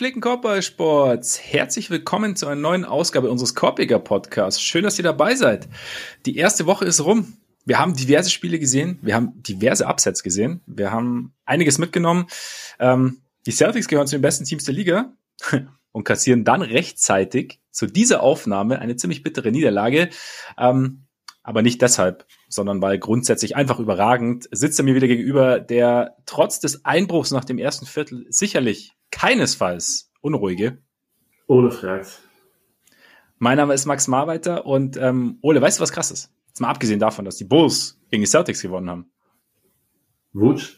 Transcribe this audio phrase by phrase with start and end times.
[0.00, 4.58] Gepflegten Korbballsports, herzlich willkommen zu einer neuen Ausgabe unseres Korbiger Podcasts.
[4.58, 5.68] Schön, dass ihr dabei seid.
[6.24, 7.36] Die erste Woche ist rum.
[7.66, 12.28] Wir haben diverse Spiele gesehen, wir haben diverse Upsets gesehen, wir haben einiges mitgenommen.
[12.78, 15.12] Ähm, die Celtics gehören zu den besten Teams der Liga
[15.92, 20.08] und kassieren dann rechtzeitig zu dieser Aufnahme eine ziemlich bittere Niederlage.
[20.56, 21.02] Ähm,
[21.42, 26.60] aber nicht deshalb, sondern weil grundsätzlich einfach überragend sitzt er mir wieder gegenüber, der trotz
[26.60, 30.78] des Einbruchs nach dem ersten Viertel sicherlich keinesfalls unruhige.
[31.46, 32.06] Ohne Frage.
[33.38, 36.30] Mein Name ist Max Marweiter und ähm, Ole, weißt du, was krass ist?
[36.48, 39.10] Jetzt mal abgesehen davon, dass die Bulls gegen die Celtics gewonnen haben.
[40.32, 40.76] Wutsch?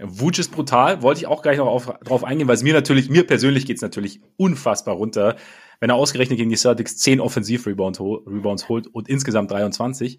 [0.00, 3.08] Wutsch ist brutal, wollte ich auch gleich noch auf, drauf eingehen, weil es mir natürlich,
[3.08, 5.36] mir persönlich geht's natürlich unfassbar runter,
[5.80, 10.18] wenn er ausgerechnet gegen die Celtics 10 Offensiv-Rebounds Rebounds holt und insgesamt 23.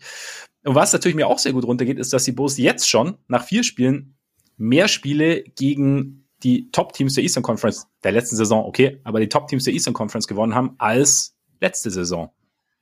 [0.63, 3.43] Und was natürlich mir auch sehr gut runtergeht, ist, dass die Bulls jetzt schon nach
[3.43, 4.15] vier Spielen
[4.57, 9.63] mehr Spiele gegen die Top-Teams der Eastern Conference der letzten Saison, okay, aber die Top-Teams
[9.63, 12.31] der Eastern Conference gewonnen haben als letzte Saison.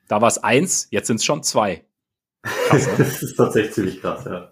[0.07, 1.85] Da war es eins, jetzt sind es schon zwei.
[2.43, 2.93] Krass, ne?
[2.97, 4.51] das ist tatsächlich ziemlich krass, ja.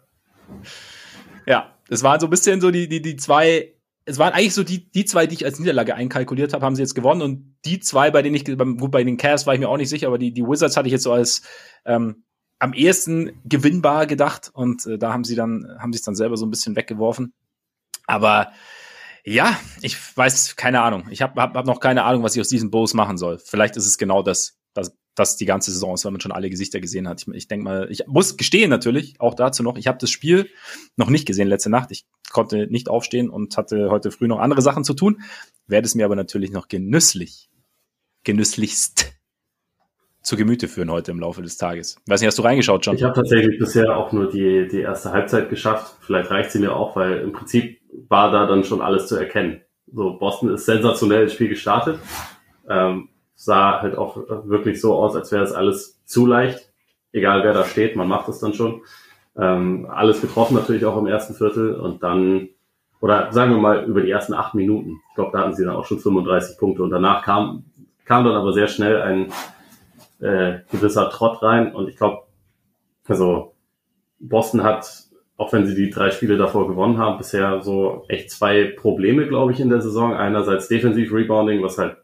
[1.45, 3.74] Ja, es waren so ein bisschen so die, die, die zwei,
[4.06, 6.84] es waren eigentlich so die, die zwei, die ich als Niederlage einkalkuliert habe, haben sie
[6.84, 9.67] jetzt gewonnen und die zwei, bei denen ich, gut, bei den Cavs war ich mir
[9.67, 11.42] auch nicht sicher, aber die, die Wizards hatte ich jetzt so als
[11.86, 12.23] ähm,
[12.59, 16.45] am ehesten gewinnbar gedacht und äh, da haben sie dann, haben sich dann selber so
[16.45, 17.33] ein bisschen weggeworfen.
[18.06, 18.52] Aber
[19.23, 21.08] ja, ich weiß, keine Ahnung.
[21.09, 23.39] Ich habe hab, hab noch keine Ahnung, was ich aus diesen Bulls machen soll.
[23.39, 24.59] Vielleicht ist es genau das,
[25.16, 27.21] das, die ganze Saison ist, weil man schon alle Gesichter gesehen hat.
[27.21, 30.49] Ich, ich denke mal, ich muss gestehen natürlich, auch dazu noch, ich habe das Spiel
[30.97, 31.91] noch nicht gesehen letzte Nacht.
[31.91, 35.21] Ich konnte nicht aufstehen und hatte heute früh noch andere Sachen zu tun.
[35.67, 37.49] Werde es mir aber natürlich noch genüsslich,
[38.23, 39.15] genüsslichst
[40.21, 41.97] zu Gemüte führen heute im Laufe des Tages.
[42.08, 42.95] Weiß nicht, hast du reingeschaut, John?
[42.95, 45.97] Ich habe tatsächlich bisher auch nur die, die erste Halbzeit geschafft.
[46.02, 49.61] Vielleicht reicht sie mir auch, weil im Prinzip war da dann schon alles zu erkennen.
[49.86, 51.99] So, Boston ist sensationell ins Spiel gestartet.
[52.67, 56.71] Ähm, sah halt auch wirklich so aus, als wäre es alles zu leicht.
[57.11, 58.81] Egal wer da steht, man macht es dann schon.
[59.37, 62.49] Ähm, alles getroffen natürlich auch im ersten Viertel und dann,
[63.01, 65.01] oder sagen wir mal über die ersten acht Minuten.
[65.09, 67.65] Ich glaube, da hatten sie dann auch schon 35 Punkte und danach kam,
[68.05, 69.31] kam dann aber sehr schnell ein
[70.21, 72.23] äh, gewisser Trott rein und ich glaube,
[73.07, 73.53] also
[74.19, 75.05] Boston hat
[75.37, 79.52] auch wenn sie die drei Spiele davor gewonnen haben, bisher so echt zwei Probleme, glaube
[79.52, 80.13] ich, in der Saison.
[80.13, 81.97] Einerseits Defensiv Rebounding, was halt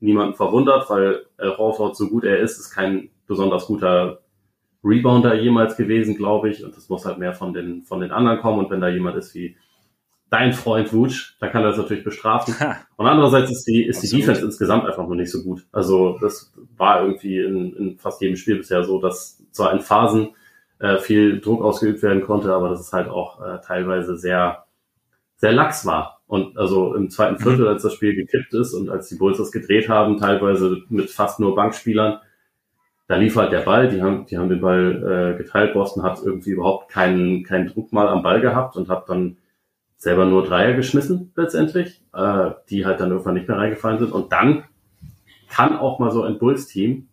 [0.00, 4.20] niemanden verwundert, weil Al Horford, so gut er ist, ist kein besonders guter
[4.82, 6.64] Rebounder jemals gewesen, glaube ich.
[6.64, 8.58] Und das muss halt mehr von den, von den anderen kommen.
[8.58, 9.56] Und wenn da jemand ist wie
[10.30, 12.54] dein Freund Wutsch, dann kann er das natürlich bestrafen.
[12.96, 15.66] Und andererseits ist die, ist die Defense insgesamt einfach noch nicht so gut.
[15.72, 20.30] Also das war irgendwie in, in fast jedem Spiel bisher so, dass zwar in Phasen
[20.78, 24.64] äh, viel Druck ausgeübt werden konnte, aber dass es halt auch äh, teilweise sehr,
[25.36, 26.19] sehr lax war.
[26.30, 27.38] Und also im zweiten mhm.
[27.42, 31.10] Viertel, als das Spiel gekippt ist und als die Bulls das gedreht haben, teilweise mit
[31.10, 32.20] fast nur Bankspielern,
[33.08, 35.74] da lief halt der Ball, die haben, die haben den Ball äh, geteilt.
[35.74, 39.38] Boston hat irgendwie überhaupt keinen, keinen Druck mal am Ball gehabt und hat dann
[39.96, 44.12] selber nur Dreier geschmissen letztendlich, äh, die halt dann irgendwann nicht mehr reingefallen sind.
[44.12, 44.62] Und dann
[45.48, 47.08] kann auch mal so ein Bulls-Team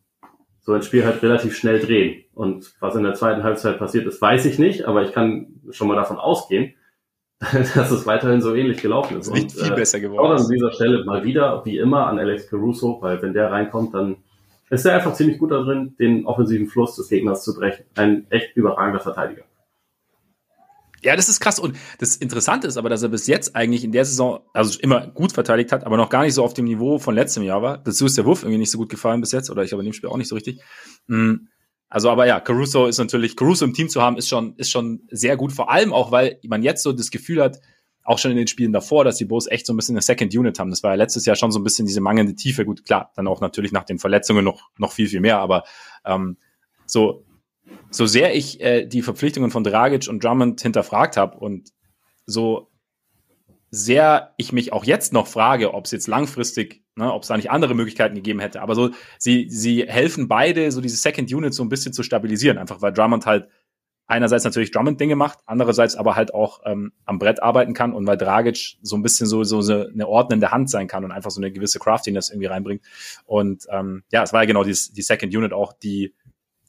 [0.62, 2.24] so ein Spiel halt relativ schnell drehen.
[2.36, 5.88] Und was in der zweiten Halbzeit passiert ist, weiß ich nicht, aber ich kann schon
[5.88, 6.76] mal davon ausgehen,
[7.75, 9.31] dass es weiterhin so ähnlich gelaufen ist.
[9.31, 10.25] Nicht und, viel äh, besser geworden.
[10.25, 13.94] Auch an dieser Stelle mal wieder, wie immer, an Alex Caruso, weil wenn der reinkommt,
[13.94, 14.18] dann
[14.70, 17.86] ist er einfach ziemlich gut da drin, den offensiven Fluss des Gegners zu brechen.
[17.96, 19.44] Ein echt überragender Verteidiger.
[21.03, 21.59] Ja, das ist krass.
[21.59, 25.08] Und das Interessante ist aber, dass er bis jetzt eigentlich in der Saison, also immer
[25.08, 27.78] gut verteidigt hat, aber noch gar nicht so auf dem Niveau von letztem Jahr war.
[27.78, 29.90] Dazu ist der Wurf irgendwie nicht so gut gefallen bis jetzt, oder ich glaube in
[29.92, 30.59] dem Spiel auch nicht so richtig.
[31.06, 31.36] Mm,
[31.90, 35.04] also, aber ja, Caruso ist natürlich, Caruso im Team zu haben, ist schon, ist schon
[35.10, 35.54] sehr gut.
[35.54, 37.60] Vor allem auch, weil man jetzt so das Gefühl hat,
[38.04, 40.34] auch schon in den Spielen davor, dass die Bulls echt so ein bisschen eine Second
[40.34, 40.69] Unit haben.
[40.69, 42.63] Das war ja letztes Jahr schon so ein bisschen diese mangelnde Tiefe.
[42.63, 45.63] Gut, klar, dann auch natürlich nach den Verletzungen noch, noch viel, viel mehr, aber
[46.06, 46.38] ähm,
[46.86, 47.25] so
[47.89, 51.72] so sehr ich äh, die Verpflichtungen von Dragic und Drummond hinterfragt habe und
[52.25, 52.69] so
[53.72, 57.38] sehr ich mich auch jetzt noch frage, ob es jetzt langfristig, ne, ob es da
[57.38, 58.62] nicht andere Möglichkeiten gegeben hätte.
[58.62, 62.58] Aber so, sie, sie helfen beide, so diese Second Unit so ein bisschen zu stabilisieren,
[62.58, 63.48] einfach weil Drummond halt
[64.08, 68.18] einerseits natürlich Drummond-Dinge macht, andererseits aber halt auch ähm, am Brett arbeiten kann und weil
[68.18, 71.52] Dragic so ein bisschen so, so eine ordnende Hand sein kann und einfach so eine
[71.52, 72.84] gewisse Craftiness irgendwie reinbringt.
[73.26, 76.16] Und ähm, ja, es war ja genau die, die Second Unit auch, die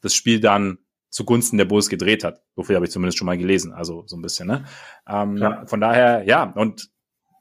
[0.03, 0.79] das Spiel dann
[1.11, 2.43] zugunsten der Bulls gedreht hat.
[2.57, 4.49] So viel habe ich zumindest schon mal gelesen, also so ein bisschen.
[4.49, 4.65] Ne?
[5.09, 5.65] Ähm, ja.
[5.67, 6.91] Von daher, ja, und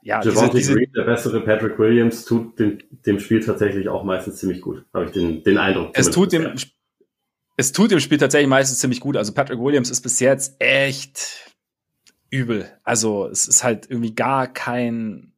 [0.02, 4.38] ja, diese, diese Green, der bessere Patrick Williams, tut dem, dem Spiel tatsächlich auch meistens
[4.38, 5.92] ziemlich gut, habe ich den, den Eindruck.
[5.94, 6.54] Es tut dem,
[7.58, 9.18] es tut dem Spiel tatsächlich meistens ziemlich gut.
[9.18, 11.56] Also Patrick Williams ist bis jetzt echt
[12.30, 12.72] übel.
[12.84, 15.34] Also es ist halt irgendwie gar kein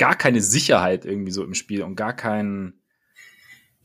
[0.00, 2.72] gar keine Sicherheit irgendwie so im Spiel und gar kein,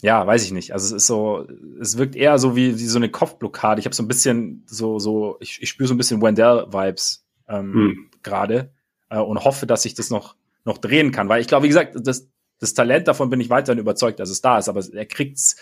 [0.01, 0.71] ja, weiß ich nicht.
[0.71, 1.45] Also es ist so,
[1.81, 3.80] es wirkt eher so wie, wie so eine Kopfblockade.
[3.80, 7.74] Ich habe so ein bisschen so, so, ich, ich spüre so ein bisschen Wendell-Vibes ähm,
[7.74, 8.10] hm.
[8.24, 8.71] gerade
[9.10, 11.30] äh, und hoffe, dass ich das noch, noch drehen kann.
[11.30, 12.30] Weil ich glaube, wie gesagt, das,
[12.60, 15.57] das Talent davon bin ich weiterhin überzeugt, dass es da ist, aber er kriegt's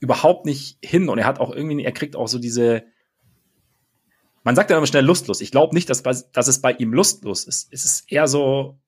[0.00, 2.84] überhaupt nicht hin und er hat auch irgendwie, er kriegt auch so diese,
[4.42, 5.40] man sagt ja immer schnell lustlos.
[5.40, 7.68] Ich glaube nicht, dass, dass es bei ihm lustlos ist.
[7.72, 8.78] Es ist eher so,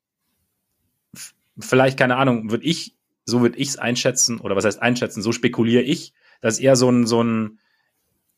[1.58, 5.32] vielleicht, keine Ahnung, würde ich, so würde ich es einschätzen, oder was heißt einschätzen, so
[5.32, 7.58] spekuliere ich, dass eher so ein, so ein,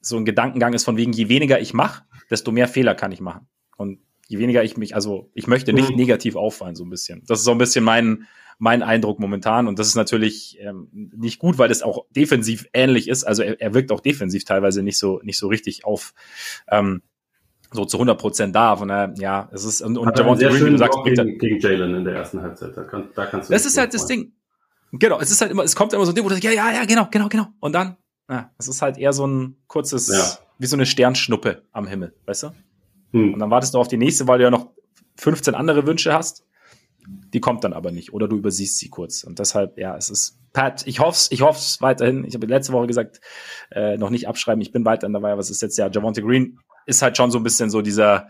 [0.00, 3.20] so ein Gedankengang ist von wegen, je weniger ich mache, desto mehr Fehler kann ich
[3.20, 3.48] machen.
[3.76, 5.96] Und je weniger ich mich, also ich möchte nicht mhm.
[5.96, 7.22] negativ auffallen, so ein bisschen.
[7.26, 8.28] Das ist so ein bisschen mein,
[8.58, 9.66] mein Eindruck momentan.
[9.66, 13.24] Und das ist natürlich ähm, nicht gut, weil es auch defensiv ähnlich ist.
[13.24, 16.12] Also er, er wirkt auch defensiv teilweise nicht so, nicht so richtig auf,
[16.70, 17.02] ähm,
[17.72, 18.76] so zu 100 Prozent da.
[18.76, 21.94] Von daher, ja, es ist, und, und Javonte Green, wie du sagst, gegen, gegen Jalen
[21.94, 22.76] in der ersten Halbzeit.
[22.76, 23.54] Da, kann, da kannst du.
[23.54, 24.32] Das ist halt das Ding.
[24.92, 26.52] Genau, es ist halt immer, es kommt immer so ein Ding, wo du sagst, ja,
[26.52, 27.46] ja, ja, genau, genau, genau.
[27.60, 27.96] Und dann,
[28.28, 30.38] ja, es ist halt eher so ein kurzes, ja.
[30.58, 32.50] wie so eine Sternschnuppe am Himmel, weißt du?
[33.12, 33.34] Hm.
[33.34, 34.70] Und dann wartest du auf die nächste, weil du ja noch
[35.16, 36.44] 15 andere Wünsche hast.
[37.06, 38.12] Die kommt dann aber nicht.
[38.12, 39.24] Oder du übersiehst sie kurz.
[39.24, 42.24] Und deshalb, ja, es ist, Pat, ich hoffe ich hoff's weiterhin.
[42.24, 43.20] Ich habe letzte Woche gesagt,
[43.70, 46.58] äh, noch nicht abschreiben, ich bin weiterhin dabei, was ist jetzt ja, Javonte Green
[46.88, 48.28] ist halt schon so ein bisschen so dieser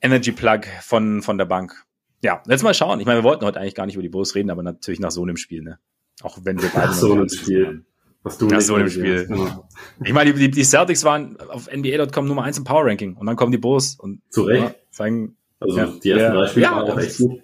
[0.00, 1.84] Energy Plug von, von der Bank.
[2.22, 3.00] Ja, jetzt mal schauen.
[3.00, 5.10] Ich meine, wir wollten heute eigentlich gar nicht über die Bulls reden, aber natürlich nach
[5.10, 5.78] so einem Spiel, ne?
[6.22, 7.84] Auch wenn wir beide nach so einem Spiel.
[8.24, 9.26] Was du nach so einem Spiel.
[9.26, 9.68] Genau.
[10.02, 13.36] Ich meine, die, die Celtics waren auf NBA.com Nummer eins im Power Ranking und dann
[13.36, 14.62] kommen die Bulls und zu Recht.
[14.62, 17.42] Ja, zeigen, also ja, die ersten drei Spiele ja, waren auch echt gut.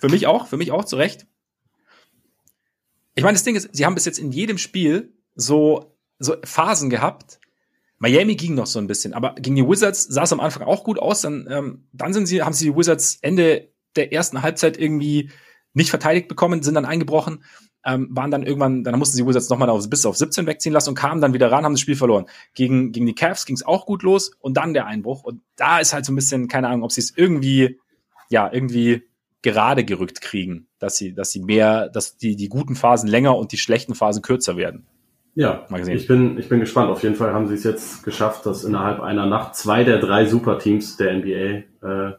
[0.00, 1.26] Für mich auch, für mich auch zu Recht.
[3.14, 6.90] Ich meine, das Ding ist, sie haben bis jetzt in jedem Spiel so, so Phasen
[6.90, 7.38] gehabt.
[7.98, 10.82] Miami ging noch so ein bisschen, aber gegen die Wizards sah es am Anfang auch
[10.82, 11.20] gut aus.
[11.20, 15.30] Dann, ähm, dann sind sie, haben sie die Wizards Ende der ersten Halbzeit irgendwie
[15.72, 17.44] nicht verteidigt bekommen, sind dann eingebrochen,
[17.84, 20.90] ähm, waren dann irgendwann, dann mussten sie Wizards nochmal auf, bis auf 17 wegziehen lassen
[20.90, 22.26] und kamen dann wieder ran, haben das Spiel verloren.
[22.54, 25.22] Gegen, gegen die Cavs ging es auch gut los und dann der Einbruch.
[25.22, 27.78] Und da ist halt so ein bisschen, keine Ahnung, ob sie es irgendwie,
[28.28, 29.04] ja, irgendwie
[29.42, 33.52] gerade gerückt kriegen, dass sie, dass sie mehr, dass die, die guten Phasen länger und
[33.52, 34.86] die schlechten Phasen kürzer werden.
[35.34, 36.90] Ja, ich bin, ich bin gespannt.
[36.90, 40.26] Auf jeden Fall haben sie es jetzt geschafft, dass innerhalb einer Nacht zwei der drei
[40.26, 41.28] Superteams der NBA
[41.86, 42.12] äh,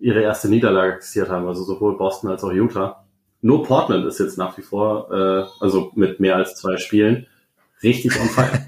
[0.00, 3.01] ihre erste Niederlage kassiert haben, also sowohl Boston als auch Utah.
[3.42, 7.26] Nur Portland ist jetzt nach wie vor, äh, also mit mehr als zwei Spielen,
[7.82, 8.66] richtig on fire.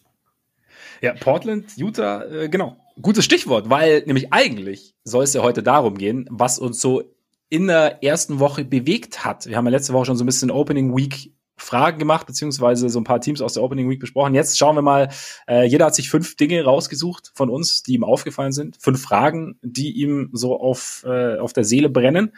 [1.02, 5.98] ja, Portland, Utah, äh, genau gutes Stichwort, weil nämlich eigentlich soll es ja heute darum
[5.98, 7.02] gehen, was uns so
[7.48, 9.46] in der ersten Woche bewegt hat.
[9.46, 12.98] Wir haben ja letzte Woche schon so ein bisschen Opening Week Fragen gemacht, beziehungsweise so
[12.98, 14.34] ein paar Teams aus der Opening Week besprochen.
[14.34, 15.10] Jetzt schauen wir mal,
[15.46, 18.78] äh, jeder hat sich fünf Dinge rausgesucht von uns, die ihm aufgefallen sind.
[18.80, 22.32] Fünf Fragen, die ihm so auf, äh, auf der Seele brennen.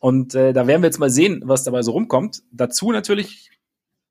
[0.00, 2.42] Und äh, da werden wir jetzt mal sehen, was dabei so rumkommt.
[2.52, 3.50] Dazu natürlich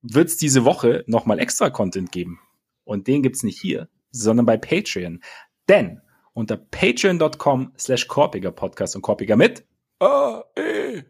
[0.02, 2.40] wird es diese Woche nochmal extra Content geben.
[2.84, 5.22] Und den gibt's nicht hier, sondern bei Patreon.
[5.68, 6.02] Denn
[6.34, 9.66] unter patreon.com slash Korpiger Podcast und Korpiger mit
[10.00, 11.04] A, E.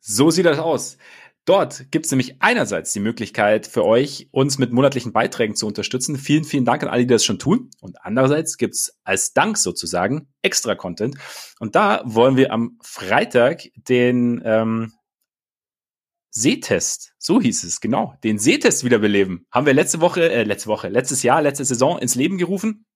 [0.00, 0.98] So sieht das aus.
[1.46, 6.16] Dort gibt es nämlich einerseits die Möglichkeit für euch, uns mit monatlichen Beiträgen zu unterstützen.
[6.16, 7.70] Vielen, vielen Dank an alle, die das schon tun.
[7.80, 11.16] Und andererseits gibt es als Dank sozusagen extra Content.
[11.60, 14.92] Und da wollen wir am Freitag den ähm,
[16.30, 19.46] Sehtest, so hieß es, genau, den Sehtest wiederbeleben.
[19.52, 22.86] Haben wir letzte Woche, äh, letzte Woche, letztes Jahr, letzte Saison ins Leben gerufen.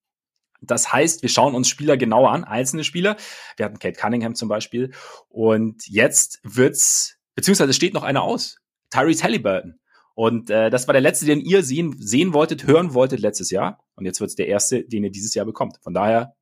[0.61, 3.17] Das heißt, wir schauen uns Spieler genauer an, einzelne Spieler.
[3.57, 4.93] Wir hatten Kate Cunningham zum Beispiel.
[5.29, 8.59] Und jetzt wird's, beziehungsweise steht noch einer aus.
[8.91, 9.81] Tyrese Halliburton.
[10.15, 13.83] Und äh, das war der letzte, den ihr sehen, sehen wolltet, hören wolltet letztes Jahr.
[13.95, 15.79] Und jetzt wird's der erste, den ihr dieses Jahr bekommt.
[15.83, 16.35] Von daher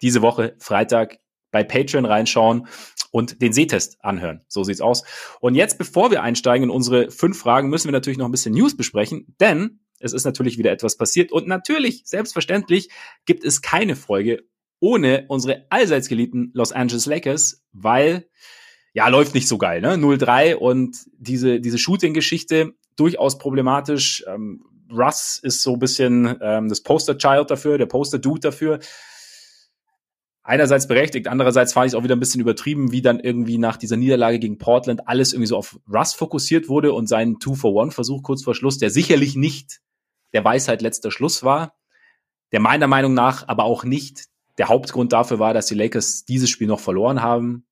[0.00, 1.18] diese Woche, Freitag,
[1.50, 2.68] bei Patreon reinschauen
[3.10, 4.42] und den Sehtest anhören.
[4.46, 5.02] So sieht's aus.
[5.40, 8.54] Und jetzt, bevor wir einsteigen in unsere fünf Fragen, müssen wir natürlich noch ein bisschen
[8.54, 11.32] News besprechen, denn es ist natürlich wieder etwas passiert.
[11.32, 12.90] Und natürlich, selbstverständlich,
[13.24, 14.44] gibt es keine Folge
[14.78, 18.28] ohne unsere allseits geliebten Los Angeles Lakers, weil
[18.94, 19.96] ja, läuft nicht so geil, ne?
[19.96, 24.24] 0-3 und diese, diese Shooting-Geschichte durchaus problematisch.
[24.26, 28.78] Ähm, Russ ist so ein bisschen ähm, das Poster-Child dafür, der Poster-Dude dafür.
[30.44, 33.78] Einerseits berechtigt, andererseits fand ich es auch wieder ein bisschen übertrieben, wie dann irgendwie nach
[33.78, 38.44] dieser Niederlage gegen Portland alles irgendwie so auf Russ fokussiert wurde und seinen Two-for-One-Versuch kurz
[38.44, 39.80] vor Schluss, der sicherlich nicht
[40.34, 41.74] der Weisheit letzter Schluss war,
[42.52, 44.26] der meiner Meinung nach aber auch nicht
[44.58, 47.66] der Hauptgrund dafür war, dass die Lakers dieses Spiel noch verloren haben.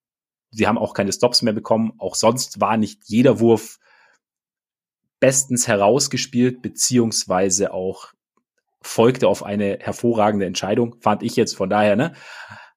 [0.53, 1.95] Sie haben auch keine Stops mehr bekommen.
[1.99, 3.79] Auch sonst war nicht jeder Wurf
[5.19, 8.13] bestens herausgespielt, beziehungsweise auch
[8.83, 12.15] folgte auf eine hervorragende Entscheidung, fand ich jetzt von daher, ne?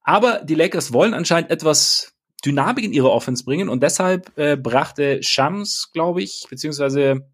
[0.04, 2.14] Aber die Lakers wollen anscheinend etwas
[2.46, 7.28] Dynamik in ihre Offense bringen und deshalb äh, brachte Shams, glaube ich, beziehungsweise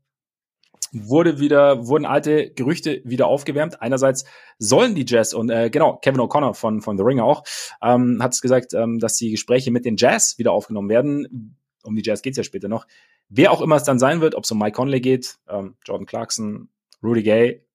[0.92, 3.82] wurde wieder, wurden alte Gerüchte wieder aufgewärmt.
[3.82, 4.26] Einerseits
[4.60, 7.44] sollen die Jazz und äh, genau, Kevin O'Connor von, von The Ringer auch,
[7.82, 11.58] ähm, hat es gesagt, ähm, dass die Gespräche mit den Jazz wieder aufgenommen werden.
[11.84, 12.86] Um die Jazz geht's ja später noch.
[13.30, 16.06] Wer auch immer es dann sein wird, ob es um Mike Conley geht, ähm, Jordan
[16.06, 16.70] Clarkson,
[17.02, 17.66] Rudy Gay,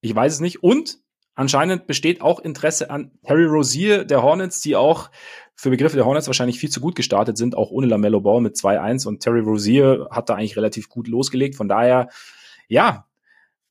[0.00, 0.62] ich weiß es nicht.
[0.62, 0.98] Und
[1.34, 5.10] anscheinend besteht auch Interesse an Terry Rozier der Hornets, die auch
[5.56, 8.56] für Begriffe der Hornets wahrscheinlich viel zu gut gestartet sind, auch ohne Lamello Ball mit
[8.56, 11.54] 2-1 und Terry Rozier hat da eigentlich relativ gut losgelegt.
[11.54, 12.08] Von daher,
[12.68, 13.08] ja,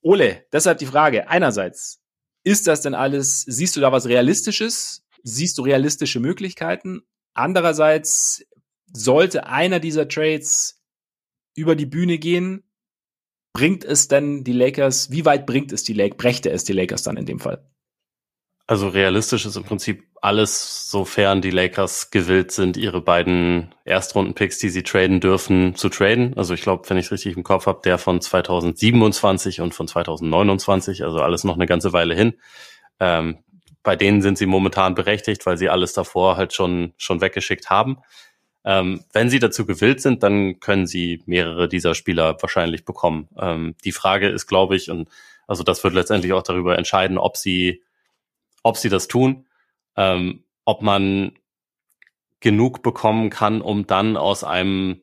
[0.00, 1.28] Ole, deshalb die Frage.
[1.28, 2.00] Einerseits,
[2.42, 5.06] ist das denn alles, siehst du da was Realistisches?
[5.22, 7.00] Siehst du realistische Möglichkeiten?
[7.32, 8.44] Andererseits,
[8.92, 10.82] sollte einer dieser Trades
[11.54, 12.62] über die Bühne gehen,
[13.52, 17.02] bringt es denn die Lakers, wie weit bringt es die Lakers, brächte es die Lakers
[17.02, 17.68] dann in dem Fall?
[18.66, 24.70] Also realistisch ist im Prinzip alles, sofern die Lakers gewillt sind, ihre beiden Erstrunden-Picks, die
[24.70, 26.32] sie traden dürfen, zu traden.
[26.38, 29.86] Also ich glaube, wenn ich es richtig im Kopf habe, der von 2027 und von
[29.86, 32.34] 2029, also alles noch eine ganze Weile hin.
[33.00, 33.38] Ähm,
[33.82, 37.98] bei denen sind sie momentan berechtigt, weil sie alles davor halt schon, schon weggeschickt haben.
[38.64, 43.28] Ähm, wenn sie dazu gewillt sind, dann können sie mehrere dieser Spieler wahrscheinlich bekommen.
[43.38, 45.10] Ähm, die Frage ist, glaube ich, und
[45.46, 47.82] also das wird letztendlich auch darüber entscheiden, ob sie
[48.64, 49.46] ob sie das tun,
[49.96, 51.38] ähm, ob man
[52.40, 55.02] genug bekommen kann, um dann aus einem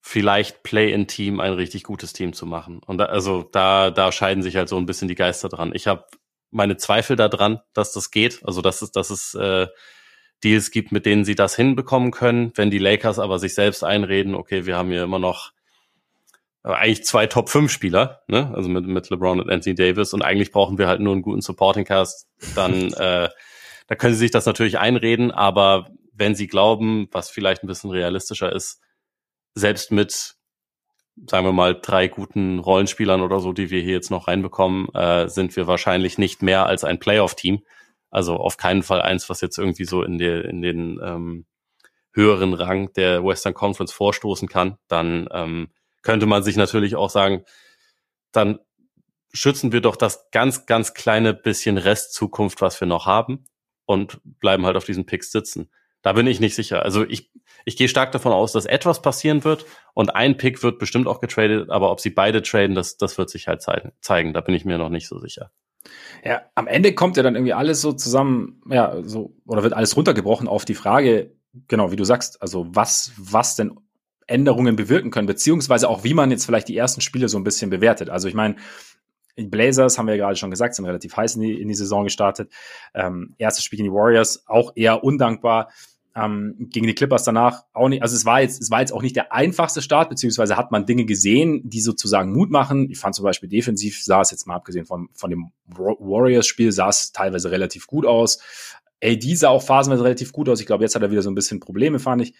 [0.00, 2.78] vielleicht Play-in-Team ein richtig gutes Team zu machen.
[2.78, 5.72] Und da, also da, da scheiden sich halt so ein bisschen die Geister dran.
[5.74, 6.06] Ich habe
[6.52, 8.40] meine Zweifel daran, dass das geht.
[8.44, 9.66] Also dass es, dass es äh,
[10.44, 12.52] Deals gibt, mit denen sie das hinbekommen können.
[12.54, 15.52] Wenn die Lakers aber sich selbst einreden, okay, wir haben hier immer noch
[16.74, 18.52] eigentlich zwei Top 5 Spieler, ne?
[18.54, 21.40] Also mit, mit LeBron und Anthony Davis und eigentlich brauchen wir halt nur einen guten
[21.40, 23.28] Supporting Cast, dann äh,
[23.88, 27.90] da können sie sich das natürlich einreden, aber wenn sie glauben, was vielleicht ein bisschen
[27.90, 28.80] realistischer ist,
[29.54, 30.36] selbst mit
[31.24, 35.28] sagen wir mal drei guten Rollenspielern oder so, die wir hier jetzt noch reinbekommen, äh,
[35.28, 37.62] sind wir wahrscheinlich nicht mehr als ein Playoff-Team.
[38.10, 41.46] Also auf keinen Fall eins, was jetzt irgendwie so in, der, in den ähm,
[42.12, 44.76] höheren Rang der Western Conference vorstoßen kann.
[44.88, 45.68] Dann ähm,
[46.06, 47.44] könnte man sich natürlich auch sagen,
[48.30, 48.60] dann
[49.32, 53.44] schützen wir doch das ganz, ganz kleine bisschen Restzukunft, was wir noch haben
[53.86, 55.68] und bleiben halt auf diesen Picks sitzen.
[56.02, 56.84] Da bin ich nicht sicher.
[56.84, 57.32] Also ich,
[57.64, 61.18] ich gehe stark davon aus, dass etwas passieren wird und ein Pick wird bestimmt auch
[61.18, 63.66] getradet, aber ob sie beide traden, das, das wird sich halt
[64.00, 64.32] zeigen.
[64.32, 65.50] Da bin ich mir noch nicht so sicher.
[66.24, 69.96] Ja, am Ende kommt ja dann irgendwie alles so zusammen, ja, so, oder wird alles
[69.96, 71.34] runtergebrochen auf die Frage,
[71.66, 73.76] genau, wie du sagst, also was, was denn
[74.26, 77.70] Änderungen bewirken können, beziehungsweise auch wie man jetzt vielleicht die ersten Spiele so ein bisschen
[77.70, 78.10] bewertet.
[78.10, 78.56] Also ich meine,
[79.38, 81.74] die Blazers, haben wir ja gerade schon gesagt, sind relativ heiß in die, in die
[81.74, 82.50] Saison gestartet.
[82.94, 85.70] Ähm, erstes Spiel gegen die Warriors, auch eher undankbar.
[86.14, 89.02] Ähm, gegen die Clippers danach auch nicht, also es war jetzt, es war jetzt auch
[89.02, 92.90] nicht der einfachste Start, beziehungsweise hat man Dinge gesehen, die sozusagen Mut machen.
[92.90, 96.88] Ich fand zum Beispiel defensiv sah es jetzt mal abgesehen von, von dem Warriors-Spiel, sah
[96.88, 98.38] es teilweise relativ gut aus.
[99.04, 100.60] AD sah auch phasenweise relativ gut aus.
[100.60, 102.34] Ich glaube, jetzt hat er wieder so ein bisschen Probleme, fand ich.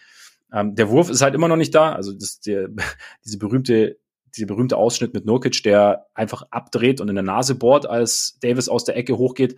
[0.53, 1.93] Ähm, der Wurf ist halt immer noch nicht da.
[1.93, 2.69] Also das, der,
[3.25, 3.99] diese berühmte,
[4.35, 8.69] diese berühmte Ausschnitt mit Nurkic, der einfach abdreht und in der Nase bohrt, als Davis
[8.69, 9.57] aus der Ecke hochgeht,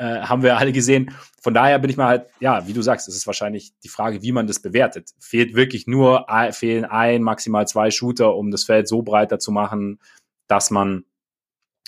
[0.00, 1.14] äh, haben wir alle gesehen.
[1.42, 4.22] Von daher bin ich mal halt, ja, wie du sagst, es ist wahrscheinlich die Frage,
[4.22, 5.10] wie man das bewertet.
[5.18, 10.00] Fehlt wirklich nur, fehlen ein, maximal zwei Shooter, um das Feld so breiter zu machen,
[10.46, 11.04] dass man,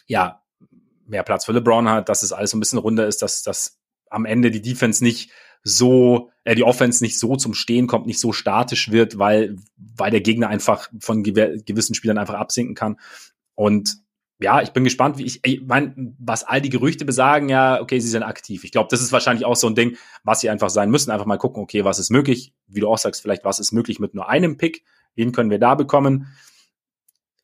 [0.06, 0.42] ja,
[1.06, 3.80] mehr Platz für LeBron hat, dass es alles so ein bisschen runder ist, dass, dass
[4.10, 5.30] am Ende die Defense nicht
[5.62, 10.10] so, äh, die Offense nicht so zum Stehen kommt, nicht so statisch wird, weil, weil
[10.10, 12.98] der Gegner einfach von gewissen Spielern einfach absinken kann.
[13.54, 14.02] Und
[14.40, 18.00] ja, ich bin gespannt, wie ich, ich meine, was all die Gerüchte besagen, ja, okay,
[18.00, 18.64] sie sind aktiv.
[18.64, 21.12] Ich glaube, das ist wahrscheinlich auch so ein Ding, was sie einfach sein müssen.
[21.12, 22.52] Einfach mal gucken, okay, was ist möglich?
[22.66, 24.84] Wie du auch sagst, vielleicht, was ist möglich mit nur einem Pick?
[25.14, 26.34] Wen können wir da bekommen?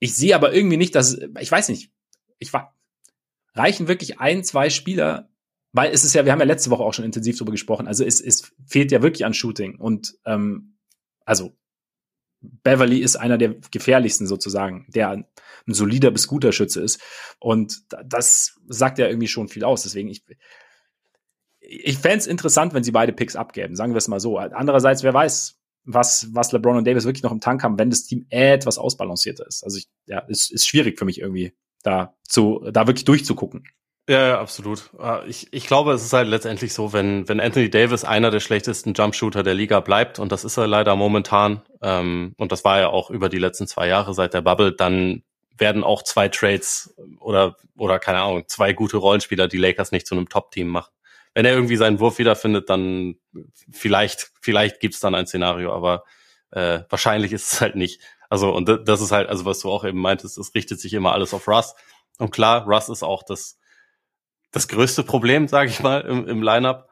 [0.01, 1.93] Ich sehe aber irgendwie nicht, dass, ich weiß nicht,
[2.39, 2.75] ich war,
[3.55, 5.29] reichen wirklich ein, zwei Spieler,
[5.73, 8.05] weil es ist ja, wir haben ja letzte Woche auch schon intensiv darüber gesprochen, also
[8.05, 10.77] es, es fehlt ja wirklich an Shooting und ähm,
[11.25, 11.57] also
[12.41, 15.27] Beverly ist einer der gefährlichsten sozusagen, der ein
[15.67, 17.01] solider bis guter Schütze ist
[17.41, 20.25] und das sagt ja irgendwie schon viel aus, deswegen ich
[21.61, 24.39] ich fände es interessant, wenn sie beide Picks abgeben, sagen wir es mal so.
[24.39, 28.05] Andererseits, wer weiß, was, was LeBron und Davis wirklich noch im Tank haben, wenn das
[28.05, 29.65] Team etwas ausbalancierter ist.
[29.65, 33.65] Also ich, ja, es ist schwierig für mich irgendwie, da zu, da wirklich durchzugucken.
[34.09, 34.91] Ja, ja, absolut.
[34.99, 38.41] Äh, ich, ich glaube, es ist halt letztendlich so, wenn, wenn Anthony Davis einer der
[38.41, 42.81] schlechtesten Jumpshooter der Liga bleibt, und das ist er leider momentan, ähm, und das war
[42.81, 45.25] ja auch über die letzten zwei Jahre seit der Bubble, dann
[45.59, 50.15] werden auch zwei Trades oder, oder keine Ahnung, zwei gute Rollenspieler die Lakers nicht zu
[50.15, 50.93] einem Top-Team machen.
[51.35, 53.17] wenn er irgendwie seinen Wurf wiederfindet, dann
[53.71, 56.05] vielleicht, vielleicht gibt's dann ein Szenario, aber
[56.53, 58.01] äh, wahrscheinlich ist es halt nicht.
[58.31, 61.13] Also, und das ist halt, also was du auch eben meintest, es richtet sich immer
[61.13, 61.75] alles auf Russ.
[62.19, 63.59] Und klar, Russ ist auch das,
[64.51, 66.89] das größte Problem, sage ich mal, im, im Lineup.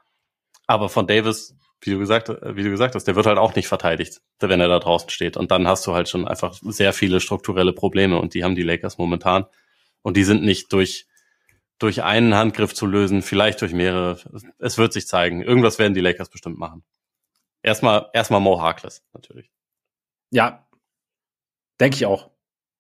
[0.67, 3.69] Aber von Davis, wie du gesagt, wie du gesagt hast, der wird halt auch nicht
[3.69, 5.37] verteidigt, wenn er da draußen steht.
[5.37, 8.63] Und dann hast du halt schon einfach sehr viele strukturelle Probleme und die haben die
[8.63, 9.47] Lakers momentan.
[10.03, 11.07] Und die sind nicht durch,
[11.79, 14.19] durch einen Handgriff zu lösen, vielleicht durch mehrere.
[14.59, 15.43] Es wird sich zeigen.
[15.43, 16.85] Irgendwas werden die Lakers bestimmt machen.
[17.63, 19.51] Erstmal, erstmal Mo Harkless, natürlich.
[20.31, 20.69] Ja,
[21.81, 22.31] denke ich auch.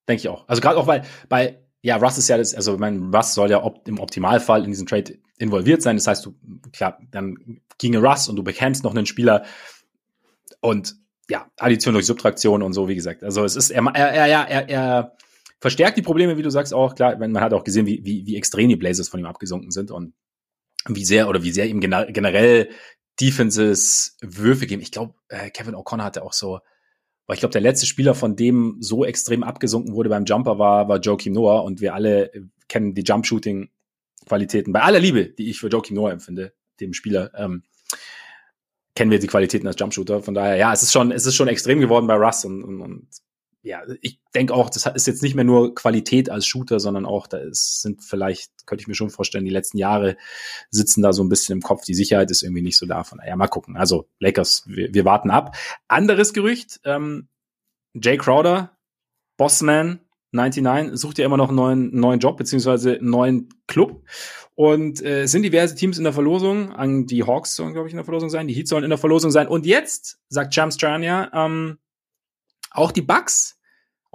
[0.08, 0.46] Denke ich auch.
[0.48, 3.62] Also gerade auch, weil bei, ja, Russ ist ja das, also mein Russ soll ja
[3.62, 5.94] op im Optimalfall in diesen Trade involviert sein.
[5.94, 6.34] Das heißt, du,
[6.72, 9.44] klar, dann ginge Russ und du bekämst noch einen Spieler
[10.60, 10.96] und
[11.30, 13.22] ja, Addition durch Subtraktion und so, wie gesagt.
[13.22, 15.16] Also es ist, er, er, er, er, er
[15.60, 16.96] verstärkt die Probleme, wie du sagst, auch.
[16.96, 19.92] Klar, man hat auch gesehen, wie, wie, wie extrem die Blazers von ihm abgesunken sind
[19.92, 20.12] und
[20.88, 22.68] wie sehr oder wie sehr ihm generell
[23.20, 24.82] Defenses Würfe geben.
[24.82, 26.58] Ich glaube, äh, Kevin O'Connor hatte auch so,
[27.26, 30.88] weil ich glaube, der letzte Spieler, von dem so extrem abgesunken wurde beim Jumper, war,
[30.88, 32.30] war Joakim Noah und wir alle
[32.68, 34.72] kennen die Jump-Shooting-Qualitäten.
[34.72, 37.62] Bei aller Liebe, die ich für Joakim Noah empfinde, dem Spieler, ähm,
[38.94, 40.22] kennen wir die Qualitäten als Jumpshooter.
[40.22, 42.80] Von daher, ja, es ist schon, es ist schon extrem geworden bei Russ und, und,
[42.80, 43.08] und
[43.66, 47.26] ja, ich denke auch, das ist jetzt nicht mehr nur Qualität als Shooter, sondern auch,
[47.26, 50.16] da ist, sind vielleicht, könnte ich mir schon vorstellen, die letzten Jahre
[50.70, 51.84] sitzen da so ein bisschen im Kopf.
[51.84, 53.02] Die Sicherheit ist irgendwie nicht so da.
[53.02, 53.76] Von, ja, mal gucken.
[53.76, 55.56] Also Lakers, wir, wir warten ab.
[55.88, 57.28] Anderes Gerücht, ähm,
[57.94, 58.76] Jay Crowder,
[59.36, 64.04] Bossman 99, sucht ja immer noch einen neuen, neuen Job, beziehungsweise einen neuen Club.
[64.54, 66.72] Und äh, sind diverse Teams in der Verlosung.
[66.72, 68.46] An die Hawks sollen, glaube ich, in der Verlosung sein.
[68.46, 69.48] Die Heat sollen in der Verlosung sein.
[69.48, 71.78] Und jetzt, sagt James Strania, ähm,
[72.70, 73.55] auch die Bucks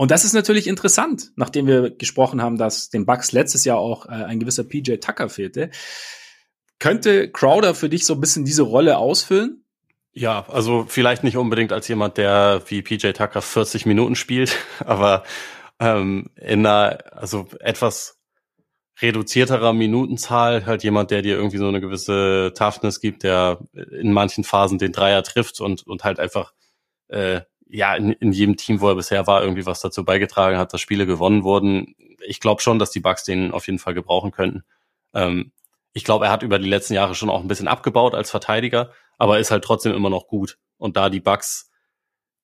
[0.01, 4.07] und das ist natürlich interessant, nachdem wir gesprochen haben, dass den Bucks letztes Jahr auch
[4.07, 5.69] äh, ein gewisser PJ Tucker fehlte.
[6.79, 9.63] Könnte Crowder für dich so ein bisschen diese Rolle ausfüllen?
[10.11, 15.21] Ja, also vielleicht nicht unbedingt als jemand, der wie PJ Tucker 40 Minuten spielt, aber
[15.79, 18.19] ähm, in einer also etwas
[19.03, 24.45] reduzierterer Minutenzahl halt jemand, der dir irgendwie so eine gewisse Toughness gibt, der in manchen
[24.45, 26.53] Phasen den Dreier trifft und und halt einfach
[27.09, 30.73] äh, ja in, in jedem Team, wo er bisher war, irgendwie was dazu beigetragen hat,
[30.73, 31.95] dass Spiele gewonnen wurden.
[32.25, 34.63] Ich glaube schon, dass die Bucks den auf jeden Fall gebrauchen könnten.
[35.13, 35.51] Ähm,
[35.93, 38.91] ich glaube, er hat über die letzten Jahre schon auch ein bisschen abgebaut als Verteidiger,
[39.17, 40.57] aber ist halt trotzdem immer noch gut.
[40.77, 41.69] Und da die Bucks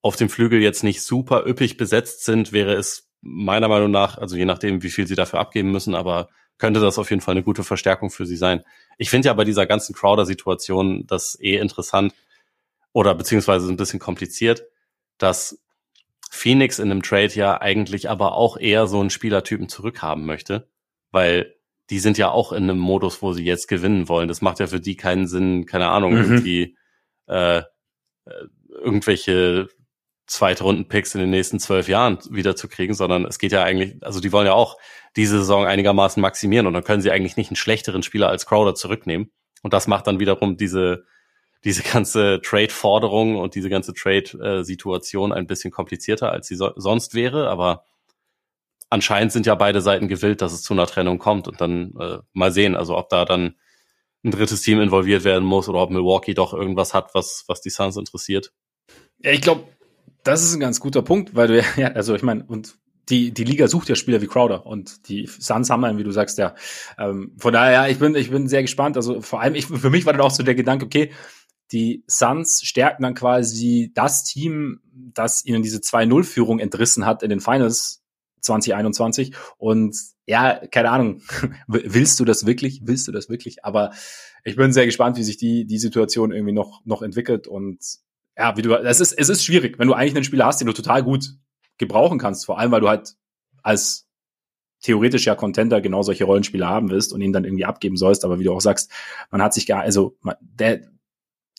[0.01, 4.35] auf dem Flügel jetzt nicht super üppig besetzt sind, wäre es meiner Meinung nach, also
[4.35, 7.43] je nachdem, wie viel sie dafür abgeben müssen, aber könnte das auf jeden Fall eine
[7.43, 8.63] gute Verstärkung für sie sein.
[8.97, 12.13] Ich finde ja bei dieser ganzen Crowder-Situation das eh interessant
[12.93, 14.63] oder beziehungsweise ein bisschen kompliziert,
[15.17, 15.62] dass
[16.30, 20.69] Phoenix in einem Trade ja eigentlich aber auch eher so einen Spielertypen zurückhaben möchte,
[21.12, 21.56] weil
[21.89, 24.27] die sind ja auch in einem Modus, wo sie jetzt gewinnen wollen.
[24.27, 26.17] Das macht ja für die keinen Sinn, keine Ahnung, mhm.
[26.19, 26.77] irgendwie
[27.27, 27.63] äh, äh
[28.84, 29.69] irgendwelche
[30.27, 34.45] Zweitrunden-Picks in den nächsten zwölf Jahren wiederzukriegen, sondern es geht ja eigentlich, also die wollen
[34.45, 34.77] ja auch
[35.15, 38.75] diese Saison einigermaßen maximieren und dann können sie eigentlich nicht einen schlechteren Spieler als Crowder
[38.75, 39.32] zurücknehmen.
[39.63, 41.06] Und das macht dann wiederum diese
[41.67, 47.49] diese ganze Trade-Forderung und diese ganze Trade-Situation ein bisschen komplizierter, als sie so sonst wäre.
[47.49, 47.84] Aber
[48.89, 51.45] anscheinend sind ja beide Seiten gewillt, dass es zu einer Trennung kommt.
[51.49, 53.56] Und dann äh, mal sehen, also ob da dann
[54.23, 57.69] ein drittes Team involviert werden muss oder ob Milwaukee doch irgendwas hat, was, was die
[57.69, 58.53] Suns interessiert.
[59.19, 59.65] Ja, ich glaube,
[60.23, 62.77] das ist ein ganz guter Punkt, weil du ja, also ich meine, und
[63.10, 66.12] die, die Liga sucht ja Spieler wie Crowder und die Suns haben einen, wie du
[66.12, 66.56] sagst, ja.
[66.97, 68.95] Ähm, von daher, ja, ich bin, ich bin sehr gespannt.
[68.95, 71.12] Also vor allem, ich, für mich war dann auch so der Gedanke, okay,
[71.71, 77.41] die Suns stärken dann quasi das Team, das ihnen diese 2-0-Führung entrissen hat in den
[77.41, 78.03] Finals
[78.41, 79.36] 2021.
[79.58, 81.21] Und ja, keine Ahnung,
[81.67, 82.82] willst du das wirklich?
[82.86, 83.65] Willst du das wirklich?
[83.65, 83.91] Aber
[84.43, 87.47] ich bin sehr gespannt, wie sich die, die Situation irgendwie noch, noch entwickelt.
[87.47, 87.80] Und
[88.38, 90.67] ja, wie du, es ist, es ist schwierig, wenn du eigentlich einen Spieler hast, den
[90.67, 91.36] du total gut
[91.77, 92.45] gebrauchen kannst.
[92.45, 93.15] Vor allem, weil du halt
[93.62, 94.08] als
[94.82, 98.23] theoretisch ja Contender genau solche Rollenspieler haben willst und ihn dann irgendwie abgeben sollst.
[98.23, 98.91] Aber wie du auch sagst,
[99.32, 100.82] man hat sich gar, also der,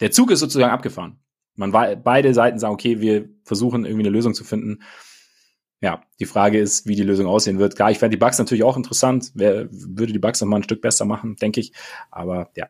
[0.00, 1.18] der Zug ist sozusagen abgefahren.
[1.54, 4.82] Man war, beide Seiten sagen, okay, wir versuchen irgendwie eine Lösung zu finden.
[5.80, 7.76] Ja, die Frage ist, wie die Lösung aussehen wird.
[7.76, 9.30] Klar, ich fände die Bugs natürlich auch interessant.
[9.34, 11.72] Wer würde die Bugs noch mal ein Stück besser machen, denke ich.
[12.10, 12.68] Aber ja.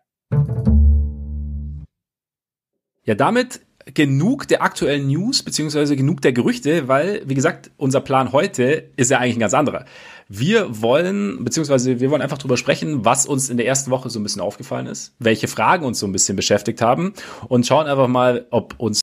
[3.05, 3.61] Ja, damit
[3.95, 9.11] genug der aktuellen News, beziehungsweise genug der Gerüchte, weil, wie gesagt, unser Plan heute ist
[9.11, 9.85] ja eigentlich ein ganz anderer.
[10.29, 14.21] Wir wollen, beziehungsweise wir wollen einfach drüber sprechen, was uns in der ersten Woche so
[14.21, 17.15] ein bisschen aufgefallen ist, welche Fragen uns so ein bisschen beschäftigt haben
[17.49, 19.01] und schauen einfach mal, ob uns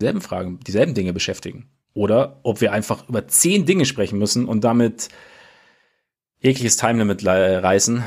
[0.00, 1.68] dieselben Fragen, dieselben Dinge beschäftigen.
[1.94, 5.08] Oder ob wir einfach über zehn Dinge sprechen müssen und damit
[6.38, 8.04] jegliches Timelimit reißen.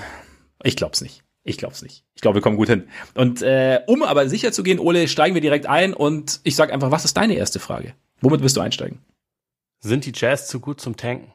[0.64, 1.21] Ich glaub's nicht.
[1.44, 2.04] Ich glaube es nicht.
[2.14, 2.88] Ich glaube, wir kommen gut hin.
[3.16, 6.74] Und äh, um aber sicher zu gehen, Ole, steigen wir direkt ein und ich sage
[6.74, 7.94] einfach, was ist deine erste Frage?
[8.22, 9.00] Womit wirst du einsteigen?
[9.80, 11.34] Sind die Jazz zu gut zum Tanken?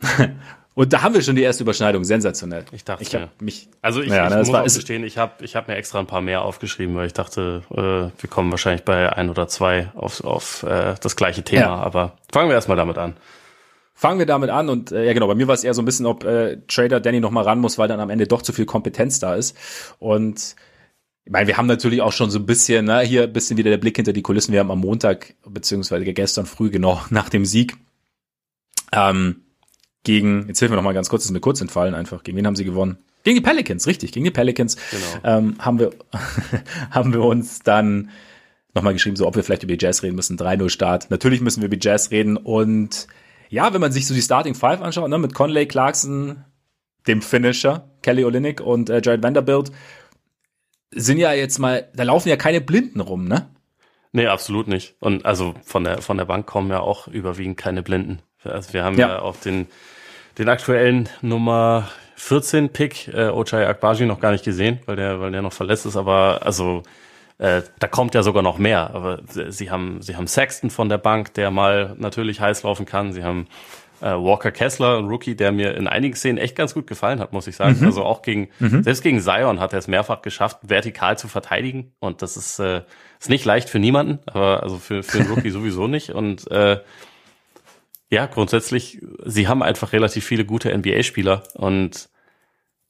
[0.74, 2.02] und da haben wir schon die erste Überschneidung.
[2.02, 2.64] Sensationell.
[2.72, 3.68] Ich dachte, ich habe mich.
[3.80, 6.22] Also ich, ja, ich muss auch gestehen, ich habe ich hab mir extra ein paar
[6.22, 7.76] mehr aufgeschrieben, weil ich dachte, äh,
[8.20, 11.62] wir kommen wahrscheinlich bei ein oder zwei auf, auf äh, das gleiche Thema.
[11.62, 11.74] Ja.
[11.76, 13.16] Aber fangen wir erstmal damit an.
[14.00, 15.84] Fangen wir damit an und äh, ja genau, bei mir war es eher so ein
[15.84, 18.54] bisschen, ob äh, Trader Danny noch mal ran muss, weil dann am Ende doch zu
[18.54, 19.54] viel Kompetenz da ist.
[19.98, 20.56] Und
[21.26, 23.68] ich meine, wir haben natürlich auch schon so ein bisschen, ne, hier ein bisschen wieder
[23.68, 24.54] der Blick hinter die Kulissen.
[24.54, 27.76] Wir haben am Montag, beziehungsweise gestern früh, genau, nach dem Sieg,
[28.90, 29.42] ähm,
[30.02, 32.22] gegen, jetzt hilf mir noch mal ganz kurz, ist mir kurz entfallen einfach.
[32.22, 32.96] Gegen wen haben sie gewonnen?
[33.22, 34.78] Gegen die Pelicans, richtig, gegen die Pelicans.
[34.90, 35.36] Genau.
[35.36, 35.90] Ähm, haben wir,
[36.90, 38.08] haben wir uns dann
[38.72, 40.38] nochmal geschrieben, so ob wir vielleicht über die Jazz reden müssen.
[40.38, 41.10] 3-0 Start.
[41.10, 43.06] Natürlich müssen wir über die Jazz reden und
[43.50, 46.44] ja, wenn man sich so die Starting Five anschaut, ne, mit Conley, Clarkson,
[47.06, 49.72] dem Finisher, Kelly Olynyk und äh, Jared Vanderbilt,
[50.92, 53.50] sind ja jetzt mal, da laufen ja keine Blinden rum, ne?
[54.12, 54.94] Nee, absolut nicht.
[55.00, 58.20] Und also von der von der Bank kommen ja auch überwiegend keine Blinden.
[58.42, 59.66] Also wir haben ja, ja auf den
[60.38, 65.30] den aktuellen Nummer 14 Pick äh, Ochai Akbaji noch gar nicht gesehen, weil der weil
[65.30, 66.82] der noch verletzt ist, aber also
[67.40, 68.94] äh, da kommt ja sogar noch mehr.
[68.94, 73.14] Aber sie haben, sie haben Sexton von der Bank, der mal natürlich heiß laufen kann.
[73.14, 73.46] Sie haben
[74.02, 77.32] äh, Walker Kessler, ein Rookie, der mir in einigen Szenen echt ganz gut gefallen hat,
[77.32, 77.78] muss ich sagen.
[77.80, 77.86] Mhm.
[77.86, 78.82] Also auch gegen, mhm.
[78.82, 81.94] selbst gegen Zion hat er es mehrfach geschafft, vertikal zu verteidigen.
[81.98, 82.82] Und das ist, äh,
[83.18, 86.10] ist nicht leicht für niemanden, aber also für, für einen Rookie sowieso nicht.
[86.10, 86.80] Und äh,
[88.10, 92.09] ja, grundsätzlich, sie haben einfach relativ viele gute NBA-Spieler und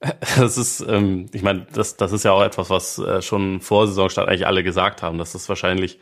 [0.36, 3.86] Das ist, ähm, ich meine, das, das ist ja auch etwas, was äh, schon vor
[3.86, 5.98] Saisonstart eigentlich alle gesagt haben, dass das wahrscheinlich,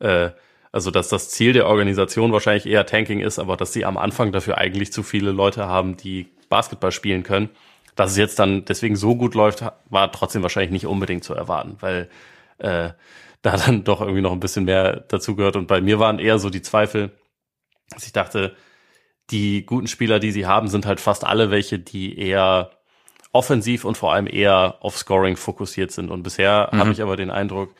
[0.00, 0.30] äh,
[0.72, 4.32] also dass das Ziel der Organisation wahrscheinlich eher Tanking ist, aber dass sie am Anfang
[4.32, 7.50] dafür eigentlich zu viele Leute haben, die Basketball spielen können.
[7.94, 11.76] Dass es jetzt dann deswegen so gut läuft, war trotzdem wahrscheinlich nicht unbedingt zu erwarten,
[11.80, 12.08] weil
[12.58, 12.90] äh,
[13.42, 15.56] da dann doch irgendwie noch ein bisschen mehr dazu gehört.
[15.56, 17.10] Und bei mir waren eher so die Zweifel,
[17.90, 18.56] dass ich dachte,
[19.30, 22.70] die guten Spieler, die sie haben, sind halt fast alle welche, die eher
[23.32, 26.10] offensiv und vor allem eher auf Scoring fokussiert sind.
[26.10, 26.78] Und bisher mhm.
[26.78, 27.74] habe ich aber den Eindruck,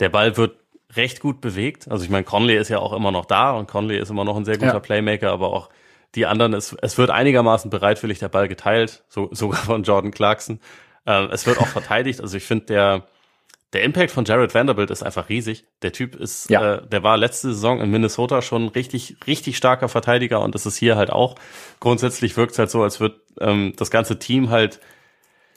[0.00, 0.56] der Ball wird
[0.96, 1.90] recht gut bewegt.
[1.90, 4.36] Also ich meine, Conley ist ja auch immer noch da und Conley ist immer noch
[4.36, 4.80] ein sehr guter ja.
[4.80, 5.70] Playmaker, aber auch
[6.14, 10.60] die anderen, es, es wird einigermaßen bereitwillig der Ball geteilt, so, sogar von Jordan Clarkson.
[11.06, 12.20] Ähm, es wird auch verteidigt.
[12.20, 13.06] Also ich finde, der,
[13.74, 15.66] der Impact von Jared Vanderbilt ist einfach riesig.
[15.82, 16.76] Der Typ ist, ja.
[16.76, 20.76] äh, der war letzte Saison in Minnesota schon richtig, richtig starker Verteidiger und das ist
[20.76, 21.34] hier halt auch.
[21.80, 24.80] Grundsätzlich wirkt es halt so, als wird ähm, das ganze Team halt,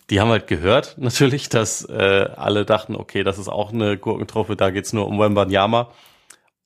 [0.10, 4.56] die haben halt gehört natürlich, dass äh, alle dachten, okay, das ist auch eine Gurkentruppe,
[4.56, 5.91] da geht's nur um Wembanyama.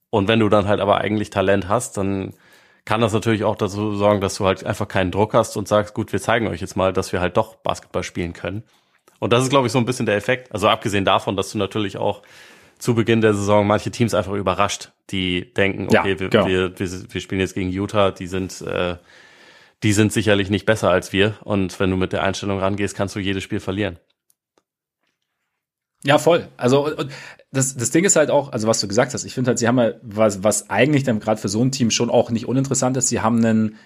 [0.09, 2.33] Und wenn du dann halt aber eigentlich Talent hast, dann
[2.85, 5.93] kann das natürlich auch dazu sorgen, dass du halt einfach keinen Druck hast und sagst,
[5.93, 8.63] gut, wir zeigen euch jetzt mal, dass wir halt doch Basketball spielen können.
[9.21, 10.51] Und das ist, glaube ich, so ein bisschen der Effekt.
[10.51, 12.23] Also abgesehen davon, dass du natürlich auch
[12.79, 16.47] zu Beginn der Saison manche Teams einfach überrascht, die denken, okay, ja, wir, genau.
[16.47, 18.95] wir, wir, wir, spielen jetzt gegen Utah, die sind, äh,
[19.83, 21.35] die sind sicherlich nicht besser als wir.
[21.43, 23.99] Und wenn du mit der Einstellung rangehst, kannst du jedes Spiel verlieren.
[26.03, 26.47] Ja, voll.
[26.57, 26.91] Also
[27.51, 29.67] das, das Ding ist halt auch, also was du gesagt hast, ich finde halt, sie
[29.67, 32.97] haben halt, was, was eigentlich dann gerade für so ein Team schon auch nicht uninteressant
[32.97, 33.77] ist, sie haben einen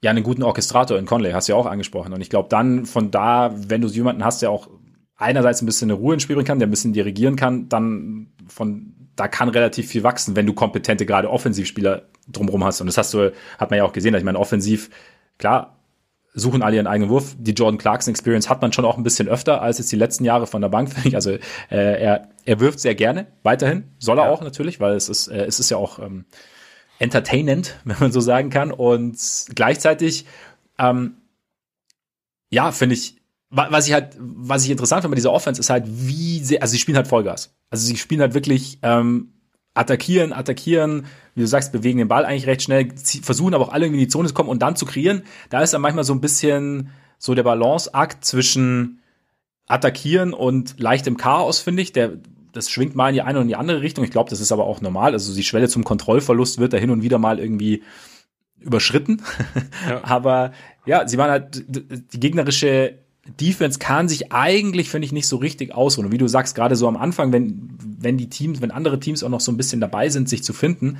[0.00, 2.12] ja einen guten Orchestrator in Conley, hast du ja auch angesprochen.
[2.12, 4.68] Und ich glaube, dann von da, wenn du jemanden hast, der auch
[5.16, 8.28] einerseits ein bisschen eine Ruhe ins Spiel bringen kann, der ein bisschen dirigieren kann, dann
[8.46, 12.80] von da kann relativ viel wachsen, wenn du kompetente gerade Offensivspieler drumherum hast.
[12.80, 14.14] Und das hast du, hat man ja auch gesehen.
[14.14, 14.90] Ich meine, offensiv,
[15.38, 15.78] klar,
[16.34, 17.34] suchen alle ihren eigenen Wurf.
[17.36, 20.24] Die Jordan Clarkson Experience hat man schon auch ein bisschen öfter als jetzt die letzten
[20.24, 21.14] Jahre von der Bank, finde ich.
[21.16, 24.30] Also äh, er, er wirft sehr gerne weiterhin, soll er ja.
[24.30, 26.24] auch natürlich, weil es ist, äh, es ist ja auch ähm,
[26.98, 28.70] entertainend, wenn man so sagen kann.
[28.70, 29.18] Und
[29.54, 30.26] gleichzeitig,
[30.78, 31.16] ähm,
[32.50, 33.16] ja, finde ich,
[33.50, 36.72] was ich halt, was ich interessant finde bei dieser Offense ist halt, wie sehr, also
[36.72, 37.54] sie spielen halt Vollgas.
[37.70, 39.32] Also sie spielen halt wirklich ähm,
[39.72, 43.86] attackieren, attackieren, wie du sagst, bewegen den Ball eigentlich recht schnell, versuchen aber auch alle
[43.86, 45.22] irgendwie in die Zone zu kommen und dann zu kreieren.
[45.48, 49.00] Da ist dann manchmal so ein bisschen so der Balanceakt zwischen
[49.66, 51.92] attackieren und leichtem Chaos, finde ich.
[51.92, 52.12] Der,
[52.58, 54.04] das schwingt mal in die eine und in die andere Richtung.
[54.04, 55.12] Ich glaube, das ist aber auch normal.
[55.12, 57.82] Also die Schwelle zum Kontrollverlust wird da hin und wieder mal irgendwie
[58.60, 59.22] überschritten.
[59.88, 60.00] Ja.
[60.02, 60.52] aber
[60.84, 62.98] ja, sie waren halt, die gegnerische
[63.40, 66.06] Defense kann sich eigentlich, finde ich, nicht so richtig ausruhen.
[66.06, 69.22] Und wie du sagst, gerade so am Anfang, wenn, wenn die Teams, wenn andere Teams
[69.22, 70.98] auch noch so ein bisschen dabei sind, sich zu finden,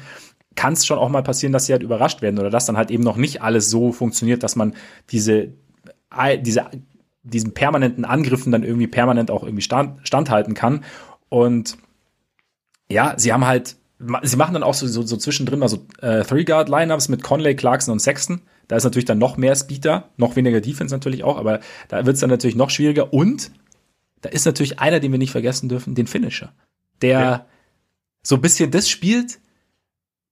[0.55, 2.91] kann es schon auch mal passieren, dass sie halt überrascht werden oder dass dann halt
[2.91, 4.75] eben noch nicht alles so funktioniert, dass man
[5.11, 5.53] diese,
[6.43, 6.67] diese,
[7.23, 10.85] diesen permanenten Angriffen dann irgendwie permanent auch irgendwie stand, standhalten kann.
[11.29, 11.77] Und
[12.91, 13.77] ja, sie haben halt,
[14.23, 17.93] sie machen dann auch so, so, so zwischendrin mal so äh, Three-Guard-Lineups mit Conley, Clarkson
[17.93, 18.43] und Sexton.
[18.69, 22.05] Da ist natürlich dann noch mehr Speed da, noch weniger Defense natürlich auch, aber da
[22.05, 23.13] wird es dann natürlich noch schwieriger.
[23.13, 23.51] Und
[24.21, 26.53] da ist natürlich einer, den wir nicht vergessen dürfen, den Finisher.
[27.03, 27.47] Der ja.
[28.23, 29.39] so ein bisschen das spielt,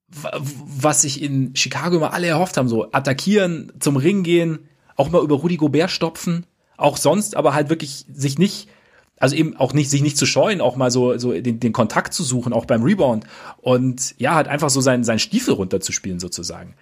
[0.08, 5.22] was sich in Chicago immer alle erhofft haben, so attackieren, zum Ring gehen, auch mal
[5.22, 8.68] über Rudy Gobert stopfen, auch sonst, aber halt wirklich sich nicht,
[9.18, 12.12] also eben auch nicht, sich nicht zu scheuen, auch mal so, so den, den Kontakt
[12.12, 13.24] zu suchen, auch beim Rebound
[13.60, 16.74] und ja, halt einfach so seinen, seinen Stiefel runterzuspielen sozusagen.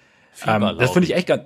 [0.46, 1.42] Ähm, das finde ich echt ganz,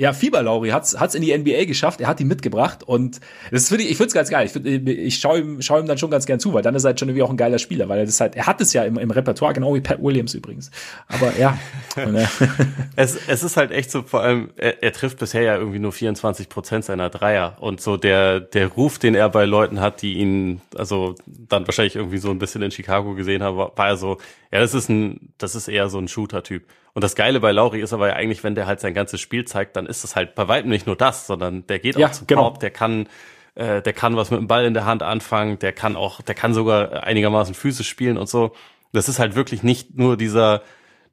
[0.00, 2.00] ja, Fieber Lauri hat's hat's in die NBA geschafft.
[2.00, 4.46] Er hat die mitgebracht und das finde ich, ich finde es ganz geil.
[4.46, 6.84] Ich, find, ich schaue ihm, schau ihm dann schon ganz gern zu, weil dann ist
[6.84, 8.72] er halt schon irgendwie auch ein geiler Spieler, weil er das halt, er hat es
[8.72, 10.70] ja im, im Repertoire, genau wie Pat Williams übrigens.
[11.06, 11.58] Aber ja.
[12.00, 12.26] Äh,
[12.96, 15.92] es, es ist halt echt so, vor allem, er, er trifft bisher ja irgendwie nur
[15.92, 20.14] 24 Prozent seiner Dreier und so der, der Ruf, den er bei Leuten hat, die
[20.14, 23.96] ihn, also dann wahrscheinlich irgendwie so ein bisschen in Chicago gesehen haben, war, war er
[23.96, 24.16] so,
[24.50, 26.62] ja, das ist ein, das ist eher so ein Shooter-Typ.
[26.92, 29.44] Und das Geile bei Lauri ist aber ja eigentlich, wenn der halt sein ganzes Spiel
[29.44, 32.12] zeigt, dann ist es halt bei weitem nicht nur das, sondern der geht auch ja,
[32.12, 32.42] zum genau.
[32.42, 33.08] Korb, der kann,
[33.54, 36.34] äh, der kann was mit dem Ball in der Hand anfangen, der kann auch, der
[36.34, 38.52] kann sogar einigermaßen physisch spielen und so.
[38.92, 40.62] Das ist halt wirklich nicht nur dieser,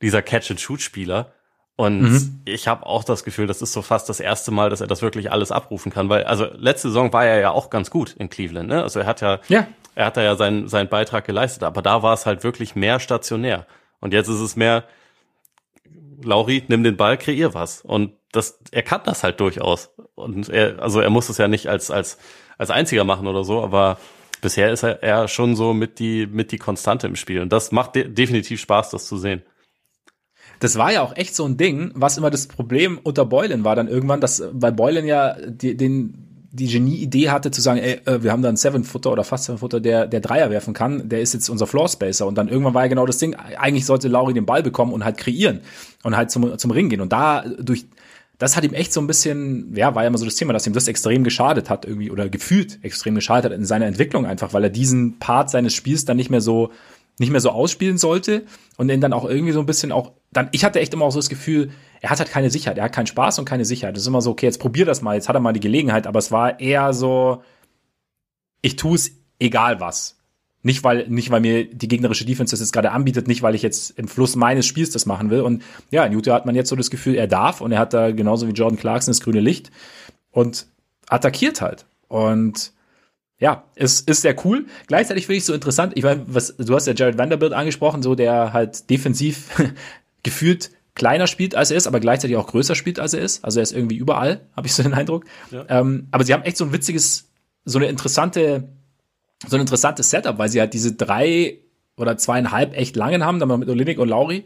[0.02, 1.32] dieser Catch-and-Shoot-Spieler.
[1.76, 2.42] Und mhm.
[2.46, 5.04] ich habe auch das Gefühl, das ist so fast das erste Mal, dass er das
[5.04, 8.32] wirklich alles abrufen kann, weil also letzte Saison war er ja auch ganz gut in
[8.32, 8.82] Cleveland, ne?
[8.82, 9.68] Also er hat ja, ja.
[9.94, 13.00] er hat da ja seinen seinen Beitrag geleistet, aber da war es halt wirklich mehr
[13.00, 13.68] stationär.
[14.00, 14.86] Und jetzt ist es mehr,
[16.21, 17.82] Lauri, nimm den Ball, kreier was.
[17.82, 19.91] Und das, er kann das halt durchaus.
[20.15, 22.17] Und er, also er muss es ja nicht als, als,
[22.58, 23.97] als einziger machen oder so, aber
[24.41, 27.41] bisher ist er, er schon so mit die, mit die Konstante im Spiel.
[27.41, 29.43] Und das macht de definitiv Spaß, das zu sehen.
[30.60, 33.75] Das war ja auch echt so ein Ding, was immer das Problem unter Boylan war
[33.75, 36.27] dann irgendwann, dass bei Boylan ja die, den,
[36.58, 39.80] die Genie-Idee hatte zu sagen, ey, äh, wir haben da einen Seven-Footer oder fast Seven-Footer,
[39.80, 42.26] der, der Dreier werfen kann, der ist jetzt unser Floor-Spacer.
[42.28, 45.06] Und dann irgendwann war ja genau das Ding, eigentlich sollte Lauri den Ball bekommen und
[45.06, 45.62] halt kreieren
[46.04, 47.02] und halt zum, zum Ring gehen.
[47.02, 47.86] Und da durch,
[48.39, 50.67] das hat ihm echt so ein bisschen, ja, war ja immer so das Thema, dass
[50.67, 54.54] ihm das extrem geschadet hat irgendwie oder gefühlt extrem geschadet hat in seiner Entwicklung einfach,
[54.54, 56.72] weil er diesen Part seines Spiels dann nicht mehr so
[57.19, 58.45] nicht mehr so ausspielen sollte
[58.77, 61.12] und ihn dann auch irgendwie so ein bisschen auch dann ich hatte echt immer auch
[61.12, 63.95] so das Gefühl, er hat halt keine Sicherheit, er hat keinen Spaß und keine Sicherheit.
[63.95, 66.06] Das ist immer so, okay, jetzt probier das mal, jetzt hat er mal die Gelegenheit,
[66.06, 67.41] aber es war eher so
[68.62, 70.15] ich tue es egal was.
[70.63, 73.62] Nicht weil nicht weil mir die gegnerische Defense das jetzt gerade anbietet, nicht weil ich
[73.62, 76.69] jetzt im Fluss meines Spiels das machen will und ja, in Utah hat man jetzt
[76.69, 79.39] so das Gefühl, er darf und er hat da genauso wie Jordan Clarkson das grüne
[79.39, 79.71] Licht
[80.32, 80.67] und
[81.08, 82.73] attackiert halt und
[83.39, 84.65] ja, ist, ist sehr cool.
[84.88, 88.15] Gleichzeitig finde ich so interessant, ich meine, was, du hast ja Jared Vanderbilt angesprochen, so
[88.15, 89.50] der halt defensiv
[90.23, 93.45] gefühlt kleiner spielt, als er ist, aber gleichzeitig auch größer spielt, als er ist.
[93.45, 95.26] Also er ist irgendwie überall, habe ich so den Eindruck.
[95.52, 95.65] Ja.
[95.69, 97.30] Ähm, aber sie haben echt so ein witziges,
[97.65, 98.69] so eine interessante,
[99.47, 101.60] so ein interessantes Setup, weil sie halt diese drei
[101.95, 104.45] oder zweieinhalb echt langen haben, dann mal mit Olinik und Lauri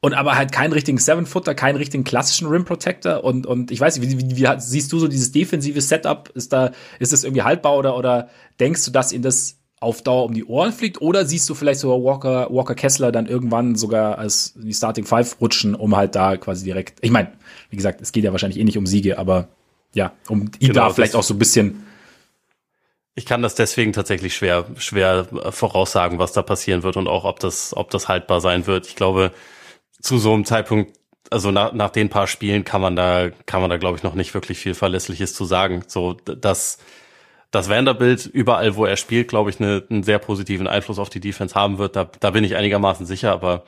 [0.00, 3.98] und aber halt keinen richtigen Seven-Footer, keinen richtigen klassischen Rim Protector und und ich weiß
[3.98, 6.30] nicht, wie, wie, wie siehst du so dieses defensive Setup?
[6.34, 10.24] Ist da ist das irgendwie haltbar oder oder denkst du, dass ihn das auf Dauer
[10.24, 14.18] um die Ohren fliegt oder siehst du vielleicht sogar Walker Walker Kessler dann irgendwann sogar
[14.18, 16.98] als die Starting Five rutschen, um halt da quasi direkt.
[17.02, 17.32] Ich meine,
[17.70, 19.48] wie gesagt, es geht ja wahrscheinlich eh nicht um Siege, aber
[19.94, 21.84] ja, um ihn genau, da vielleicht auch so ein bisschen
[23.16, 27.38] ich kann das deswegen tatsächlich schwer, schwer voraussagen, was da passieren wird und auch, ob
[27.40, 28.86] das, ob das haltbar sein wird.
[28.86, 29.32] Ich glaube,
[30.00, 30.98] zu so einem Zeitpunkt,
[31.30, 34.14] also nach, nach den paar Spielen kann man da, kann man da, glaube ich, noch
[34.14, 35.84] nicht wirklich viel Verlässliches zu sagen.
[35.86, 36.78] So, dass,
[37.50, 41.20] dass Vanderbilt überall, wo er spielt, glaube ich, eine, einen sehr positiven Einfluss auf die
[41.20, 41.96] Defense haben wird.
[41.96, 43.64] Da, da bin ich einigermaßen sicher, aber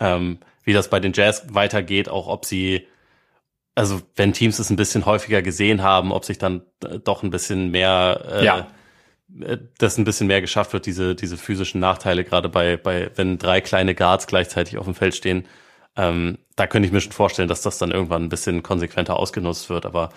[0.00, 2.86] ähm, wie das bei den Jazz weitergeht, auch ob sie,
[3.74, 7.30] also wenn Teams es ein bisschen häufiger gesehen haben, ob sich dann äh, doch ein
[7.30, 8.66] bisschen mehr äh, ja
[9.40, 13.38] äh, das ein bisschen mehr geschafft wird, diese, diese physischen Nachteile, gerade bei, bei, wenn
[13.38, 15.46] drei kleine Guards gleichzeitig auf dem Feld stehen,
[15.96, 19.70] ähm, da könnte ich mir schon vorstellen, dass das dann irgendwann ein bisschen konsequenter ausgenutzt
[19.70, 19.86] wird.
[19.86, 20.10] Aber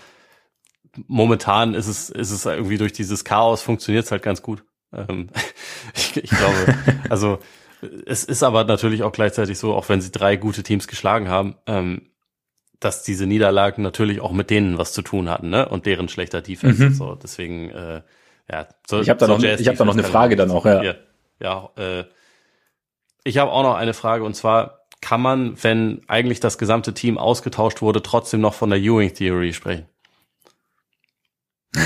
[1.07, 4.63] momentan ist es, ist es irgendwie durch dieses Chaos funktioniert es halt ganz gut.
[4.93, 5.29] Ähm,
[5.95, 6.75] ich, ich glaube,
[7.09, 7.39] also
[8.05, 11.55] es ist aber natürlich auch gleichzeitig so, auch wenn sie drei gute Teams geschlagen haben,
[11.65, 12.11] ähm,
[12.79, 15.69] dass diese Niederlagen natürlich auch mit denen was zu tun hatten, ne?
[15.69, 16.83] Und deren schlechter Defense.
[16.83, 16.93] Mhm.
[16.93, 18.01] So, deswegen, äh,
[18.51, 18.67] ja.
[18.87, 20.83] So, ich habe da, so noch, ich hab da noch eine Frage dann auch, ja.
[20.83, 20.95] Ja,
[21.39, 22.05] ja äh,
[23.23, 27.17] ich habe auch noch eine Frage und zwar, kann man, wenn eigentlich das gesamte Team
[27.17, 29.85] ausgetauscht wurde, trotzdem noch von der Ewing Theory sprechen?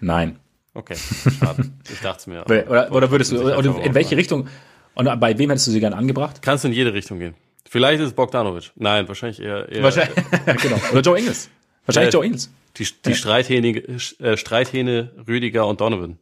[0.00, 0.38] Nein.
[0.74, 1.70] Okay, schade.
[1.90, 2.46] Ich dachte es mir.
[2.46, 4.48] Oder, oder würdest du, oder in welche Richtung,
[4.94, 6.40] und bei wem hättest du sie gern angebracht?
[6.40, 7.34] Kannst du in jede Richtung gehen.
[7.68, 8.72] Vielleicht ist es Bogdanovic.
[8.76, 9.68] Nein, wahrscheinlich eher.
[9.68, 10.14] eher wahrscheinlich,
[10.62, 10.76] genau.
[10.92, 11.50] Oder Joe Ingles.
[11.86, 12.50] Wahrscheinlich äh, Joe Ingles.
[12.76, 13.16] Die, die ja.
[13.16, 16.18] Streithähne, äh, Streithähne Rüdiger und Donovan.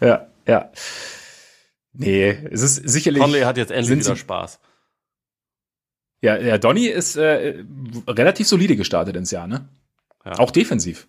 [0.00, 0.70] Ja, ja.
[1.92, 3.22] Nee, es ist sicherlich.
[3.22, 4.58] Conley hat jetzt endlich wieder Spaß.
[6.24, 7.62] Ja, ja Donny ist äh,
[8.08, 9.68] relativ solide gestartet ins Jahr, ne?
[10.24, 10.38] Ja.
[10.38, 11.06] Auch defensiv.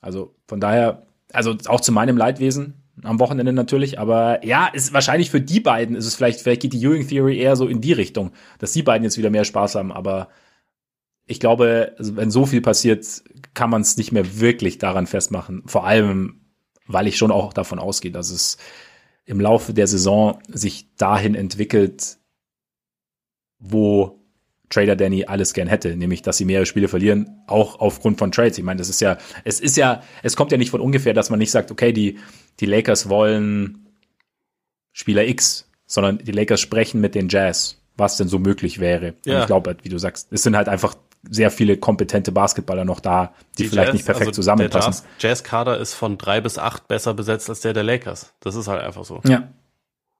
[0.00, 5.30] Also von daher, also auch zu meinem Leidwesen am Wochenende natürlich, aber ja, ist wahrscheinlich
[5.30, 7.92] für die beiden ist es vielleicht, vielleicht geht die Ewing Theory eher so in die
[7.92, 10.28] Richtung, dass die beiden jetzt wieder mehr Spaß haben, aber
[11.26, 13.22] ich glaube, also wenn so viel passiert,
[13.54, 15.62] kann man es nicht mehr wirklich daran festmachen.
[15.66, 16.40] Vor allem,
[16.88, 18.58] weil ich schon auch davon ausgehe, dass es
[19.26, 22.18] im Laufe der Saison sich dahin entwickelt,
[23.60, 24.19] wo
[24.70, 28.56] Trader Danny alles gern hätte, nämlich dass sie mehrere Spiele verlieren, auch aufgrund von Trades.
[28.56, 31.28] Ich meine, das ist ja, es ist ja, es kommt ja nicht von ungefähr, dass
[31.28, 32.18] man nicht sagt, okay, die,
[32.60, 33.88] die Lakers wollen
[34.92, 39.14] Spieler X, sondern die Lakers sprechen mit den Jazz, was denn so möglich wäre.
[39.26, 39.34] Ja.
[39.34, 40.94] Und ich glaube, wie du sagst, es sind halt einfach
[41.28, 45.04] sehr viele kompetente Basketballer noch da, die, die vielleicht Jazz, nicht perfekt also zusammenpassen.
[45.20, 48.32] Der Jazz-Kader ist von drei bis acht besser besetzt als der der Lakers.
[48.40, 49.20] Das ist halt einfach so.
[49.26, 49.48] Ja.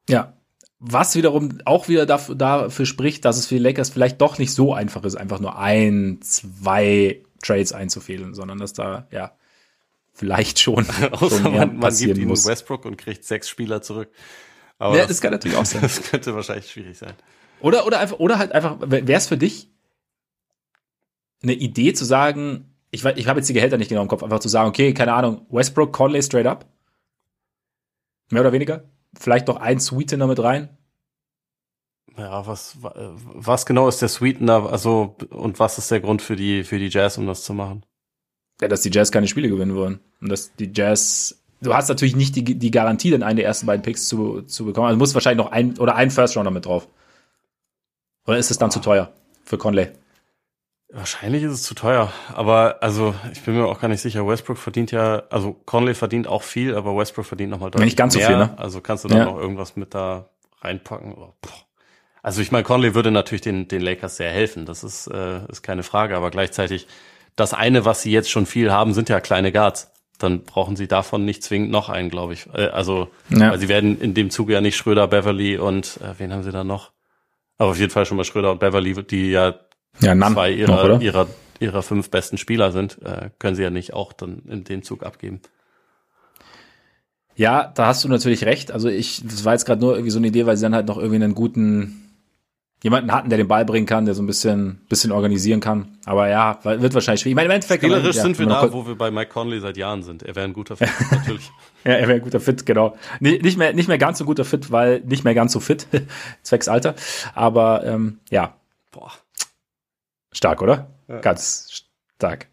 [0.09, 0.35] Ja.
[0.81, 4.53] Was wiederum auch wieder dafür, dafür spricht, dass es für die Lakers vielleicht doch nicht
[4.53, 9.33] so einfach ist, einfach nur ein, zwei Trades einzufehlen, sondern dass da, ja,
[10.15, 10.87] vielleicht schon.
[11.13, 12.31] Außer schon man, man gibt ihnen.
[12.31, 14.11] Westbrook und kriegt sechs Spieler zurück.
[14.79, 15.83] Aber ja, das, das kann natürlich auch sein.
[15.83, 17.13] Das könnte wahrscheinlich schwierig sein.
[17.61, 19.69] Oder, oder einfach, oder halt einfach, wäre es für dich
[21.43, 24.41] eine Idee zu sagen, ich, ich habe jetzt die Gehälter nicht genau im Kopf, einfach
[24.41, 26.67] zu sagen, okay, keine Ahnung, Westbrook, Conley straight up.
[28.31, 28.85] Mehr oder weniger.
[29.19, 30.69] Vielleicht noch ein Sweetener mit rein.
[32.17, 36.65] Ja, was, was genau ist der Sweetener, also, und was ist der Grund für die,
[36.65, 37.85] für die Jazz, um das zu machen?
[38.61, 40.01] Ja, dass die Jazz keine Spiele gewinnen wollen.
[40.21, 43.67] Und dass die Jazz, du hast natürlich nicht die, die Garantie, dann einen der ersten
[43.67, 44.89] beiden Picks zu, zu bekommen.
[44.89, 46.89] Also muss wahrscheinlich noch ein, oder ein First Rounder mit drauf.
[48.27, 48.73] Oder ist es dann oh.
[48.73, 49.13] zu teuer
[49.45, 49.89] für Conley?
[50.93, 54.27] Wahrscheinlich ist es zu teuer, aber also ich bin mir auch gar nicht sicher.
[54.27, 58.17] Westbrook verdient ja, also Conley verdient auch viel, aber Westbrook verdient nochmal deutlich Nicht ganz
[58.17, 58.25] mehr.
[58.25, 58.59] so viel, ne?
[58.59, 59.25] Also kannst du da ja.
[59.27, 60.31] noch irgendwas mit da
[60.63, 61.15] reinpacken?
[61.15, 61.33] Oh,
[62.23, 65.63] also ich meine, Conley würde natürlich den, den Lakers sehr helfen, das ist, äh, ist
[65.63, 66.89] keine Frage, aber gleichzeitig
[67.37, 69.93] das eine, was sie jetzt schon viel haben, sind ja kleine Guards.
[70.19, 72.47] Dann brauchen sie davon nicht zwingend noch einen, glaube ich.
[72.53, 73.53] Äh, also, ja.
[73.53, 76.51] weil sie werden in dem Zuge ja nicht Schröder, Beverly und äh, wen haben sie
[76.51, 76.91] da noch?
[77.59, 79.55] Aber auf jeden Fall schon mal Schröder und Beverly, die ja
[80.01, 81.27] ja, None zwei ihrer, noch, ihrer,
[81.59, 85.03] ihrer fünf besten Spieler sind, äh, können sie ja nicht auch dann in den Zug
[85.03, 85.41] abgeben.
[87.35, 88.71] Ja, da hast du natürlich recht.
[88.71, 90.87] Also ich, das war jetzt gerade nur irgendwie so eine Idee, weil sie dann halt
[90.87, 92.11] noch irgendwie einen guten
[92.83, 95.99] jemanden hatten, der den Ball bringen kann, der so ein bisschen, bisschen organisieren kann.
[96.07, 97.33] Aber ja, wird wahrscheinlich schwierig.
[97.33, 97.83] Ich meine, im Endeffekt.
[97.83, 100.23] Spielerisch ja, sind wir da, wo wir bei Mike Conley seit Jahren sind.
[100.23, 101.51] Er wäre ein guter Fit, natürlich.
[101.85, 102.97] ja, er wäre ein guter Fit, genau.
[103.21, 105.87] Nicht mehr, nicht mehr ganz so guter Fit, weil nicht mehr ganz so fit,
[106.43, 106.95] zwecks Alter.
[107.35, 108.55] Aber ähm, ja.
[108.91, 109.13] Boah.
[110.33, 110.91] Stark, oder?
[111.09, 111.19] Ja.
[111.21, 111.85] Ganz
[112.17, 112.49] stark.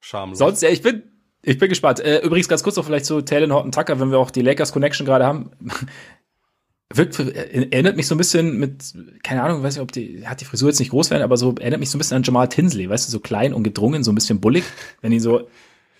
[0.00, 0.38] Schamlos.
[0.38, 1.02] Sonst, ja, ich bin,
[1.42, 2.00] ich bin gespannt.
[2.00, 4.72] Äh, übrigens ganz kurz noch vielleicht zu Taylor Horton Tucker, wenn wir auch die Lakers
[4.72, 5.50] Connection gerade haben.
[6.92, 10.40] Wirkt, äh, erinnert mich so ein bisschen mit, keine Ahnung, weiß nicht, ob die, hat
[10.40, 12.48] die Frisur jetzt nicht groß werden, aber so erinnert mich so ein bisschen an Jamal
[12.48, 14.64] Tinsley, weißt du, so klein und gedrungen, so ein bisschen bullig,
[15.00, 15.48] wenn ihn so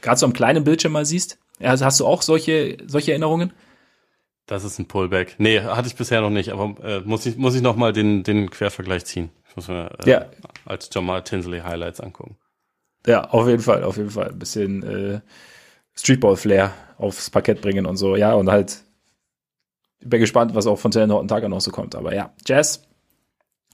[0.03, 1.39] gerade so am kleinen Bildschirm mal siehst.
[1.61, 3.53] Also hast du auch solche, solche Erinnerungen?
[4.47, 5.37] Das ist ein Pullback.
[5.39, 8.25] Nee, hatte ich bisher noch nicht, aber äh, muss ich, muss ich noch mal den,
[8.25, 9.31] den Quervergleich ziehen.
[9.69, 10.27] Mir äh, ja.
[10.64, 12.37] Als Jamal Tinsley Highlights angucken.
[13.07, 14.31] Ja, auf jeden Fall, auf jeden Fall.
[14.31, 15.20] Ein bisschen äh,
[15.94, 18.16] Streetball-Flair aufs Parkett bringen und so.
[18.16, 18.83] Ja, und halt,
[20.01, 21.94] ich bin gespannt, was auch von Taylor Norton Tucker noch so kommt.
[21.94, 22.83] Aber ja, Jazz,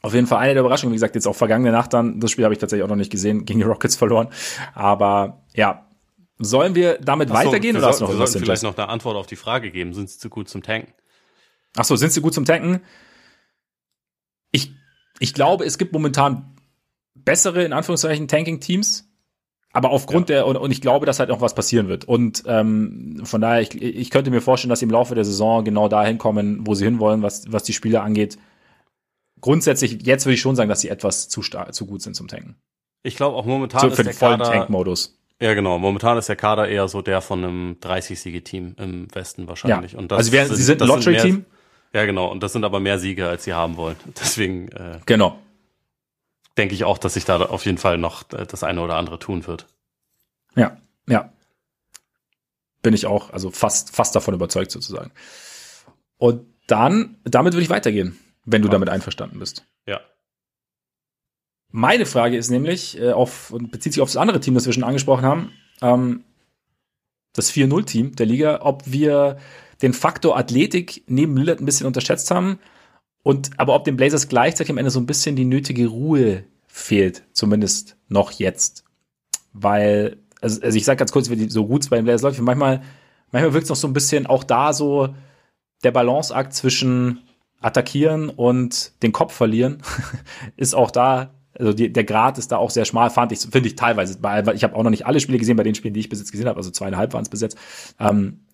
[0.03, 0.92] auf jeden Fall eine der Überraschungen.
[0.92, 3.11] Wie gesagt, jetzt auch vergangene Nacht dann, das Spiel habe ich tatsächlich auch noch nicht
[3.11, 4.29] gesehen, gegen die Rockets verloren.
[4.75, 5.87] Aber ja,
[6.38, 8.37] Sollen wir damit Achso, weitergehen oder hast du noch wir was?
[8.37, 9.94] vielleicht noch eine Antwort auf die Frage geben.
[9.94, 10.92] Sind sie zu gut zum Tanken?
[11.77, 12.83] Ach so, sind sie gut zum Tanken?
[14.51, 14.72] Ich
[15.18, 16.56] ich glaube, es gibt momentan
[17.24, 19.09] bessere, in Anführungszeichen, Tanking-Teams.
[19.72, 20.37] Aber aufgrund ja.
[20.37, 22.07] der, und, und, ich glaube, dass halt noch was passieren wird.
[22.07, 25.64] Und ähm, von daher, ich, ich könnte mir vorstellen, dass sie im Laufe der Saison
[25.64, 28.38] genau dahin kommen, wo sie hinwollen, was, was die Spiele angeht.
[29.43, 32.26] Grundsätzlich, jetzt würde ich schon sagen, dass sie etwas zu, stark, zu gut sind zum
[32.26, 32.57] Tanken.
[33.03, 35.18] Ich glaube auch momentan so, ist für der vollen Tank-Modus.
[35.41, 35.78] Ja, genau.
[35.78, 39.93] Momentan ist der Kader eher so der von einem 30-Siege-Team im Westen wahrscheinlich.
[39.93, 39.99] Ja.
[39.99, 41.45] Und das also wir, sind, sie sind ein Lottery-Team?
[41.93, 42.30] Ja, genau.
[42.30, 43.97] Und das sind aber mehr Siege, als sie haben wollen.
[44.20, 45.38] Deswegen äh, genau.
[46.57, 49.18] Denke ich auch, dass sich da auf jeden Fall noch äh, das eine oder andere
[49.18, 49.66] tun wird.
[50.54, 50.76] Ja,
[51.09, 51.32] ja.
[52.82, 55.12] Bin ich auch, also fast, fast davon überzeugt sozusagen.
[56.18, 58.72] Und dann, damit würde ich weitergehen, wenn du ja.
[58.72, 59.64] damit einverstanden bist.
[59.86, 60.00] Ja.
[61.70, 64.72] Meine Frage ist nämlich, äh, auf, und bezieht sich auf das andere Team, das wir
[64.72, 65.52] schon angesprochen haben,
[65.82, 66.24] ähm,
[67.32, 69.38] das 4-0-Team der Liga, ob wir
[69.82, 72.59] den Faktor Athletik neben Lillard ein bisschen unterschätzt haben
[73.27, 77.24] und aber ob den Blazers gleichzeitig am Ende so ein bisschen die nötige Ruhe fehlt,
[77.33, 78.85] zumindest noch jetzt.
[79.53, 82.83] Weil, also, also ich sag ganz kurz, wie so gut bei den Blazers läuft, manchmal,
[83.33, 85.09] manchmal wirkt es noch so ein bisschen auch da so
[85.83, 87.18] der Balanceakt zwischen
[87.61, 89.83] attackieren und den Kopf verlieren,
[90.57, 93.66] ist auch da, also die, der Grad ist da auch sehr schmal, fand ich, finde
[93.66, 96.01] ich teilweise, weil ich habe auch noch nicht alle Spiele gesehen, bei den Spielen, die
[96.01, 97.59] ich bis jetzt gesehen habe, also zweieinhalb waren es bis jetzt,
[97.99, 98.47] ähm,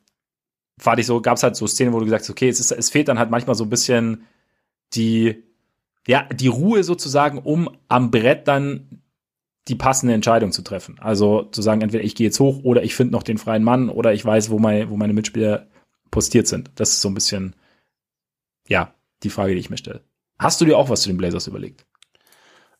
[0.78, 2.70] fand ich so, gab es halt so Szenen, wo du gesagt hast, okay, es, ist,
[2.70, 4.24] es fehlt dann halt manchmal so ein bisschen
[4.94, 5.42] die,
[6.06, 9.02] ja, die Ruhe sozusagen, um am Brett dann
[9.68, 10.98] die passende Entscheidung zu treffen.
[11.00, 13.88] Also zu sagen, entweder ich gehe jetzt hoch oder ich finde noch den freien Mann
[13.88, 15.68] oder ich weiß, wo, mein, wo meine Mitspieler
[16.10, 16.70] postiert sind.
[16.74, 17.54] Das ist so ein bisschen,
[18.68, 20.02] ja, die Frage, die ich mir stelle.
[20.38, 21.86] Hast du dir auch was zu den Blazers überlegt?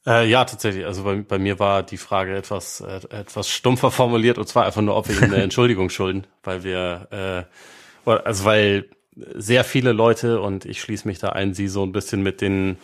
[0.05, 0.85] Äh, ja, tatsächlich.
[0.85, 4.83] Also bei, bei mir war die Frage etwas, äh, etwas stumpfer formuliert und zwar einfach
[4.83, 7.47] nur, ob wir eine Entschuldigung schulden, weil wir,
[8.07, 11.93] äh, also weil sehr viele Leute und ich schließe mich da ein, sie so ein
[11.93, 12.79] bisschen mit den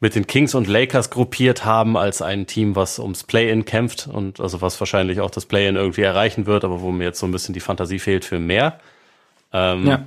[0.00, 4.38] mit den Kings und Lakers gruppiert haben als ein Team, was ums Play-in kämpft und
[4.38, 7.32] also was wahrscheinlich auch das Play-in irgendwie erreichen wird, aber wo mir jetzt so ein
[7.32, 8.80] bisschen die Fantasie fehlt für mehr.
[9.52, 10.04] Ähm, ja.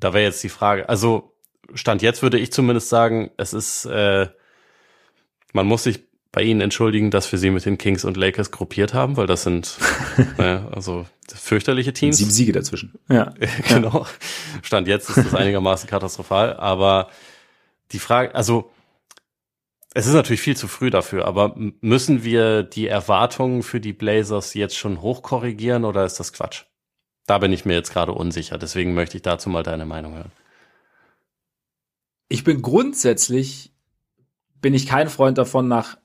[0.00, 1.32] Da wäre jetzt die Frage, also
[1.74, 4.28] Stand jetzt würde ich zumindest sagen, es ist, äh,
[5.52, 6.00] man muss sich
[6.36, 9.42] bei ihnen entschuldigen, dass wir sie mit den Kings und Lakers gruppiert haben, weil das
[9.42, 9.78] sind
[10.36, 12.18] äh, also fürchterliche Teams.
[12.18, 12.92] Sieben Siege dazwischen.
[13.08, 13.32] Ja,
[13.68, 14.06] genau.
[14.62, 17.08] Stand jetzt ist das einigermaßen katastrophal, aber
[17.92, 18.70] die Frage, also
[19.94, 24.52] es ist natürlich viel zu früh dafür, aber müssen wir die Erwartungen für die Blazers
[24.52, 26.64] jetzt schon hochkorrigieren oder ist das Quatsch?
[27.26, 30.32] Da bin ich mir jetzt gerade unsicher, deswegen möchte ich dazu mal deine Meinung hören.
[32.28, 33.72] Ich bin grundsätzlich,
[34.60, 35.96] bin ich kein Freund davon, nach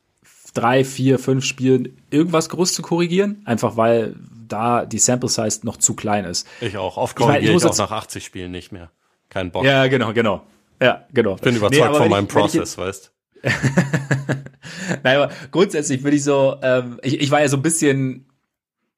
[0.53, 4.15] drei, vier, fünf Spielen irgendwas groß zu korrigieren, einfach weil
[4.47, 6.47] da die Sample Size noch zu klein ist.
[6.59, 6.97] Ich auch.
[6.97, 8.91] Oft korrigiere ich, mein, ich auch nach 80 Spielen nicht mehr.
[9.29, 9.63] Kein Bock.
[9.63, 10.43] Ja, genau, genau.
[10.81, 11.35] Ja, genau.
[11.35, 13.13] Ich bin überzeugt nee, von meinem ich, Prozess, weißt
[15.03, 18.25] Nein, aber grundsätzlich würde ich so, ähm, ich, ich war ja so ein bisschen,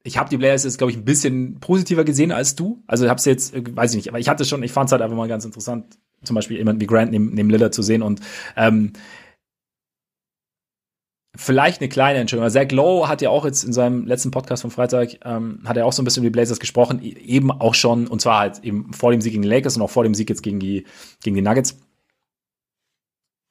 [0.04, 2.82] ich habe die Players jetzt, glaube ich, ein bisschen positiver gesehen als du.
[2.88, 4.92] Also ich habe jetzt, äh, weiß ich nicht, aber ich hatte schon, ich fand es
[4.92, 8.02] halt einfach mal ganz interessant, zum Beispiel jemanden wie Grant neben, neben Lillard zu sehen
[8.02, 8.22] und
[8.56, 8.94] ähm,
[11.36, 12.52] vielleicht eine kleine Entschuldigung.
[12.52, 15.86] Zach Lowe hat ja auch jetzt in seinem letzten Podcast vom Freitag, ähm, hat er
[15.86, 18.64] auch so ein bisschen über die Blazers gesprochen, e-, eben auch schon, und zwar halt
[18.64, 20.86] eben vor dem Sieg gegen die Lakers und auch vor dem Sieg jetzt gegen die,
[21.24, 21.80] gegen die Nuggets.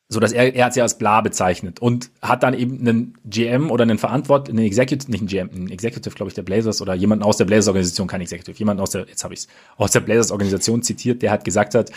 [0.09, 3.71] So dass er, er hat sie als bla bezeichnet und hat dann eben einen GM
[3.71, 6.95] oder einen Verantwortlichen, einen Executive, nicht einen GM, einen Executive, glaube ich, der Blazers oder
[6.95, 10.01] jemanden aus der Blazers-Organisation, kein Executive, jemanden aus der, jetzt habe ich es, aus der
[10.01, 11.91] Blazers-Organisation zitiert, der hat gesagt hat,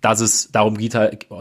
[0.00, 0.94] dass es darum geht,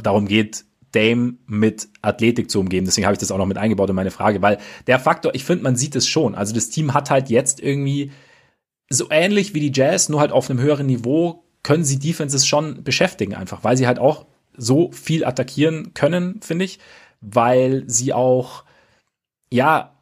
[0.04, 2.86] darum geht, Dame mit Athletik zu umgeben.
[2.86, 4.58] Deswegen habe ich das auch noch mit eingebaut in meine Frage, weil
[4.88, 6.36] der Faktor, ich finde, man sieht es schon.
[6.36, 8.12] Also das Team hat halt jetzt irgendwie
[8.90, 12.84] so ähnlich wie die Jazz, nur halt auf einem höheren Niveau, können sie Defenses schon
[12.84, 14.26] beschäftigen einfach, weil sie halt auch
[14.56, 16.80] so viel attackieren können, finde ich,
[17.22, 18.64] weil sie auch
[19.52, 19.97] ja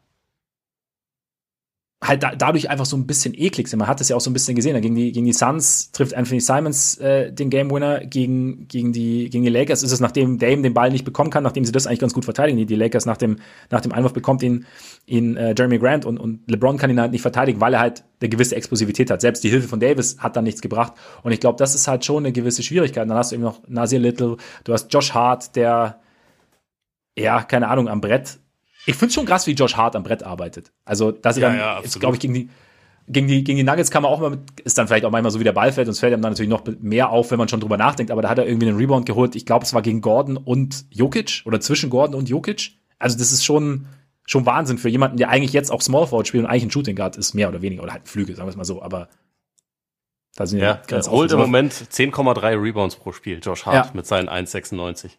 [2.08, 3.80] halt da, dadurch einfach so ein bisschen eklig sind.
[3.80, 4.80] Man hat es ja auch so ein bisschen gesehen.
[4.82, 8.06] Gegen die, gegen die Suns trifft Anthony Simons äh, den Game Winner.
[8.06, 11.44] Gegen, gegen, die, gegen die Lakers ist es, nachdem Dame den Ball nicht bekommen kann,
[11.44, 12.58] nachdem sie das eigentlich ganz gut verteidigen.
[12.58, 13.38] Die, die Lakers nach dem,
[13.70, 14.66] nach dem Einwurf bekommt ihn,
[15.06, 18.04] ihn äh, Jeremy Grant und, und LeBron kann ihn halt nicht verteidigen, weil er halt
[18.20, 19.22] eine gewisse Explosivität hat.
[19.22, 20.94] Selbst die Hilfe von Davis hat dann nichts gebracht.
[21.24, 23.04] Und ich glaube, das ist halt schon eine gewisse Schwierigkeit.
[23.04, 26.00] Und dann hast du eben noch Nasir Little, du hast Josh Hart, der
[27.18, 28.40] ja, keine Ahnung, am Brett
[28.86, 30.72] ich finde schon krass, wie Josh Hart am Brett arbeitet.
[30.86, 32.50] Also, dass er ja, dann, ja, glaube ich, gegen die,
[33.08, 35.32] gegen die, gegen die Nuggets kann man auch mal mit, ist dann vielleicht auch manchmal
[35.32, 37.38] so wie der Ball fällt und es fällt ihm dann natürlich noch mehr auf, wenn
[37.38, 39.36] man schon drüber nachdenkt, aber da hat er irgendwie einen Rebound geholt.
[39.36, 42.72] Ich glaube, es war gegen Gordon und Jokic oder zwischen Gordon und Jokic.
[43.00, 43.88] Also, das ist schon,
[44.26, 46.96] schon Wahnsinn für jemanden, der eigentlich jetzt auch Small Forward spielt und eigentlich ein Shooting
[46.96, 49.10] Guard ist, mehr oder weniger, oder halt ein Flügel, sagen wir es mal so, aber
[50.36, 53.92] da sind ja, ganz holt im Moment 10,3 Rebounds pro Spiel, Josh Hart ja.
[53.94, 55.12] mit seinen 1,96.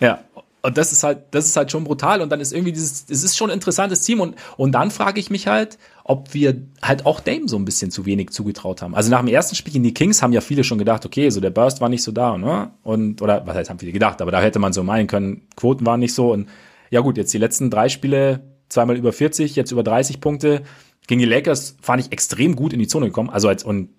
[0.00, 0.22] Ja,
[0.62, 2.20] und das ist halt, das ist halt schon brutal.
[2.20, 4.20] Und dann ist irgendwie dieses, es ist schon ein interessantes Team.
[4.20, 7.90] Und, und dann frage ich mich halt, ob wir halt auch Dame so ein bisschen
[7.90, 8.94] zu wenig zugetraut haben.
[8.94, 11.40] Also nach dem ersten Spiel in die Kings haben ja viele schon gedacht, okay, so
[11.40, 12.72] der Burst war nicht so da, ne?
[12.82, 15.86] Und, oder was heißt, haben viele gedacht, aber da hätte man so meinen können, Quoten
[15.86, 16.32] waren nicht so.
[16.32, 16.48] Und
[16.90, 20.62] ja gut, jetzt die letzten drei Spiele, zweimal über 40, jetzt über 30 Punkte.
[21.06, 23.30] Gegen die Lakers fand ich extrem gut in die Zone gekommen.
[23.30, 23.90] Also als, und,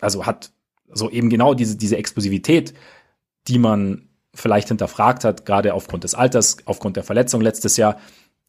[0.00, 0.52] also hat
[0.92, 2.74] so eben genau diese, diese Explosivität,
[3.48, 4.09] die man
[4.40, 7.96] vielleicht hinterfragt hat, gerade aufgrund des Alters, aufgrund der Verletzung letztes Jahr,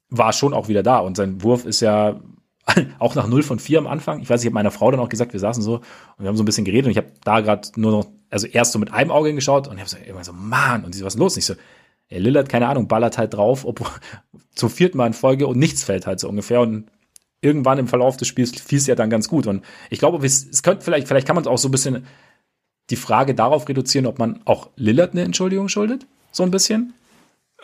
[0.09, 0.99] war schon auch wieder da.
[0.99, 2.19] Und sein Wurf ist ja
[2.99, 4.21] auch nach 0 von 4 am Anfang.
[4.21, 5.83] Ich weiß, ich habe meiner Frau dann auch gesagt, wir saßen so und
[6.19, 8.71] wir haben so ein bisschen geredet und ich habe da gerade nur noch, also erst
[8.73, 11.05] so mit einem Auge hingeschaut und ich habe so immer so, Mann, und sie so,
[11.05, 11.33] was ist los?
[11.35, 11.55] Und ich so,
[12.09, 13.89] ey, Lillard, keine Ahnung, ballert halt drauf, ob,
[14.55, 16.61] zum vierten Mal in Folge und nichts fällt halt so ungefähr.
[16.61, 16.91] Und
[17.41, 19.47] irgendwann im Verlauf des Spiels fiel es ja dann ganz gut.
[19.47, 22.05] Und ich glaube, es, es könnte vielleicht, vielleicht kann man es auch so ein bisschen
[22.91, 26.05] die Frage darauf reduzieren, ob man auch Lillard eine Entschuldigung schuldet?
[26.31, 26.93] So ein bisschen?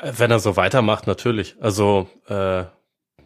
[0.02, 1.56] Wenn er so weitermacht, natürlich.
[1.60, 2.66] Also, äh,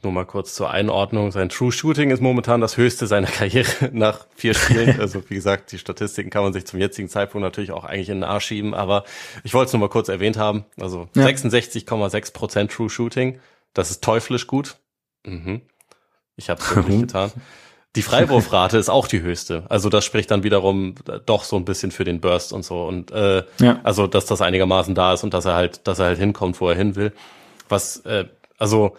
[0.03, 1.31] nur mal kurz zur Einordnung.
[1.31, 4.81] Sein True Shooting ist momentan das höchste seiner Karriere nach vier Spielen.
[5.01, 8.17] Also wie gesagt, die Statistiken kann man sich zum jetzigen Zeitpunkt natürlich auch eigentlich in
[8.17, 9.03] den Arsch schieben, aber
[9.43, 10.65] ich wollte es nur mal kurz erwähnt haben.
[10.79, 11.25] Also ja.
[11.25, 13.39] 66,6 Prozent True Shooting.
[13.73, 14.77] Das ist teuflisch gut.
[15.25, 15.61] Mhm.
[16.35, 17.31] Ich habe es wirklich getan.
[17.97, 19.63] Die Freiwurfrate ist auch die höchste.
[19.67, 22.85] Also das spricht dann wiederum doch so ein bisschen für den Burst und so.
[22.85, 23.81] Und äh, ja.
[23.83, 26.69] also, dass das einigermaßen da ist und dass er halt, dass er halt hinkommt, wo
[26.69, 27.11] er hin will.
[27.67, 28.25] Was, äh,
[28.57, 28.95] also,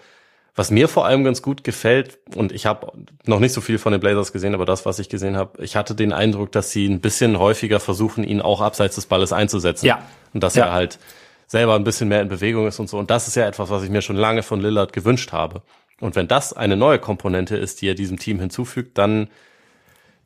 [0.55, 2.93] was mir vor allem ganz gut gefällt, und ich habe
[3.25, 5.75] noch nicht so viel von den Blazers gesehen, aber das, was ich gesehen habe, ich
[5.75, 9.87] hatte den Eindruck, dass sie ein bisschen häufiger versuchen, ihn auch abseits des Balles einzusetzen.
[9.87, 10.03] Ja.
[10.35, 10.67] Und dass ja.
[10.67, 10.99] er halt
[11.47, 12.99] selber ein bisschen mehr in Bewegung ist und so.
[12.99, 15.63] Und das ist ja etwas, was ich mir schon lange von Lillard gewünscht habe.
[16.03, 19.29] Und wenn das eine neue Komponente ist, die er diesem Team hinzufügt, dann,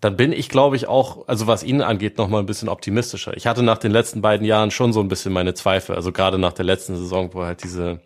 [0.01, 3.37] dann bin ich, glaube ich, auch, also was ihn angeht, noch mal ein bisschen optimistischer.
[3.37, 5.95] Ich hatte nach den letzten beiden Jahren schon so ein bisschen meine Zweifel.
[5.95, 8.01] Also gerade nach der letzten Saison, wo er halt diese,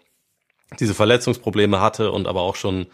[0.81, 2.89] diese Verletzungsprobleme hatte und aber auch schon,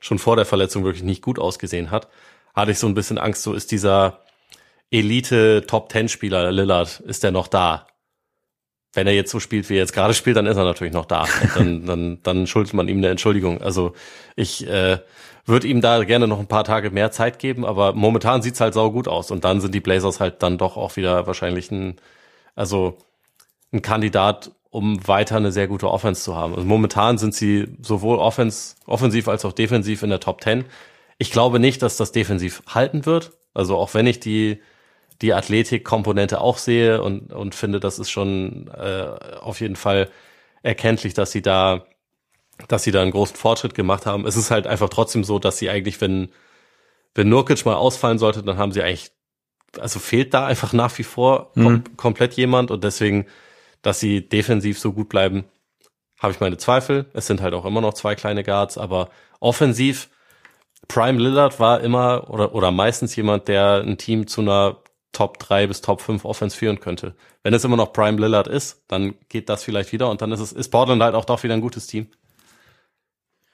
[0.00, 2.08] schon vor der Verletzung wirklich nicht gut ausgesehen hat,
[2.54, 4.20] hatte ich so ein bisschen Angst, so ist dieser
[4.90, 7.86] Elite Top Ten Spieler Lillard, ist der noch da?
[8.92, 11.06] Wenn er jetzt so spielt, wie er jetzt gerade spielt, dann ist er natürlich noch
[11.06, 11.22] da.
[11.22, 13.62] Und dann, dann, dann schuldet man ihm eine Entschuldigung.
[13.62, 13.94] Also
[14.36, 14.98] ich äh,
[15.46, 18.74] würde ihm da gerne noch ein paar Tage mehr Zeit geben, aber momentan sieht's halt
[18.74, 19.30] sau gut aus.
[19.30, 21.96] Und dann sind die Blazers halt dann doch auch wieder wahrscheinlich ein,
[22.54, 22.98] also
[23.72, 26.54] ein Kandidat, um weiter eine sehr gute Offense zu haben.
[26.54, 30.64] Also momentan sind sie sowohl offens offensiv als auch defensiv in der Top 10.
[31.18, 33.32] Ich glaube nicht, dass das defensiv halten wird.
[33.54, 34.60] Also auch wenn ich die
[35.22, 39.06] die Athletikkomponente auch sehe und, und finde, das ist schon äh,
[39.40, 40.10] auf jeden Fall
[40.62, 41.86] erkenntlich, dass sie da,
[42.68, 44.26] dass sie da einen großen Fortschritt gemacht haben.
[44.26, 46.30] Es ist halt einfach trotzdem so, dass sie eigentlich, wenn,
[47.14, 49.12] wenn Nurkic mal ausfallen sollte, dann haben sie eigentlich,
[49.78, 51.96] also fehlt da einfach nach wie vor kom mhm.
[51.96, 53.26] komplett jemand und deswegen,
[53.80, 55.44] dass sie defensiv so gut bleiben,
[56.18, 57.06] habe ich meine Zweifel.
[57.14, 59.08] Es sind halt auch immer noch zwei kleine Guards, aber
[59.40, 60.08] offensiv
[60.88, 64.82] Prime Lillard war immer oder, oder meistens jemand, der ein Team zu einer
[65.12, 67.14] Top 3 bis Top 5 Offense führen könnte.
[67.42, 70.40] Wenn es immer noch Prime Lillard ist, dann geht das vielleicht wieder und dann ist
[70.40, 72.08] es, ist Portland halt auch doch wieder ein gutes Team.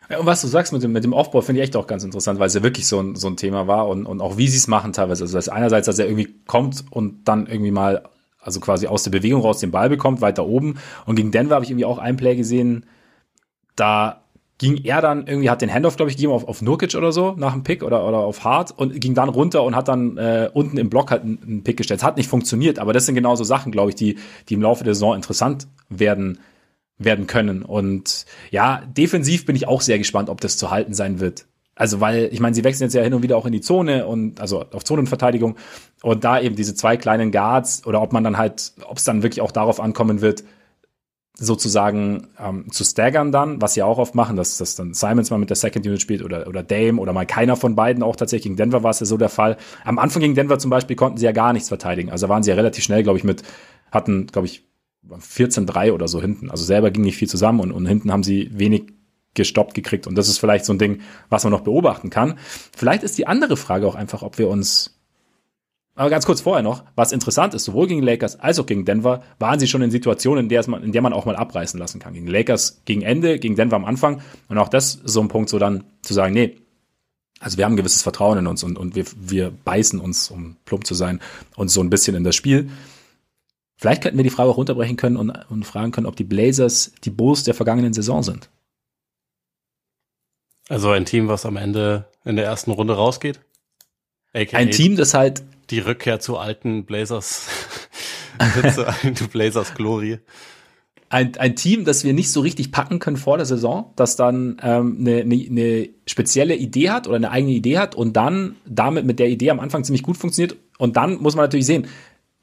[0.09, 2.03] Ja, und was du sagst mit dem, mit dem Aufbau, finde ich echt auch ganz
[2.03, 4.49] interessant, weil es ja wirklich so ein, so ein Thema war und, und auch wie
[4.49, 5.25] sie es machen teilweise.
[5.25, 8.05] Also, dass einerseits, dass er irgendwie kommt und dann irgendwie mal,
[8.41, 10.79] also quasi aus der Bewegung raus den Ball bekommt, weiter oben.
[11.05, 12.87] Und gegen Denver habe ich irgendwie auch ein Play gesehen,
[13.77, 14.25] da
[14.59, 17.35] ging er dann irgendwie, hat den Handoff, glaube ich, gegeben auf, auf Nurkic oder so
[17.37, 20.51] nach dem Pick oder, oder auf Hart und ging dann runter und hat dann äh,
[20.53, 22.01] unten im Block halt einen, einen Pick gestellt.
[22.01, 24.83] Es hat nicht funktioniert, aber das sind genauso Sachen, glaube ich, die, die im Laufe
[24.83, 26.41] der Saison interessant werden,
[26.99, 27.63] werden können.
[27.63, 31.47] Und ja, defensiv bin ich auch sehr gespannt, ob das zu halten sein wird.
[31.77, 34.05] Also, weil, ich meine, sie wechseln jetzt ja hin und wieder auch in die Zone
[34.07, 35.55] und also auf Zonenverteidigung
[36.03, 39.23] und da eben diese zwei kleinen Guards oder ob man dann halt, ob es dann
[39.23, 40.43] wirklich auch darauf ankommen wird,
[41.41, 45.39] sozusagen ähm, zu staggern dann, was sie auch oft machen, dass, dass dann Simons mal
[45.39, 48.45] mit der Second Unit spielt oder, oder Dame oder mal keiner von beiden, auch tatsächlich
[48.45, 49.57] gegen Denver war es ja so der Fall.
[49.85, 52.11] Am Anfang gegen Denver zum Beispiel konnten sie ja gar nichts verteidigen.
[52.11, 53.45] Also waren sie ja relativ schnell, glaube ich, mit,
[53.93, 54.67] hatten, glaube ich,
[55.09, 56.51] 14-3 oder so hinten.
[56.51, 58.93] Also selber ging nicht viel zusammen und, und hinten haben sie wenig
[59.35, 60.09] gestoppt gekriegt.
[60.09, 62.35] Und das ist vielleicht so ein Ding, was man noch beobachten kann.
[62.77, 64.98] Vielleicht ist die andere Frage auch einfach, ob wir uns
[65.99, 69.25] aber ganz kurz vorher noch, was interessant ist, sowohl gegen Lakers als auch gegen Denver
[69.41, 71.99] waren sie schon in Situationen, in der, man, in der man auch mal abreißen lassen
[71.99, 72.15] kann.
[72.15, 74.23] Gegen Lakers gegen Ende, gegen Denver am Anfang.
[74.49, 76.57] Und auch das so ein Punkt, so dann zu sagen, nee,
[77.41, 80.57] also wir haben ein gewisses Vertrauen in uns und, und wir, wir beißen uns, um
[80.67, 81.21] plump zu sein,
[81.57, 82.71] uns so ein bisschen in das Spiel.
[83.77, 86.93] Vielleicht könnten wir die Frage auch runterbrechen können und, und fragen können, ob die Blazers
[87.03, 88.51] die Bulls der vergangenen Saison sind.
[90.69, 93.41] Also ein Team, was am Ende in der ersten Runde rausgeht?
[94.33, 97.49] AKA ein Team, das halt die Rückkehr zu alten Blazers,
[98.75, 100.19] zu alten Blazers Glorie.
[101.11, 104.59] Ein, ein Team, das wir nicht so richtig packen können vor der Saison, das dann
[104.63, 109.07] ähm, eine, eine, eine spezielle Idee hat oder eine eigene Idee hat und dann damit
[109.07, 110.57] mit der Idee am Anfang ziemlich gut funktioniert.
[110.77, 111.87] Und dann muss man natürlich sehen,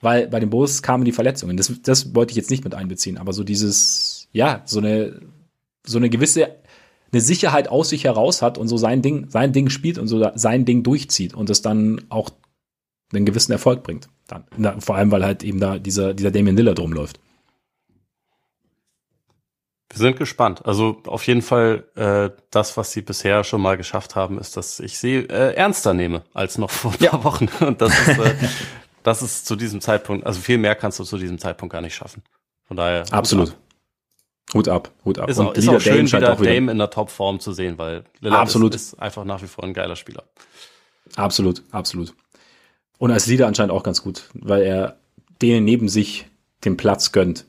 [0.02, 1.58] weil bei den Bulls kamen die Verletzungen.
[1.58, 5.22] Das, das wollte ich jetzt nicht mit einbeziehen, aber so dieses, ja, so eine,
[5.86, 6.50] so eine gewisse
[7.16, 10.32] eine Sicherheit aus sich heraus hat und so sein Ding, sein Ding spielt und so
[10.36, 12.30] sein Ding durchzieht und es dann auch
[13.14, 14.10] einen gewissen Erfolg bringt.
[14.28, 17.20] Dann, na, vor allem, weil halt eben da dieser, dieser Damien Lillard rumläuft.
[19.90, 20.66] Wir sind gespannt.
[20.66, 24.80] Also auf jeden Fall äh, das, was sie bisher schon mal geschafft haben, ist, dass
[24.80, 27.24] ich sie äh, ernster nehme als noch vor ein paar ja.
[27.24, 27.48] Wochen.
[27.64, 28.36] Und das ist, äh,
[29.04, 31.96] das ist zu diesem Zeitpunkt, also viel mehr kannst du zu diesem Zeitpunkt gar nicht
[31.96, 32.24] schaffen.
[32.68, 33.06] Von daher.
[33.12, 33.56] Absolut.
[34.54, 35.30] Hut ab, Hut ab.
[35.30, 38.04] Ist auch, ist auch schön, wieder auch wieder Dame in der Topform zu sehen, weil
[38.20, 38.76] Lillard absolut.
[38.76, 40.24] Ist, ist einfach nach wie vor ein geiler Spieler.
[41.16, 42.14] Absolut, absolut.
[42.98, 44.98] Und als Leader anscheinend auch ganz gut, weil er
[45.42, 46.28] denen neben sich
[46.64, 47.46] den Platz gönnt.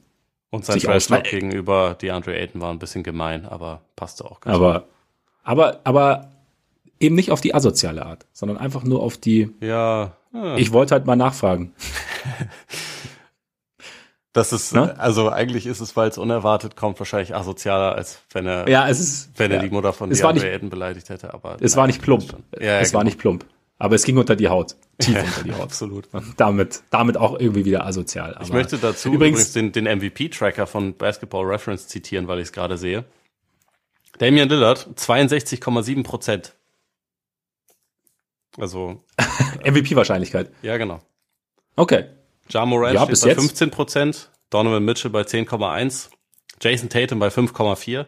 [0.51, 4.81] Und sein Trash gegenüber DeAndre Ayton war ein bisschen gemein, aber passte auch ganz Aber
[4.81, 4.89] gut.
[5.45, 6.31] Aber, aber
[6.99, 9.51] eben nicht auf die asoziale Art, sondern einfach nur auf die.
[9.61, 10.17] Ja.
[10.33, 10.57] Ah.
[10.57, 11.73] Ich wollte halt mal nachfragen.
[14.33, 14.95] Das ist, ne?
[15.01, 19.01] also eigentlich ist es, weil es unerwartet kommt, wahrscheinlich asozialer, als wenn er, ja, es
[19.01, 19.63] ist, wenn er ja.
[19.63, 21.33] die Mutter von DeAndre Ayton beleidigt hätte.
[21.33, 22.37] Aber es nein, war nicht plump.
[22.53, 22.99] Ja, ja, es genau.
[22.99, 23.47] war nicht plump.
[23.79, 24.77] Aber es ging unter die Haut.
[24.99, 25.63] Tief unter die Haut.
[25.63, 26.09] Absolut.
[26.37, 28.35] Damit, damit auch irgendwie wieder asozial.
[28.35, 32.47] Aber ich möchte dazu übrigens, übrigens den, den MVP-Tracker von Basketball Reference zitieren, weil ich
[32.47, 33.05] es gerade sehe.
[34.19, 36.55] Damian Lillard, 62,7 Prozent.
[38.57, 39.05] Also.
[39.65, 40.51] MVP-Wahrscheinlichkeit.
[40.63, 41.01] Ja, genau.
[41.77, 42.07] Okay.
[42.49, 43.41] Ja Morant ja, steht bei jetzt.
[43.41, 46.11] 15 Prozent, Donovan Mitchell bei 10,1,
[46.61, 48.07] Jason Tatum bei 5,4.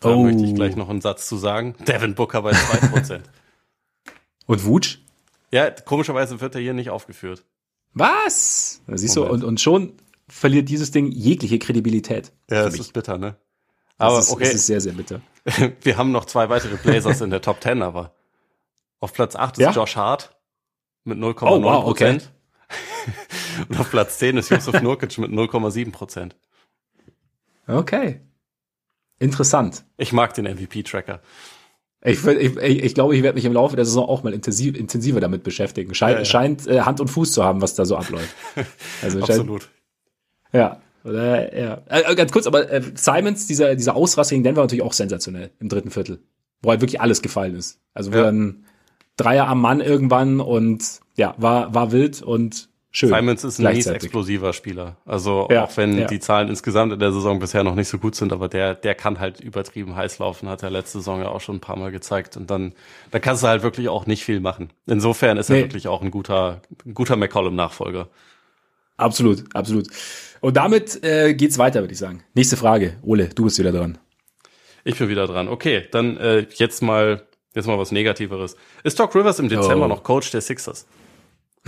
[0.00, 0.24] Da oh.
[0.24, 1.74] möchte ich gleich noch einen Satz zu sagen.
[1.86, 3.30] Devin Booker bei 2 Prozent.
[4.50, 4.98] und Wutsch?
[5.52, 7.44] Ja, komischerweise wird er hier nicht aufgeführt.
[7.92, 8.82] Was?
[8.88, 9.30] Da siehst Moment.
[9.30, 9.92] du, und, und schon
[10.28, 12.32] verliert dieses Ding jegliche Kredibilität.
[12.50, 13.36] Ja, das ist bitter, ne?
[13.96, 14.44] Aber das ist, okay.
[14.44, 15.20] Das ist sehr, sehr bitter.
[15.82, 18.12] Wir haben noch zwei weitere Blazers in der Top 10, aber
[18.98, 19.70] auf Platz 8 ist ja?
[19.70, 20.36] Josh Hart
[21.04, 22.20] mit 0,9 oh, wow, okay.
[23.68, 26.34] Und auf Platz 10 ist Yusuf Nurkic mit 0,7 Prozent.
[27.68, 28.20] Okay.
[29.20, 29.84] Interessant.
[29.96, 31.20] Ich mag den MVP-Tracker.
[32.02, 35.20] Ich, ich, ich glaube, ich werde mich im Laufe der Saison auch mal intensiv, intensiver
[35.20, 35.94] damit beschäftigen.
[35.94, 36.24] Scheint, ja, ja.
[36.24, 38.34] scheint äh, Hand und Fuß zu haben, was da so abläuft.
[39.02, 39.62] Also Absolut.
[39.62, 39.74] Scheint,
[40.52, 40.80] ja.
[41.04, 41.82] Oder, ja.
[41.88, 45.68] Äh, ganz kurz, aber äh, Simons, dieser, dieser Ausraster gegen Denver natürlich auch sensationell im
[45.68, 46.20] dritten Viertel.
[46.62, 47.80] Wo halt wirklich alles gefallen ist.
[47.94, 48.24] Also wo ja.
[48.24, 48.64] dann
[49.16, 53.08] Dreier am Mann irgendwann und ja, war, war wild und schön.
[53.10, 54.96] Simons ist ein mies explosiver Spieler.
[55.06, 56.06] Also ja, auch wenn ja.
[56.06, 58.94] die Zahlen insgesamt in der Saison bisher noch nicht so gut sind, aber der, der
[58.94, 61.90] kann halt übertrieben heiß laufen, hat er letzte Saison ja auch schon ein paar Mal
[61.90, 62.36] gezeigt.
[62.36, 62.72] Und dann,
[63.10, 64.70] da kannst du halt wirklich auch nicht viel machen.
[64.86, 65.62] Insofern ist er nee.
[65.62, 68.08] wirklich auch ein guter, ein guter McCollum-Nachfolger.
[68.96, 69.88] Absolut, absolut.
[70.40, 72.22] Und damit äh, geht's weiter, würde ich sagen.
[72.34, 72.96] Nächste Frage.
[73.02, 73.98] Ole, du bist wieder dran.
[74.84, 75.48] Ich bin wieder dran.
[75.48, 77.22] Okay, dann äh, jetzt mal
[77.54, 78.56] jetzt mal was Negativeres.
[78.84, 79.88] Ist Doc Rivers im Dezember oh.
[79.88, 80.86] noch Coach der Sixers?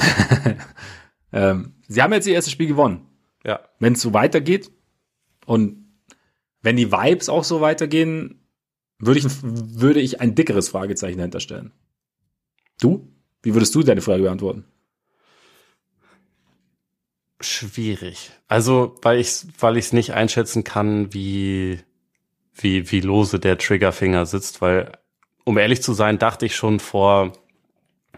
[1.32, 3.06] ähm, sie haben jetzt ihr erstes Spiel gewonnen.
[3.44, 3.60] Ja.
[3.78, 4.70] Wenn es so weitergeht
[5.46, 5.84] und
[6.62, 8.40] wenn die Vibes auch so weitergehen,
[8.98, 11.72] würde ich, würde ich ein dickeres Fragezeichen hinterstellen.
[12.80, 13.08] Du?
[13.42, 14.64] Wie würdest du deine Frage beantworten?
[17.40, 18.30] Schwierig.
[18.46, 21.80] Also, weil ich weil ich es nicht einschätzen kann, wie
[22.54, 24.92] wie wie lose der Triggerfinger sitzt, weil
[25.44, 27.32] um ehrlich zu sein, dachte ich schon vor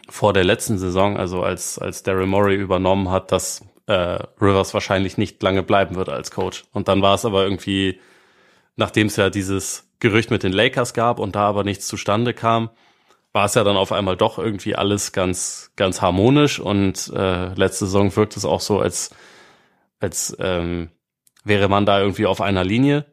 [0.09, 5.19] vor der letzten Saison, also als als Daryl Morey übernommen hat, dass äh, Rivers wahrscheinlich
[5.19, 6.65] nicht lange bleiben wird als Coach.
[6.73, 8.01] Und dann war es aber irgendwie,
[8.77, 12.71] nachdem es ja dieses Gerücht mit den Lakers gab und da aber nichts zustande kam,
[13.33, 17.87] war es ja dann auf einmal doch irgendwie alles ganz, ganz harmonisch und äh, letzte
[17.87, 19.11] Saison wirkt es auch so, als,
[19.99, 20.91] als ähm,
[21.45, 23.07] wäre man da irgendwie auf einer Linie.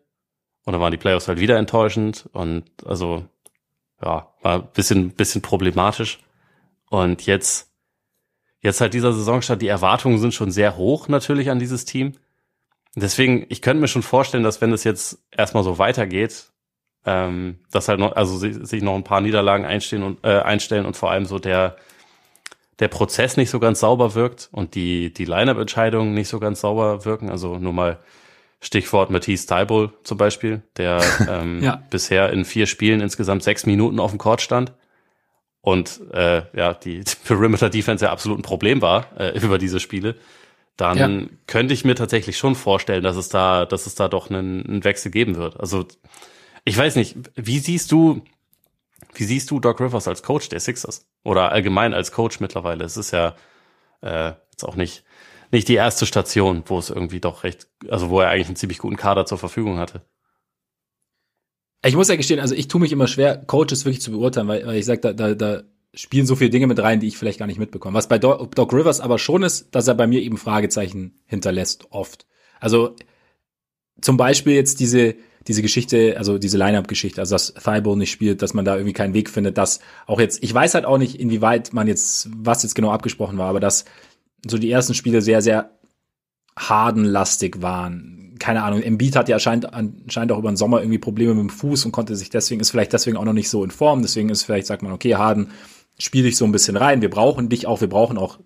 [0.64, 3.26] Und dann waren die Playoffs halt wieder enttäuschend und also
[4.02, 6.20] ja, war ein bisschen, bisschen problematisch.
[6.92, 7.72] Und jetzt,
[8.60, 12.18] jetzt halt dieser Saisonstart, die Erwartungen sind schon sehr hoch natürlich an dieses Team.
[12.96, 16.52] Deswegen, ich könnte mir schon vorstellen, dass wenn es jetzt erstmal so weitergeht,
[17.06, 20.98] ähm, dass halt noch, also sich noch ein paar Niederlagen einstehen und, äh, einstellen und
[20.98, 21.78] vor allem so der,
[22.80, 27.06] der Prozess nicht so ganz sauber wirkt und die, die Line-Up-Entscheidungen nicht so ganz sauber
[27.06, 27.30] wirken.
[27.30, 28.00] Also nur mal
[28.60, 31.82] Stichwort Matisse Tybul zum Beispiel, der ähm, ja.
[31.90, 34.74] bisher in vier Spielen insgesamt sechs Minuten auf dem Court stand
[35.62, 40.16] und äh, ja, die Perimeter Defense ja absolut ein Problem war äh, über diese Spiele,
[40.78, 41.28] dann ja.
[41.48, 44.84] könnte ich mir tatsächlich schon vorstellen, dass es da, dass es da doch einen, einen
[44.84, 45.60] Wechsel geben wird.
[45.60, 45.86] Also
[46.64, 48.24] ich weiß nicht, wie siehst du,
[49.14, 51.06] wie siehst du Doc Rivers als Coach der Sixers?
[51.24, 52.84] Oder allgemein als Coach mittlerweile?
[52.84, 53.36] Es ist ja
[54.02, 55.04] äh, jetzt auch nicht,
[55.52, 58.80] nicht die erste Station, wo es irgendwie doch recht, also wo er eigentlich einen ziemlich
[58.80, 60.02] guten Kader zur Verfügung hatte.
[61.84, 64.66] Ich muss ja gestehen, also ich tue mich immer schwer, Coaches wirklich zu beurteilen, weil,
[64.68, 65.64] weil ich sage, da, da, da
[65.94, 67.96] spielen so viele Dinge mit rein, die ich vielleicht gar nicht mitbekomme.
[67.96, 71.88] Was bei Doc, Doc Rivers aber schon ist, dass er bei mir eben Fragezeichen hinterlässt,
[71.90, 72.28] oft.
[72.60, 72.96] Also
[74.00, 75.16] zum Beispiel jetzt diese,
[75.48, 79.14] diese Geschichte, also diese Line-Up-Geschichte, also dass Thibault nicht spielt, dass man da irgendwie keinen
[79.14, 82.76] Weg findet, dass auch jetzt, ich weiß halt auch nicht, inwieweit man jetzt, was jetzt
[82.76, 83.86] genau abgesprochen war, aber dass
[84.48, 85.72] so die ersten Spiele sehr, sehr
[86.58, 88.21] hardenlastig waren.
[88.42, 91.50] Keine Ahnung, Embiid hat ja anscheinend, anscheinend auch über den Sommer irgendwie Probleme mit dem
[91.52, 94.02] Fuß und konnte sich deswegen, ist vielleicht deswegen auch noch nicht so in Form.
[94.02, 95.52] Deswegen ist vielleicht, sagt man, okay, Harden,
[96.00, 97.04] spiel dich so ein bisschen rein.
[97.04, 98.40] Wir brauchen dich auch, wir brauchen auch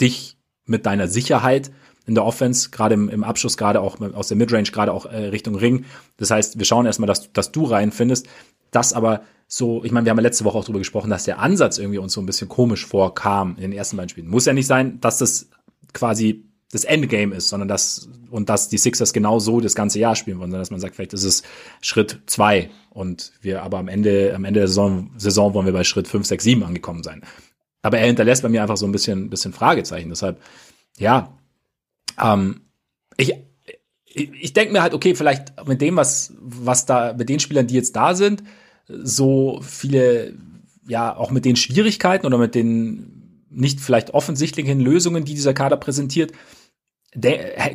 [0.00, 1.72] dich mit deiner Sicherheit
[2.06, 5.16] in der Offense, gerade im, im Abschluss, gerade auch aus der Midrange, gerade auch äh,
[5.26, 5.84] Richtung Ring.
[6.16, 8.28] Das heißt, wir schauen erstmal, dass, dass du reinfindest.
[8.70, 11.40] Das aber so, ich meine, wir haben ja letzte Woche auch drüber gesprochen, dass der
[11.40, 14.28] Ansatz irgendwie uns so ein bisschen komisch vorkam in den ersten beiden Spielen.
[14.28, 15.50] Muss ja nicht sein, dass das
[15.92, 20.16] quasi das Endgame ist, sondern dass und dass die Sixers genau so das ganze Jahr
[20.16, 21.42] spielen wollen, sondern dass man sagt, vielleicht ist es
[21.80, 25.84] Schritt zwei und wir aber am Ende am Ende der Saison, Saison wollen wir bei
[25.84, 27.22] Schritt fünf, sechs, sieben angekommen sein.
[27.82, 30.08] Aber er hinterlässt bei mir einfach so ein bisschen bisschen Fragezeichen.
[30.08, 30.40] Deshalb
[30.98, 31.38] ja,
[32.20, 32.62] ähm,
[33.16, 33.34] ich
[34.14, 37.66] ich, ich denke mir halt, okay, vielleicht mit dem, was, was da, mit den Spielern,
[37.66, 38.42] die jetzt da sind,
[38.88, 40.34] so viele,
[40.86, 45.76] ja, auch mit den Schwierigkeiten oder mit den nicht vielleicht offensichtlichen Lösungen, die dieser Kader
[45.76, 46.32] präsentiert,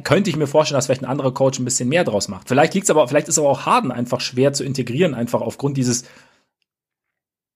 [0.03, 2.47] könnte ich mir vorstellen, dass vielleicht ein anderer Coach ein bisschen mehr draus macht.
[2.47, 6.05] Vielleicht liegt's aber, vielleicht ist aber auch Harden einfach schwer zu integrieren, einfach aufgrund dieses,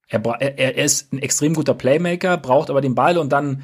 [0.07, 3.63] er, er, er ist ein extrem guter Playmaker, braucht aber den Ball und dann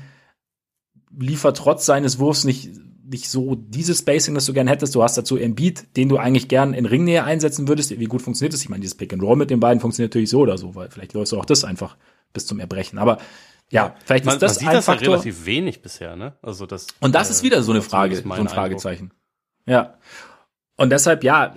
[1.15, 2.71] liefert trotz seines Wurfs nicht
[3.09, 4.93] nicht so dieses Spacing, das du gern hättest.
[4.93, 7.97] Du hast dazu Embiid, den du eigentlich gern in Ringnähe einsetzen würdest.
[7.97, 8.61] Wie gut funktioniert das?
[8.61, 10.89] Ich meine, dieses Pick and Roll mit den beiden funktioniert natürlich so oder so, weil
[10.89, 11.95] vielleicht läufst du auch das einfach
[12.33, 12.99] bis zum Erbrechen.
[12.99, 13.17] Aber
[13.69, 15.07] ja, vielleicht man, ist das man sieht ein das Faktor.
[15.07, 16.37] Ja relativ wenig bisher, ne?
[16.41, 16.87] Also das.
[16.99, 19.11] Und das äh, ist wieder so eine Frage, so ein Fragezeichen.
[19.65, 19.95] Ja.
[20.77, 21.55] Und deshalb, ja,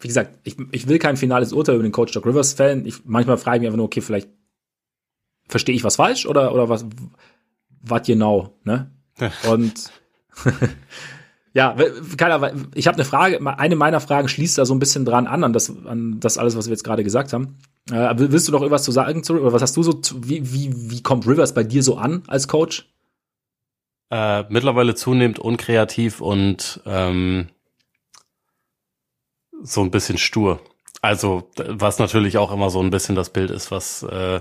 [0.00, 2.86] wie gesagt, ich, ich will kein finales Urteil über den Coach Doc Rivers fällen.
[2.86, 4.28] Ich, manchmal frage ich mich einfach nur, okay, vielleicht
[5.48, 6.86] verstehe ich was falsch oder, oder was,
[7.82, 8.90] was genau, ne?
[9.48, 9.90] Und
[11.54, 11.76] ja,
[12.16, 15.44] keiner, ich habe eine Frage, eine meiner Fragen schließt da so ein bisschen dran an,
[15.44, 17.58] an das, an das alles, was wir jetzt gerade gesagt haben.
[17.90, 19.22] Äh, willst du noch irgendwas zu sagen?
[19.28, 22.48] Oder was hast du so, wie, wie, wie kommt Rivers bei dir so an als
[22.48, 22.88] Coach?
[24.10, 27.46] Äh, mittlerweile zunehmend unkreativ und ähm,
[29.62, 30.60] so ein bisschen stur.
[31.02, 34.40] Also, was natürlich auch immer so ein bisschen das Bild ist, was äh,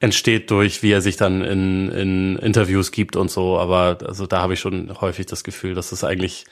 [0.00, 3.58] entsteht durch, wie er sich dann in, in Interviews gibt und so.
[3.58, 6.44] Aber also da habe ich schon häufig das Gefühl, dass es eigentlich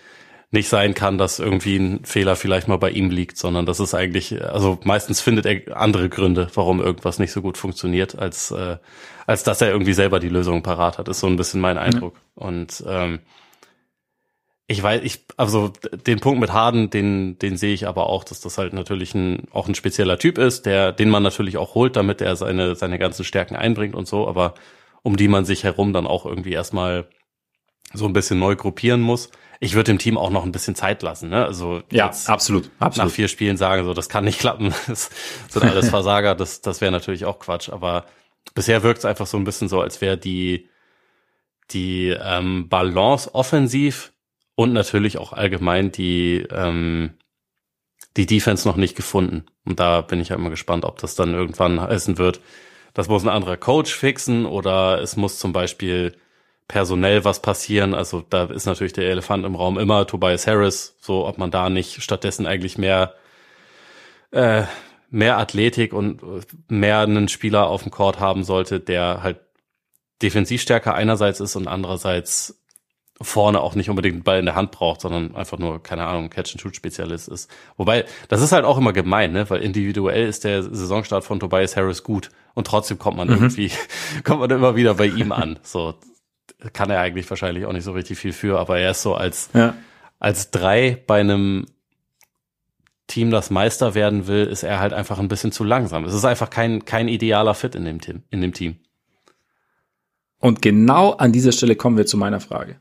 [0.51, 3.93] nicht sein kann, dass irgendwie ein Fehler vielleicht mal bei ihm liegt, sondern dass es
[3.93, 8.79] eigentlich, also meistens findet er andere Gründe, warum irgendwas nicht so gut funktioniert, als, äh,
[9.27, 12.15] als dass er irgendwie selber die Lösung parat hat, ist so ein bisschen mein Eindruck.
[12.37, 12.43] Mhm.
[12.43, 13.19] Und ähm,
[14.67, 15.73] ich weiß, ich, also
[16.07, 19.47] den Punkt mit Harden, den, den sehe ich aber auch, dass das halt natürlich ein,
[19.51, 22.99] auch ein spezieller Typ ist, der, den man natürlich auch holt, damit er seine, seine
[22.99, 24.55] ganzen Stärken einbringt und so, aber
[25.03, 27.07] um die man sich herum dann auch irgendwie erstmal
[27.93, 29.31] so ein bisschen neu gruppieren muss.
[29.61, 31.45] Ich würde dem Team auch noch ein bisschen Zeit lassen, ne?
[31.45, 32.97] Also ja, absolut, absolut.
[32.97, 35.11] Nach vier Spielen sagen, so das kann nicht klappen, das
[35.49, 37.69] sind alles Versager, das, das wäre natürlich auch Quatsch.
[37.69, 38.07] Aber
[38.55, 40.69] bisher wirkt es einfach so ein bisschen so, als wäre die
[41.71, 44.14] die ähm, Balance offensiv
[44.57, 47.15] und natürlich auch allgemein die, ähm,
[48.17, 49.45] die Defense noch nicht gefunden.
[49.65, 52.41] Und da bin ich ja immer gespannt, ob das dann irgendwann heißen wird,
[52.93, 56.17] das muss ein anderer Coach fixen oder es muss zum Beispiel
[56.69, 57.93] personell was passieren.
[57.93, 61.69] Also da ist natürlich der Elefant im Raum immer Tobias Harris, so ob man da
[61.71, 63.15] nicht stattdessen eigentlich mehr
[64.31, 64.65] äh,
[65.11, 66.21] mehr Athletik und
[66.69, 69.39] mehr einen Spieler auf dem Court haben sollte, der halt
[70.23, 72.64] defensivstärker einerseits ist und andererseits
[73.21, 76.31] vorne auch nicht unbedingt einen Ball in der Hand braucht, sondern einfach nur, keine Ahnung,
[76.31, 77.51] Catch-and-Shoot-Spezialist ist.
[77.77, 79.49] Wobei, das ist halt auch immer gemein, ne?
[79.49, 83.35] weil individuell ist der Saisonstart von Tobias Harris gut und trotzdem kommt man mhm.
[83.35, 83.71] irgendwie,
[84.25, 85.59] kommt man immer wieder bei ihm an.
[85.63, 85.95] So
[86.73, 89.51] kann er eigentlich wahrscheinlich auch nicht so richtig viel für, aber er ist so als,
[89.55, 89.75] ja.
[90.19, 91.67] als drei bei einem
[93.07, 96.05] Team, das Meister werden will, ist er halt einfach ein bisschen zu langsam.
[96.05, 98.77] Es ist einfach kein, kein idealer Fit in dem Team, in dem Team.
[100.41, 102.81] Und genau an dieser Stelle kommen wir zu meiner Frage.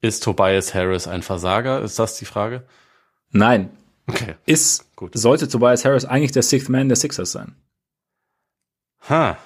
[0.00, 1.80] Ist Tobias Harris ein Versager?
[1.82, 2.66] Ist das die Frage?
[3.30, 3.70] Nein.
[4.06, 4.34] Okay.
[4.46, 5.12] Ist, Gut.
[5.14, 7.54] sollte Tobias Harris eigentlich der Sixth Man der Sixers sein?
[9.08, 9.38] Ha.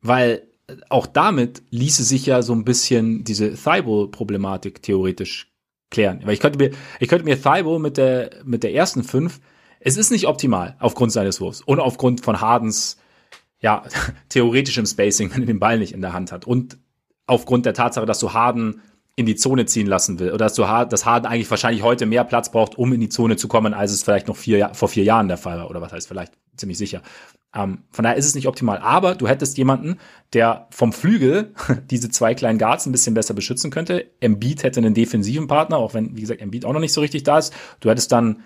[0.00, 0.48] Weil
[0.88, 5.52] auch damit ließe sich ja so ein bisschen diese Thibault-Problematik theoretisch
[5.90, 6.20] klären.
[6.24, 6.70] Weil ich könnte mir,
[7.00, 9.40] ich könnte mir Thibault mit der, mit der ersten fünf,
[9.80, 12.98] es ist nicht optimal aufgrund seines Wurfs und aufgrund von Hardens,
[13.60, 13.84] ja,
[14.28, 16.78] theoretischem Spacing, wenn er den Ball nicht in der Hand hat und
[17.32, 18.82] aufgrund der Tatsache, dass du Harden
[19.14, 22.24] in die Zone ziehen lassen will oder dass du dass Harden eigentlich wahrscheinlich heute mehr
[22.24, 25.04] Platz braucht, um in die Zone zu kommen, als es vielleicht noch vier, vor vier
[25.04, 27.02] Jahren der Fall war oder was heißt vielleicht ziemlich sicher.
[27.54, 29.98] Ähm, von daher ist es nicht optimal, aber du hättest jemanden,
[30.32, 31.52] der vom Flügel
[31.90, 34.10] diese zwei kleinen Guards ein bisschen besser beschützen könnte.
[34.20, 37.24] Embiid hätte einen defensiven Partner, auch wenn wie gesagt Embiid auch noch nicht so richtig
[37.24, 37.52] da ist.
[37.80, 38.42] Du hättest dann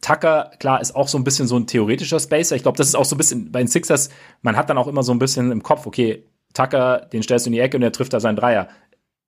[0.00, 2.56] Tucker, klar, ist auch so ein bisschen so ein theoretischer Spacer.
[2.56, 4.10] Ich glaube, das ist auch so ein bisschen bei den Sixers,
[4.42, 7.50] man hat dann auch immer so ein bisschen im Kopf, okay, Tucker, den stellst du
[7.50, 8.68] in die Ecke und er trifft da seinen Dreier.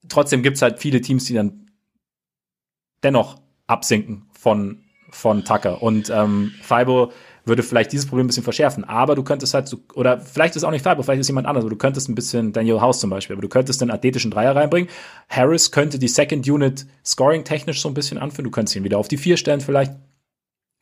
[0.09, 1.71] Trotzdem gibt's halt viele Teams, die dann
[3.03, 5.83] dennoch absinken von, von Tucker.
[5.83, 7.13] Und ähm, Fibo
[7.45, 8.85] würde vielleicht dieses Problem ein bisschen verschärfen.
[8.85, 11.63] Aber du könntest halt so, oder vielleicht ist auch nicht Fibo, vielleicht ist jemand anders,
[11.63, 14.55] aber du könntest ein bisschen Daniel House zum Beispiel, aber du könntest den athletischen Dreier
[14.55, 14.91] reinbringen.
[15.29, 18.45] Harris könnte die Second Unit scoring technisch so ein bisschen anführen.
[18.45, 19.93] Du könntest ihn wieder auf die vier stellen vielleicht.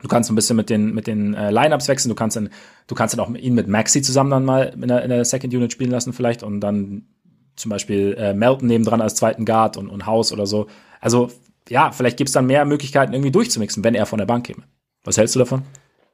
[0.04, 2.10] Du kannst ein bisschen mit den, mit den äh, Lineups wechseln.
[2.10, 2.50] Du kannst dann,
[2.88, 5.54] du kannst dann auch ihn mit Maxi zusammen dann mal in der, in der Second
[5.54, 7.06] Unit spielen lassen vielleicht und dann
[7.56, 10.66] zum Beispiel äh, Melton nebendran als zweiten Guard und, und Haus oder so.
[11.00, 11.30] Also
[11.70, 14.64] ja, vielleicht gibt's dann mehr Möglichkeiten, irgendwie durchzumixen, wenn er von der Bank käme.
[15.04, 15.62] Was hältst du davon?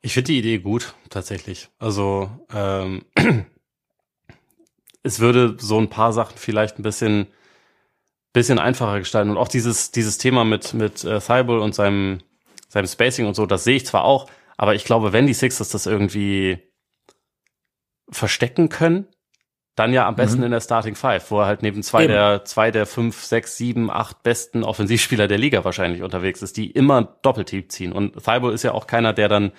[0.03, 1.69] Ich finde die Idee gut, tatsächlich.
[1.81, 3.03] Also ähm,
[5.03, 7.27] es würde so ein paar Sachen vielleicht ein bisschen
[8.33, 12.21] bisschen einfacher gestalten und auch dieses dieses Thema mit mit äh, Thibault und seinem
[12.71, 15.71] seinem Spacing und so, das sehe ich zwar auch, aber ich glaube, wenn die Sixers
[15.71, 16.59] das irgendwie
[18.11, 19.07] verstecken können,
[19.75, 20.47] dann ja am besten mhm.
[20.47, 22.13] in der Starting Five, wo er halt neben zwei Eben.
[22.13, 26.71] der, zwei der fünf, sechs, sieben, acht besten Offensivspieler der Liga wahrscheinlich unterwegs ist, die
[26.71, 27.93] immer Doppelteam ziehen.
[27.93, 29.53] Und Thibault ist ja auch keiner, der dann,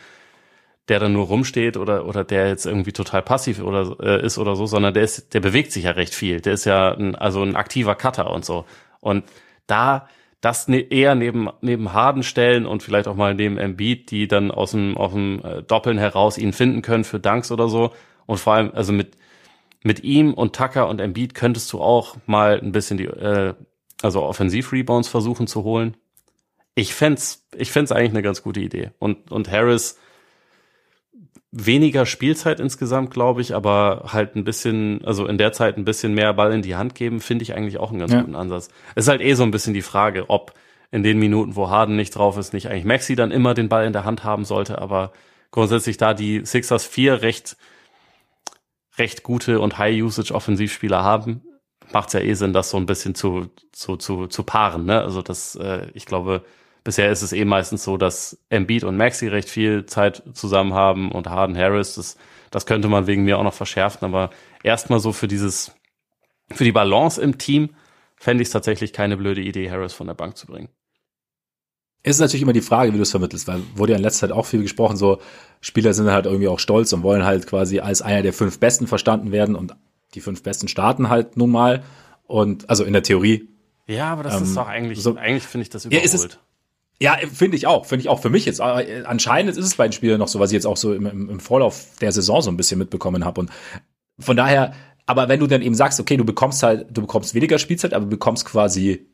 [0.89, 4.55] der dann nur rumsteht oder, oder der jetzt irgendwie total passiv oder, äh, ist oder
[4.55, 6.41] so, sondern der ist, der bewegt sich ja recht viel.
[6.41, 8.65] Der ist ja ein, also ein aktiver Cutter und so.
[8.99, 9.23] Und
[9.65, 10.07] da,
[10.41, 14.51] das ne, eher neben, neben Harden stellen und vielleicht auch mal neben Embiid, die dann
[14.51, 17.93] aus dem, aus dem äh, Doppeln heraus ihn finden können für Dunks oder so.
[18.25, 19.17] Und vor allem, also mit,
[19.83, 23.53] mit ihm und Tucker und Embiid könntest du auch mal ein bisschen die, äh,
[24.01, 25.95] also Offensiv-Rebounds versuchen zu holen.
[26.73, 28.91] Ich fänd's, ich fänd's eigentlich eine ganz gute Idee.
[28.97, 29.99] Und, und Harris
[31.51, 36.13] weniger Spielzeit insgesamt, glaube ich, aber halt ein bisschen, also in der Zeit ein bisschen
[36.13, 38.21] mehr Ball in die Hand geben, finde ich eigentlich auch einen ganz ja.
[38.21, 38.69] guten Ansatz.
[38.95, 40.53] Es ist halt eh so ein bisschen die Frage, ob
[40.91, 43.85] in den Minuten, wo Harden nicht drauf ist, nicht eigentlich Maxi dann immer den Ball
[43.85, 45.11] in der Hand haben sollte, aber
[45.51, 47.57] grundsätzlich da die Sixers vier recht
[48.97, 51.41] recht gute und High-Usage-Offensivspieler haben,
[51.93, 54.85] macht es ja eh Sinn, das so ein bisschen zu, zu, zu, zu paaren.
[54.85, 55.01] Ne?
[55.01, 56.43] Also das, äh, ich glaube,
[56.83, 61.11] bisher ist es eh meistens so, dass Embiid und Maxi recht viel Zeit zusammen haben
[61.11, 62.17] und Harden Harris, das,
[62.49, 64.29] das könnte man wegen mir auch noch verschärfen, aber
[64.63, 65.73] erstmal so für dieses,
[66.51, 67.69] für die Balance im Team
[68.15, 70.69] fände ich es tatsächlich keine blöde Idee, Harris von der Bank zu bringen.
[72.03, 74.27] Es ist natürlich immer die Frage, wie du es vermittelst, weil wurde ja in letzter
[74.27, 75.21] Zeit auch viel gesprochen, so
[75.59, 78.87] Spieler sind halt irgendwie auch stolz und wollen halt quasi als einer der fünf Besten
[78.87, 79.75] verstanden werden und
[80.15, 81.83] die fünf Besten starten halt nun mal
[82.25, 83.49] und also in der Theorie.
[83.85, 86.03] Ja, aber das ähm, ist doch eigentlich, so, eigentlich finde ich das überholt.
[86.03, 86.39] Ja,
[87.01, 88.61] ja, finde ich auch, finde ich auch für mich jetzt.
[88.61, 91.39] Anscheinend ist es bei den Spielern noch so, was ich jetzt auch so im, im
[91.39, 93.49] Vorlauf der Saison so ein bisschen mitbekommen habe und
[94.19, 94.73] von daher,
[95.07, 98.05] aber wenn du dann eben sagst, okay, du bekommst halt, du bekommst weniger Spielzeit, aber
[98.05, 99.07] du bekommst quasi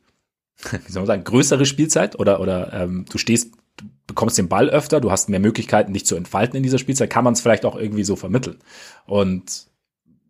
[0.70, 4.68] wie soll man sagen, größere Spielzeit oder, oder ähm, du stehst, du bekommst den Ball
[4.68, 7.64] öfter, du hast mehr Möglichkeiten, dich zu entfalten in dieser Spielzeit, kann man es vielleicht
[7.64, 8.58] auch irgendwie so vermitteln.
[9.06, 9.68] Und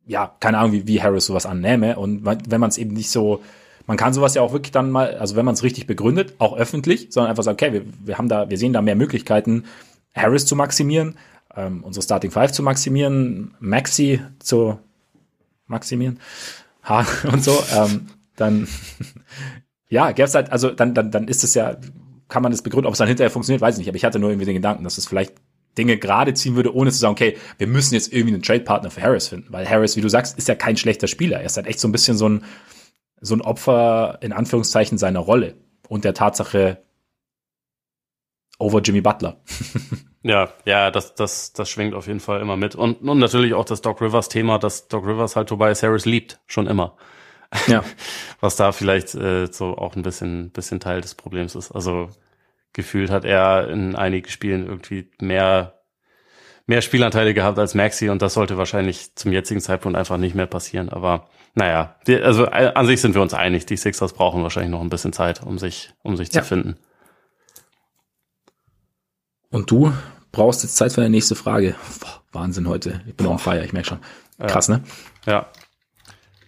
[0.07, 1.99] ja, keine Ahnung, wie, wie Harris sowas annähme.
[1.99, 3.43] Und wenn man es eben nicht so,
[3.89, 6.57] man kann sowas ja auch wirklich dann mal, also wenn man es richtig begründet, auch
[6.57, 9.65] öffentlich, sondern einfach sagt, okay, wir, wir haben da, wir sehen da mehr Möglichkeiten,
[10.15, 11.17] Harris zu maximieren,
[11.57, 14.79] ähm, unsere Starting Five zu maximieren, Maxi zu
[15.67, 16.21] maximieren,
[16.85, 18.69] ha, und so, ähm, dann
[19.89, 21.79] ja, gäbe es halt, also dann, dann, dann ist es ja,
[22.29, 23.89] kann man das begründen, ob es dann hinterher funktioniert, weiß ich nicht.
[23.89, 25.33] Aber ich hatte nur irgendwie den Gedanken, dass es vielleicht
[25.79, 29.01] Dinge gerade ziehen würde, ohne zu sagen, okay, wir müssen jetzt irgendwie einen Trade-Partner für
[29.01, 29.51] Harris finden.
[29.51, 31.39] Weil Harris, wie du sagst, ist ja kein schlechter Spieler.
[31.39, 32.45] Er ist halt echt so ein bisschen so ein,
[33.21, 35.57] so ein Opfer, in Anführungszeichen, seiner Rolle.
[35.89, 36.83] Und der Tatsache
[38.59, 39.41] over Jimmy Butler.
[40.23, 42.75] ja, ja, das, das, das schwingt auf jeden Fall immer mit.
[42.75, 46.41] Und, und natürlich auch das Doc Rivers Thema, dass Doc Rivers halt Tobias Harris liebt,
[46.47, 46.97] schon immer.
[47.67, 47.85] Ja.
[48.41, 51.73] Was da vielleicht äh, so auch ein bisschen, bisschen Teil des Problems ist.
[51.73, 52.11] Also
[52.73, 55.81] gefühlt hat er in einigen Spielen irgendwie mehr,
[56.67, 60.47] mehr Spielanteile gehabt als Maxi und das sollte wahrscheinlich zum jetzigen Zeitpunkt einfach nicht mehr
[60.47, 60.89] passieren.
[60.89, 61.29] Aber
[61.59, 63.67] naja, die, also äh, an sich sind wir uns einig.
[63.67, 66.43] Die Sixers brauchen wahrscheinlich noch ein bisschen Zeit, um sich, um sich ja.
[66.43, 66.77] zu finden.
[69.51, 69.93] Und du
[70.31, 71.75] brauchst jetzt Zeit für deine nächste Frage.
[72.01, 73.01] Boah, Wahnsinn heute.
[73.09, 73.33] Ich bin Boah.
[73.33, 73.99] on fire, ich merke schon.
[74.47, 74.85] Krass, ne?
[75.27, 75.49] Ja,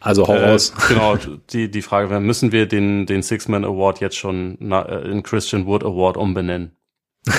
[0.00, 0.72] also hau äh, raus.
[0.88, 1.16] Genau,
[1.50, 5.22] die, die Frage wäre, müssen wir den, den Six-Man Award jetzt schon na, äh, in
[5.22, 6.76] Christian Wood Award umbenennen?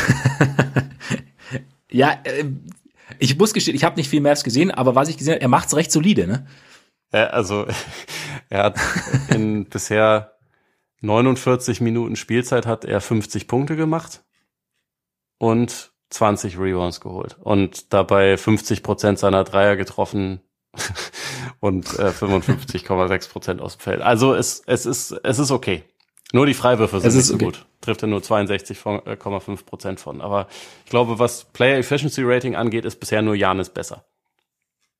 [1.89, 2.45] ja, äh,
[3.17, 5.47] ich muss gestehen, ich habe nicht viel Mavs gesehen, aber was ich gesehen habe, er
[5.47, 6.45] macht's recht solide, ne?
[7.13, 7.67] Ja, also
[8.49, 8.79] er hat
[9.29, 10.37] in bisher
[11.01, 14.23] 49 Minuten Spielzeit hat er 50 Punkte gemacht
[15.37, 20.41] und 20 Rebounds geholt und dabei 50 Prozent seiner Dreier getroffen
[21.59, 24.01] und äh, 55,6 Prozent aus dem Feld.
[24.01, 25.83] Also es, es, ist, es ist okay.
[26.33, 27.45] Nur die Freiwürfe sind nicht so okay.
[27.45, 27.65] gut.
[27.81, 30.21] Trifft er nur 62,5 Prozent von.
[30.21, 30.47] Aber
[30.85, 34.05] ich glaube, was Player Efficiency Rating angeht, ist bisher nur Janis besser.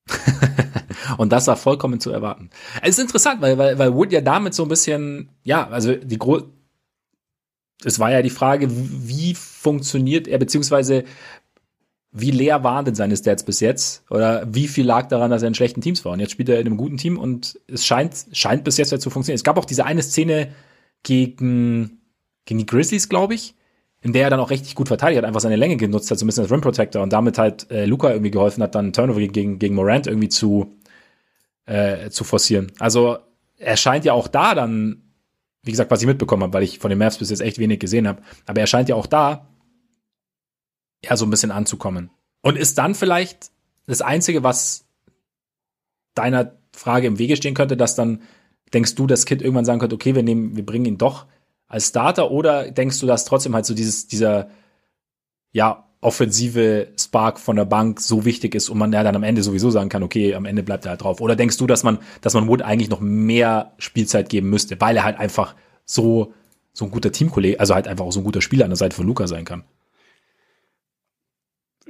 [1.17, 2.49] und das war vollkommen zu erwarten.
[2.81, 6.17] Es ist interessant, weil, weil, weil Wood ja damit so ein bisschen, ja, also die
[6.17, 6.43] Gro
[7.83, 11.03] es war ja die Frage, wie funktioniert er, beziehungsweise
[12.11, 14.03] wie leer waren denn seine Stats bis jetzt?
[14.09, 16.11] Oder wie viel lag daran, dass er in schlechten Teams war?
[16.11, 18.99] Und jetzt spielt er in einem guten Team und es scheint, scheint bis jetzt ja
[18.99, 19.37] zu funktionieren.
[19.37, 20.49] Es gab auch diese eine Szene
[21.03, 22.01] gegen,
[22.45, 23.55] gegen die Grizzlies, glaube ich,
[24.01, 26.25] in der er dann auch richtig gut verteidigt hat, einfach seine Länge genutzt hat, so
[26.25, 29.21] ein bisschen als Rim Protector und damit halt äh, Luca irgendwie geholfen hat, dann Turnover
[29.21, 30.75] gegen, gegen Morant irgendwie zu,
[31.65, 32.71] äh, zu forcieren.
[32.79, 33.19] Also
[33.57, 35.13] er scheint ja auch da dann,
[35.63, 37.79] wie gesagt, was ich mitbekommen habe, weil ich von den Mavs bis jetzt echt wenig
[37.79, 39.47] gesehen habe, aber er scheint ja auch da
[41.03, 42.11] ja so ein bisschen anzukommen.
[42.41, 43.51] Und ist dann vielleicht
[43.85, 44.85] das Einzige, was
[46.15, 48.21] deiner Frage im Wege stehen könnte, dass dann
[48.73, 51.27] denkst du, dass Kid irgendwann sagen könnte, okay, wir nehmen, wir bringen ihn doch
[51.67, 54.49] als Starter, oder denkst du, dass trotzdem halt so dieses, dieser,
[55.53, 59.43] ja, offensive Spark von der Bank so wichtig ist und man ja dann am Ende
[59.43, 61.21] sowieso sagen kann, okay, am Ende bleibt er halt drauf.
[61.21, 64.97] Oder denkst du, dass man, dass man Wood eigentlich noch mehr Spielzeit geben müsste, weil
[64.97, 66.33] er halt einfach so,
[66.73, 68.95] so ein guter Teamkollege, also halt einfach auch so ein guter Spieler an der Seite
[68.95, 69.63] von Luca sein kann?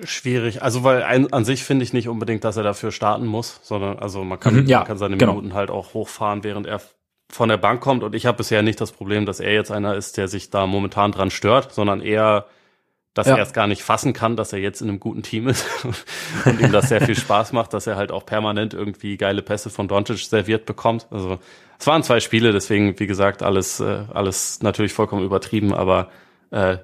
[0.04, 0.62] Schwierig.
[0.62, 4.00] Also, weil ein, an sich finde ich nicht unbedingt, dass er dafür starten muss, sondern
[4.00, 5.36] also man kann, mhm, ja, man kann seine genau.
[5.36, 6.82] Minuten halt auch hochfahren, während er
[7.30, 8.04] von der Bank kommt.
[8.04, 10.66] Und ich habe bisher nicht das Problem, dass er jetzt einer ist, der sich da
[10.66, 12.46] momentan dran stört, sondern eher
[13.14, 13.36] dass ja.
[13.36, 15.66] er es gar nicht fassen kann, dass er jetzt in einem guten Team ist
[16.46, 19.70] und ihm das sehr viel Spaß macht, dass er halt auch permanent irgendwie geile Pässe
[19.70, 21.08] von Doncic serviert bekommt.
[21.12, 21.40] Also
[21.78, 26.10] es waren zwei Spiele, deswegen wie gesagt alles äh, alles natürlich vollkommen übertrieben, aber
[26.52, 26.78] äh,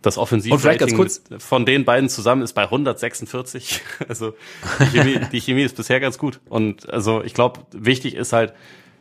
[0.00, 1.08] das Offensivrating
[1.38, 3.82] von den beiden zusammen ist bei 146.
[4.08, 4.34] Also
[4.80, 8.54] die Chemie, die Chemie ist bisher ganz gut und also ich glaube wichtig ist halt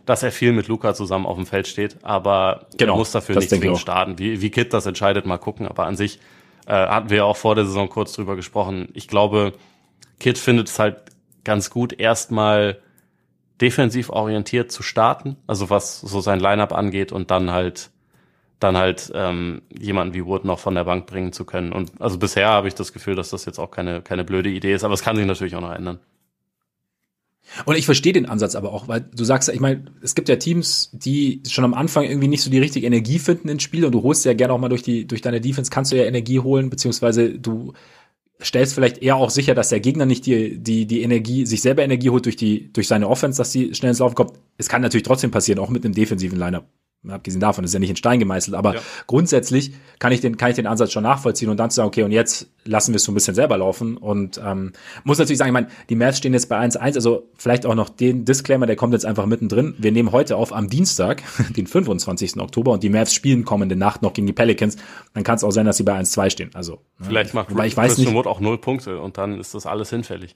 [0.06, 3.38] dass er viel mit Luca zusammen auf dem Feld steht, aber genau, er muss dafür
[3.38, 4.20] nicht zwingend starten.
[4.20, 5.66] Wie, wie Kit das entscheidet, mal gucken.
[5.66, 6.20] Aber an sich
[6.68, 8.90] äh, hatten wir auch vor der Saison kurz drüber gesprochen.
[8.94, 9.54] Ich glaube,
[10.20, 10.98] Kid findet es halt
[11.44, 12.80] ganz gut, erstmal
[13.62, 17.90] defensiv orientiert zu starten, also was so sein Lineup angeht und dann halt
[18.60, 21.74] dann halt ähm, jemanden wie Wood noch von der Bank bringen zu können.
[21.74, 24.74] Und also bisher habe ich das Gefühl, dass das jetzt auch keine keine blöde Idee
[24.74, 26.00] ist, aber es kann sich natürlich auch noch ändern.
[27.66, 30.38] Und ich verstehe den Ansatz aber auch, weil du sagst, ich meine, es gibt ja
[30.38, 33.92] Teams, die schon am Anfang irgendwie nicht so die richtige Energie finden ins Spiel und
[33.92, 36.40] du holst ja gerne auch mal durch die, durch deine Defense kannst du ja Energie
[36.40, 37.74] holen, beziehungsweise du
[38.42, 41.84] stellst vielleicht eher auch sicher, dass der Gegner nicht die, die, die Energie, sich selber
[41.84, 44.34] Energie holt durch die, durch seine Offense, dass sie schnell ins Laufen kommt.
[44.58, 46.66] Es kann natürlich trotzdem passieren, auch mit einem defensiven Lineup
[47.10, 48.82] abgesehen davon ist ja nicht in Stein gemeißelt, aber ja.
[49.08, 52.04] grundsätzlich kann ich den kann ich den Ansatz schon nachvollziehen und dann zu sagen, okay,
[52.04, 54.72] und jetzt lassen wir es so ein bisschen selber laufen und ähm,
[55.04, 57.90] muss natürlich sagen, ich meine, die Mavs stehen jetzt bei 1-1, also vielleicht auch noch
[57.90, 59.76] den Disclaimer, der kommt jetzt einfach mittendrin.
[59.78, 61.24] Wir nehmen heute auf am Dienstag,
[61.58, 62.38] den 25.
[62.38, 64.78] Oktober und die Mavs spielen kommende Nacht noch gegen die Pelicans.
[65.14, 66.52] Dann kann es auch sein, dass sie bei 1-2 stehen.
[66.54, 67.08] Also ne?
[67.08, 70.36] vielleicht macht Wobei ich weiß nicht, auch null Punkte und dann ist das alles hinfällig.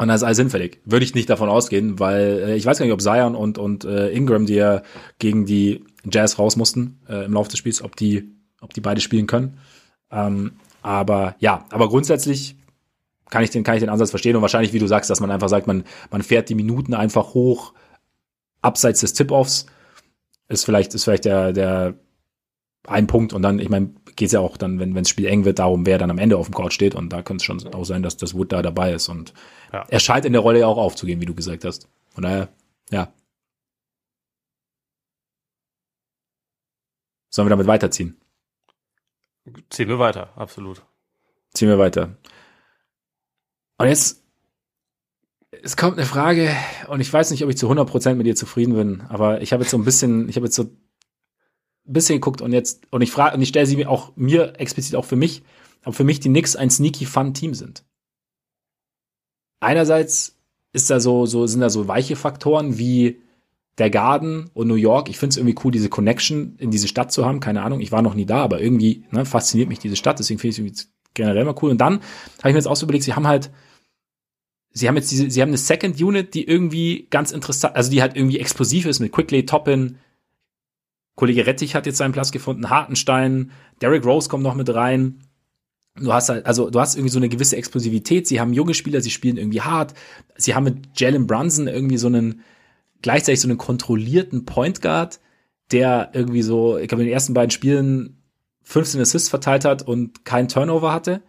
[0.00, 0.80] Und das ist alles hinfällig.
[0.86, 3.84] Würde ich nicht davon ausgehen, weil äh, ich weiß gar nicht, ob Zion und, und
[3.84, 4.80] äh, Ingram, die ja
[5.18, 8.30] gegen die Jazz raus mussten äh, im Laufe des Spiels, ob die,
[8.62, 9.58] ob die beide spielen können.
[10.10, 12.56] Ähm, aber ja, aber grundsätzlich
[13.28, 15.30] kann ich den, kann ich den Ansatz verstehen und wahrscheinlich, wie du sagst, dass man
[15.30, 17.74] einfach sagt, man, man fährt die Minuten einfach hoch,
[18.62, 19.66] abseits des Tip-Offs,
[20.48, 21.92] ist vielleicht, ist vielleicht der, der
[22.86, 25.26] ein Punkt und dann, ich meine, geht es ja auch dann, wenn, wenn das Spiel
[25.26, 27.44] eng wird, darum, wer dann am Ende auf dem Court steht und da könnte es
[27.44, 29.34] schon auch sein, dass das Wood da dabei ist und
[29.72, 29.84] ja.
[29.88, 31.88] er scheint in der Rolle ja auch aufzugehen, wie du gesagt hast.
[32.08, 32.48] Von daher,
[32.90, 33.12] ja,
[37.30, 38.20] Sollen wir damit weiterziehen?
[39.70, 40.82] Ziehen wir weiter, absolut.
[41.54, 42.16] Ziehen wir weiter.
[43.78, 44.22] Und jetzt,
[45.62, 46.54] es kommt eine Frage,
[46.88, 49.62] und ich weiß nicht, ob ich zu 100% mit dir zufrieden bin, aber ich habe
[49.62, 50.70] jetzt so ein bisschen, ich habe jetzt so
[51.92, 54.96] bisschen geguckt und jetzt, und ich frage, und ich stelle sie mir auch, mir explizit
[54.96, 55.42] auch für mich,
[55.84, 57.84] ob für mich die Knicks ein sneaky fun Team sind.
[59.60, 60.36] Einerseits
[60.72, 63.20] ist da so, so, sind da so weiche Faktoren wie,
[63.80, 67.10] der Garden und New York, ich finde es irgendwie cool, diese Connection in diese Stadt
[67.10, 67.40] zu haben.
[67.40, 70.38] Keine Ahnung, ich war noch nie da, aber irgendwie ne, fasziniert mich diese Stadt, deswegen
[70.38, 71.70] finde ich es generell mal cool.
[71.70, 73.50] Und dann habe ich mir jetzt auch so überlegt, sie haben halt,
[74.72, 78.02] sie haben jetzt diese, sie haben eine Second Unit, die irgendwie ganz interessant, also die
[78.02, 79.96] halt irgendwie explosiv ist mit Quickly, Toppin.
[81.14, 83.50] Kollege Rettich hat jetzt seinen Platz gefunden, Hartenstein,
[83.80, 85.20] Derrick Rose kommt noch mit rein.
[85.96, 88.26] Du hast halt, also du hast irgendwie so eine gewisse Explosivität.
[88.26, 89.94] Sie haben junge Spieler, sie spielen irgendwie hart.
[90.36, 92.42] Sie haben mit Jalen Brunson irgendwie so einen,
[93.02, 95.20] gleichzeitig so einen kontrollierten Point Guard,
[95.72, 98.16] der irgendwie so, ich glaube, in den ersten beiden Spielen
[98.62, 101.22] 15 Assists verteilt hat und keinen Turnover hatte.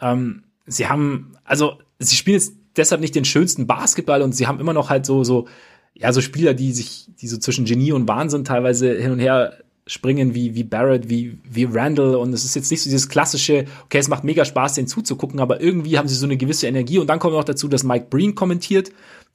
[0.00, 4.60] Ähm, sie haben, also sie spielen jetzt deshalb nicht den schönsten Basketball und sie haben
[4.60, 5.46] immer noch halt so, so,
[5.94, 9.54] ja, so Spieler, die sich, die so zwischen Genie und Wahnsinn teilweise hin und her
[9.86, 13.64] springen, wie, wie Barrett, wie, wie Randall und es ist jetzt nicht so dieses klassische,
[13.84, 16.98] okay, es macht mega Spaß, den zuzugucken, aber irgendwie haben sie so eine gewisse Energie
[16.98, 18.92] und dann kommt noch dazu, dass Mike Breen kommentiert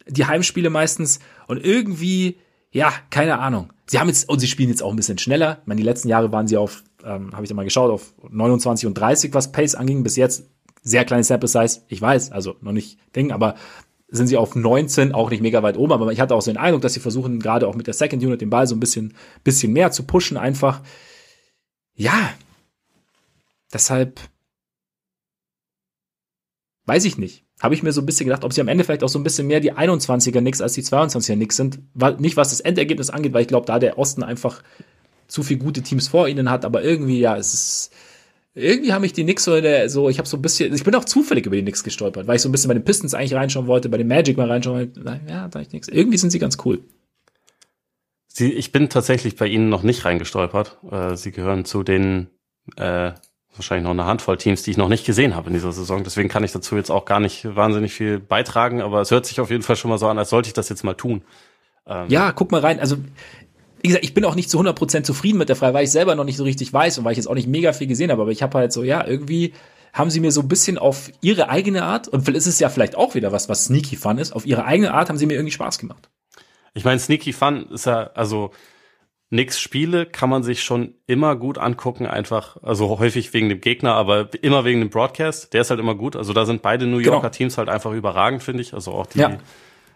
[0.07, 2.37] die Heimspiele meistens und irgendwie,
[2.71, 3.71] ja, keine Ahnung.
[3.87, 5.59] Sie haben jetzt, und sie spielen jetzt auch ein bisschen schneller.
[5.61, 8.13] Ich meine, die letzten Jahre waren sie auf, ähm, habe ich da mal geschaut, auf
[8.29, 10.03] 29 und 30, was Pace anging.
[10.03, 10.49] Bis jetzt
[10.81, 13.55] sehr kleine Sample Size, ich weiß, also noch nicht Ding, aber
[14.15, 16.57] sind sie auf 19, auch nicht mega weit oben, aber ich hatte auch so den
[16.57, 19.13] Eindruck, dass sie versuchen, gerade auch mit der Second Unit den Ball so ein bisschen,
[19.43, 20.81] bisschen mehr zu pushen, einfach.
[21.93, 22.33] Ja.
[23.73, 24.19] Deshalb
[26.85, 27.43] weiß ich nicht.
[27.61, 29.23] habe ich mir so ein bisschen gedacht, ob sie am Ende vielleicht auch so ein
[29.23, 31.79] bisschen mehr die 21er Nix als die 22er Nix sind.
[32.19, 34.61] Nicht was das Endergebnis angeht, weil ich glaube, da der Osten einfach
[35.27, 37.93] zu viel gute Teams vor ihnen hat, aber irgendwie, ja, es ist,
[38.55, 40.95] irgendwie haben mich die Knicks so, der, so ich habe so ein bisschen, ich bin
[40.95, 43.35] auch zufällig über die Knicks gestolpert, weil ich so ein bisschen bei den Pistons eigentlich
[43.35, 45.21] reinschauen wollte, bei den Magic mal reinschauen wollte.
[45.27, 45.89] Ja, da ich nichts.
[45.89, 46.79] Irgendwie sind sie ganz cool.
[48.27, 50.77] Sie, ich bin tatsächlich bei ihnen noch nicht reingestolpert.
[50.89, 52.27] Äh, sie gehören zu den
[52.77, 53.11] äh,
[53.55, 56.03] wahrscheinlich noch eine Handvoll Teams, die ich noch nicht gesehen habe in dieser Saison.
[56.03, 59.39] Deswegen kann ich dazu jetzt auch gar nicht wahnsinnig viel beitragen, aber es hört sich
[59.39, 61.23] auf jeden Fall schon mal so an, als sollte ich das jetzt mal tun.
[61.85, 62.79] Ähm ja, guck mal rein.
[62.79, 62.97] Also,
[63.85, 66.15] wie gesagt, ich bin auch nicht zu 100% zufrieden mit der Frage, weil ich selber
[66.15, 68.23] noch nicht so richtig weiß und weil ich jetzt auch nicht mega viel gesehen habe,
[68.23, 69.53] aber ich habe halt so, ja, irgendwie
[69.93, 72.95] haben sie mir so ein bisschen auf ihre eigene Art, und ist es ja vielleicht
[72.95, 75.51] auch wieder was, was sneaky fun ist, auf ihre eigene Art haben sie mir irgendwie
[75.51, 76.09] Spaß gemacht.
[76.73, 78.49] Ich meine, sneaky fun ist ja, also,
[79.29, 83.93] Nix Spiele kann man sich schon immer gut angucken, einfach, also häufig wegen dem Gegner,
[83.93, 85.53] aber immer wegen dem Broadcast.
[85.53, 86.15] Der ist halt immer gut.
[86.15, 87.31] Also da sind beide New Yorker genau.
[87.31, 88.73] Teams halt einfach überragend, finde ich.
[88.73, 89.37] Also auch die, ja.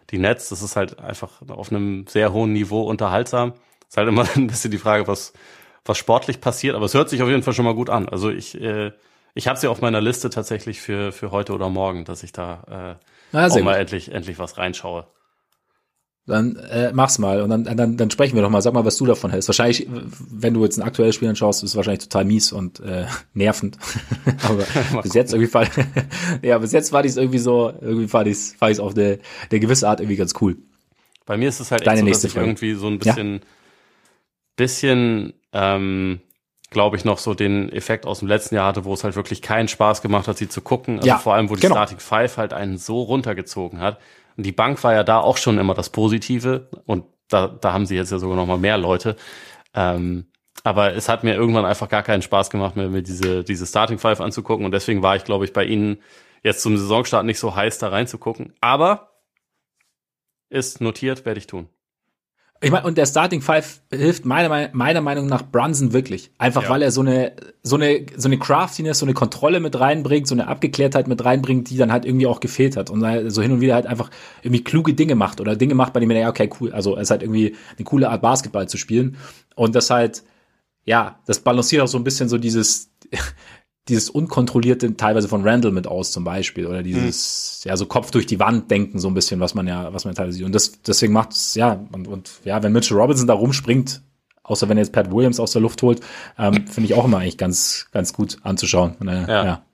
[0.10, 3.54] die Nets, das ist halt einfach auf einem sehr hohen Niveau unterhaltsam.
[3.90, 5.34] Ist halt immer ein bisschen die Frage, was,
[5.84, 8.08] was sportlich passiert, aber es hört sich auf jeden Fall schon mal gut an.
[8.08, 8.92] Also ich, äh,
[9.34, 12.98] ich habe sie auf meiner Liste tatsächlich für, für heute oder morgen, dass ich da
[13.34, 15.08] äh, ah, auch mal endlich, endlich was reinschaue.
[16.26, 18.62] Dann äh, mach's mal und dann, dann, dann sprechen wir doch mal.
[18.62, 19.50] Sag mal, was du davon hältst.
[19.50, 23.06] Wahrscheinlich, wenn du jetzt ein aktuelles Spiel anschaust, ist es wahrscheinlich total mies und äh,
[23.34, 23.80] nervend.
[24.44, 24.64] Aber
[25.02, 25.72] bis jetzt irgendwie fand,
[26.44, 29.18] ja, bis jetzt war dies irgendwie so, irgendwie fand ich's, fand ich's auf der,
[29.50, 30.58] der gewisse Art irgendwie ganz cool.
[31.26, 33.40] Bei mir ist es halt Deine echt so, dass ich irgendwie so ein bisschen, ja?
[34.60, 36.20] Bisschen, ähm,
[36.70, 39.42] glaube ich, noch so den Effekt aus dem letzten Jahr hatte, wo es halt wirklich
[39.42, 40.98] keinen Spaß gemacht hat, sie zu gucken.
[40.98, 41.76] Also ja, vor allem, wo die genau.
[41.76, 44.00] Starting Five halt einen so runtergezogen hat
[44.38, 47.86] und die Bank war ja da auch schon immer das Positive und da, da haben
[47.86, 49.16] sie jetzt ja sogar noch mal mehr Leute.
[49.74, 50.26] Ähm,
[50.64, 53.98] aber es hat mir irgendwann einfach gar keinen Spaß gemacht, mir, mir diese, diese Starting
[53.98, 56.02] Five anzugucken und deswegen war ich, glaube ich, bei ihnen
[56.44, 58.54] jetzt zum Saisonstart nicht so heiß, da reinzugucken.
[58.60, 59.22] Aber
[60.50, 61.70] ist notiert, werde ich tun.
[62.62, 66.32] Ich meine, und der Starting Five hilft meiner, meiner Meinung nach Brunson wirklich.
[66.38, 66.70] Einfach ja.
[66.70, 67.34] weil er so eine,
[67.64, 71.70] so eine, so eine Craftiness, so eine Kontrolle mit reinbringt, so eine Abgeklärtheit mit reinbringt,
[71.70, 72.90] die dann halt irgendwie auch gefehlt hat.
[72.90, 76.02] Und so hin und wieder halt einfach irgendwie kluge Dinge macht oder Dinge macht, bei
[76.02, 76.74] denen man ja, okay, cool.
[76.74, 79.16] Also es ist halt irgendwie eine coole Art Basketball zu spielen.
[79.56, 80.24] Und das halt,
[80.84, 82.92] ja, das balanciert auch so ein bisschen so dieses,
[83.90, 87.70] dieses unkontrollierte teilweise von Randall mit aus zum Beispiel oder dieses mhm.
[87.70, 90.16] ja so Kopf durch die Wand denken so ein bisschen was man ja was man
[90.16, 90.46] teilweise sieht.
[90.46, 94.02] Und das deswegen macht es ja und, und ja wenn Mitchell Robinson da rumspringt
[94.44, 96.02] außer wenn er jetzt Pat Williams aus der Luft holt
[96.38, 98.96] ähm, finde ich auch immer eigentlich ganz ganz gut anzuschauen.
[99.08, 99.46] Äh, ja.
[99.46, 99.66] ja.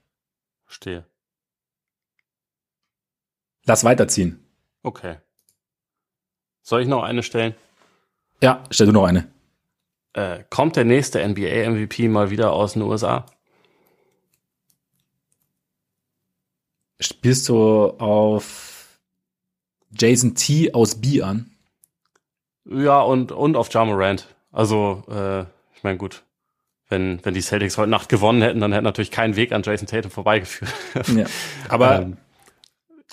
[0.66, 1.06] Stehe
[3.66, 4.44] lass weiterziehen.
[4.84, 5.18] Okay.
[6.62, 7.54] Soll ich noch eine stellen?
[8.42, 9.28] Ja stell du noch eine.
[10.14, 13.26] Äh, kommt der nächste NBA MVP mal wieder aus den USA
[17.00, 19.00] Spielst du auf
[19.92, 21.52] Jason T aus B an?
[22.66, 24.28] Ja, und, und auf Jamorant.
[24.52, 25.42] Also, äh,
[25.76, 26.24] ich meine, gut,
[26.90, 29.88] wenn, wenn die Celtics heute Nacht gewonnen hätten, dann hätte natürlich kein Weg an Jason
[29.88, 30.72] Tatum vorbeigeführt.
[31.16, 31.26] Ja,
[31.68, 32.18] aber ähm,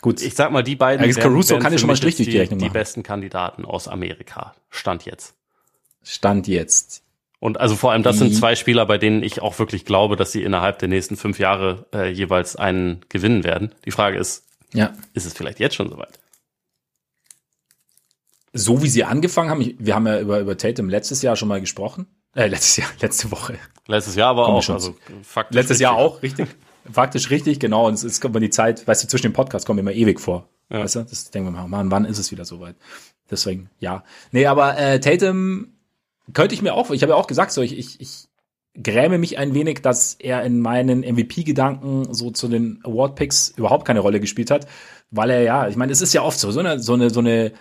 [0.01, 0.23] gut.
[0.23, 2.61] Ich sag mal, die beiden Alex Caruso kann ich schon mal durch die, die Rechnung
[2.61, 2.69] machen.
[2.69, 4.55] Die besten Kandidaten aus Amerika.
[4.71, 5.35] Stand jetzt.
[6.03, 7.03] Stand jetzt.
[7.43, 10.31] Und also vor allem, das sind zwei Spieler, bei denen ich auch wirklich glaube, dass
[10.31, 13.75] sie innerhalb der nächsten fünf Jahre äh, jeweils einen gewinnen werden.
[13.85, 14.93] Die Frage ist, ja.
[15.13, 16.21] ist es vielleicht jetzt schon soweit?
[18.53, 21.61] So wie sie angefangen haben, wir haben ja über, über Tatum letztes Jahr schon mal
[21.61, 22.07] gesprochen.
[22.37, 23.59] Äh, letztes Jahr, letzte Woche.
[23.89, 24.95] Letztes Jahr aber auch, also
[25.25, 25.57] faktisch.
[25.57, 25.83] Letztes richtig.
[25.83, 26.47] Jahr auch, richtig.
[26.93, 27.89] faktisch richtig, genau.
[27.89, 30.49] Und es kommt mir die Zeit, weißt du, zwischen den Podcasts kommt immer ewig vor.
[30.71, 30.79] Ja.
[30.79, 32.77] Weißt du, das denken wir mal, Mann, wann ist es wieder soweit?
[33.33, 34.05] Deswegen, ja.
[34.31, 35.73] Nee, aber äh, Tatum
[36.33, 38.29] könnte ich mir auch, ich habe ja auch gesagt, so ich, ich, ich
[38.81, 44.01] gräme mich ein wenig, dass er in meinen MVP-Gedanken so zu den Award-Picks überhaupt keine
[44.01, 44.67] Rolle gespielt hat,
[45.11, 47.21] weil er ja, ich meine, es ist ja oft so, so eine, so eine, so
[47.21, 47.53] eine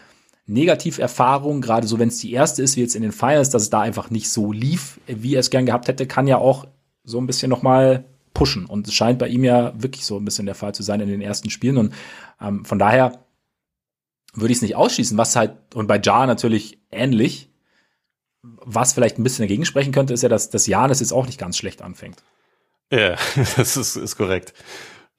[0.48, 3.70] Negativerfahrung, gerade so wenn es die erste ist, wie jetzt in den Finals, dass es
[3.70, 6.66] da einfach nicht so lief, wie er es gern gehabt hätte, kann ja auch
[7.04, 8.66] so ein bisschen nochmal pushen.
[8.66, 11.10] Und es scheint bei ihm ja wirklich so ein bisschen der Fall zu sein in
[11.10, 11.78] den ersten Spielen.
[11.78, 11.94] Und
[12.40, 13.26] ähm, von daher
[14.34, 17.51] würde ich es nicht ausschließen, was halt, und bei Jar natürlich ähnlich,
[18.44, 21.40] was vielleicht ein bisschen dagegen sprechen könnte, ist ja, dass das Janis jetzt auch nicht
[21.40, 22.24] ganz schlecht anfängt.
[22.92, 23.16] Ja,
[23.58, 24.54] das ist, ist korrekt.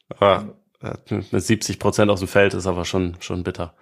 [0.08, 0.56] Aber
[1.08, 3.74] mit 70 Prozent aus dem Feld ist aber schon, schon bitter.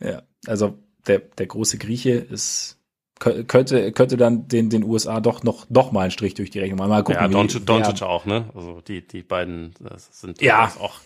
[0.00, 2.76] Ja, also der, der große Grieche ist
[3.18, 6.78] könnte könnte dann den den USA doch noch noch mal einen Strich durch die Rechnung
[6.78, 6.90] machen.
[6.90, 8.48] Mal gucken, ja, Doncic, Doncic auch, ne?
[8.54, 9.74] Also die die beiden
[10.12, 11.00] sind ja auch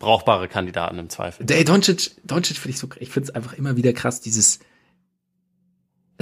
[0.00, 1.46] brauchbare Kandidaten im Zweifel.
[1.46, 4.58] Der Doncic Doncic finde ich so ich finde es einfach immer wieder krass dieses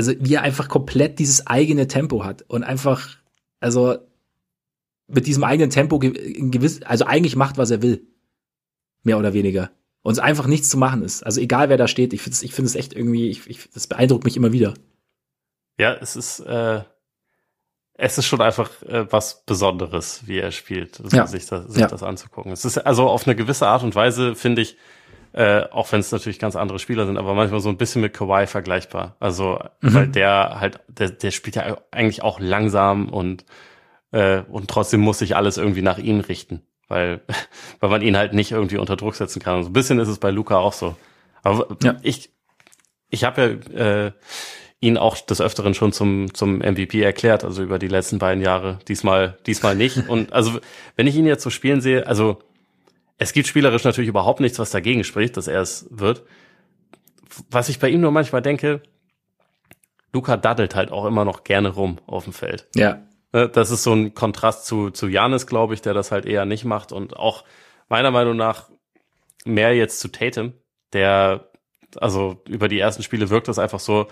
[0.03, 3.09] also wie er einfach komplett dieses eigene Tempo hat und einfach,
[3.61, 3.99] also
[5.07, 8.07] mit diesem eigenen Tempo gewiss, also eigentlich macht, was er will.
[9.05, 9.71] Mehr oder weniger.
[10.03, 11.23] Und es einfach nichts zu machen ist.
[11.23, 13.71] Also egal wer da steht, ich finde es ich finde es echt irgendwie, ich, ich,
[13.71, 14.75] das beeindruckt mich immer wieder.
[15.79, 16.83] Ja, es ist, äh,
[17.95, 21.27] es ist schon einfach äh, was Besonderes, wie er spielt, also ja.
[21.29, 21.87] sich, das, sich ja.
[21.87, 22.51] das anzugucken.
[22.51, 24.77] Es ist also auf eine gewisse Art und Weise, finde ich,
[25.33, 28.13] äh, auch wenn es natürlich ganz andere Spieler sind, aber manchmal so ein bisschen mit
[28.13, 29.17] Kawhi vergleichbar.
[29.19, 29.95] Also, mhm.
[29.95, 33.45] weil der halt, der, der spielt ja eigentlich auch langsam und,
[34.11, 37.23] äh, und trotzdem muss sich alles irgendwie nach ihm richten, weil,
[37.81, 39.57] weil man ihn halt nicht irgendwie unter Druck setzen kann.
[39.57, 40.97] Und so ein bisschen ist es bei Luca auch so.
[41.43, 41.97] Aber ja.
[42.03, 42.31] ich,
[43.09, 44.13] ich habe ja äh,
[44.81, 48.81] ihn auch des Öfteren schon zum, zum MVP erklärt, also über die letzten beiden Jahre.
[48.89, 50.09] Diesmal, diesmal nicht.
[50.09, 50.59] Und also,
[50.97, 52.43] wenn ich ihn jetzt so spielen sehe, also
[53.23, 56.25] es gibt spielerisch natürlich überhaupt nichts, was dagegen spricht, dass er es wird.
[57.51, 58.83] Was ich bei ihm nur manchmal denke,
[60.13, 62.69] Luca daddelt halt auch immer noch gerne rum auf dem Feld.
[62.75, 63.03] Ja.
[63.33, 66.45] Ne, das ist so ein Kontrast zu, zu Janis, glaube ich, der das halt eher
[66.45, 67.45] nicht macht und auch
[67.89, 68.71] meiner Meinung nach
[69.45, 70.53] mehr jetzt zu Tatum,
[70.93, 71.51] der,
[71.97, 74.09] also über die ersten Spiele wirkt das einfach so,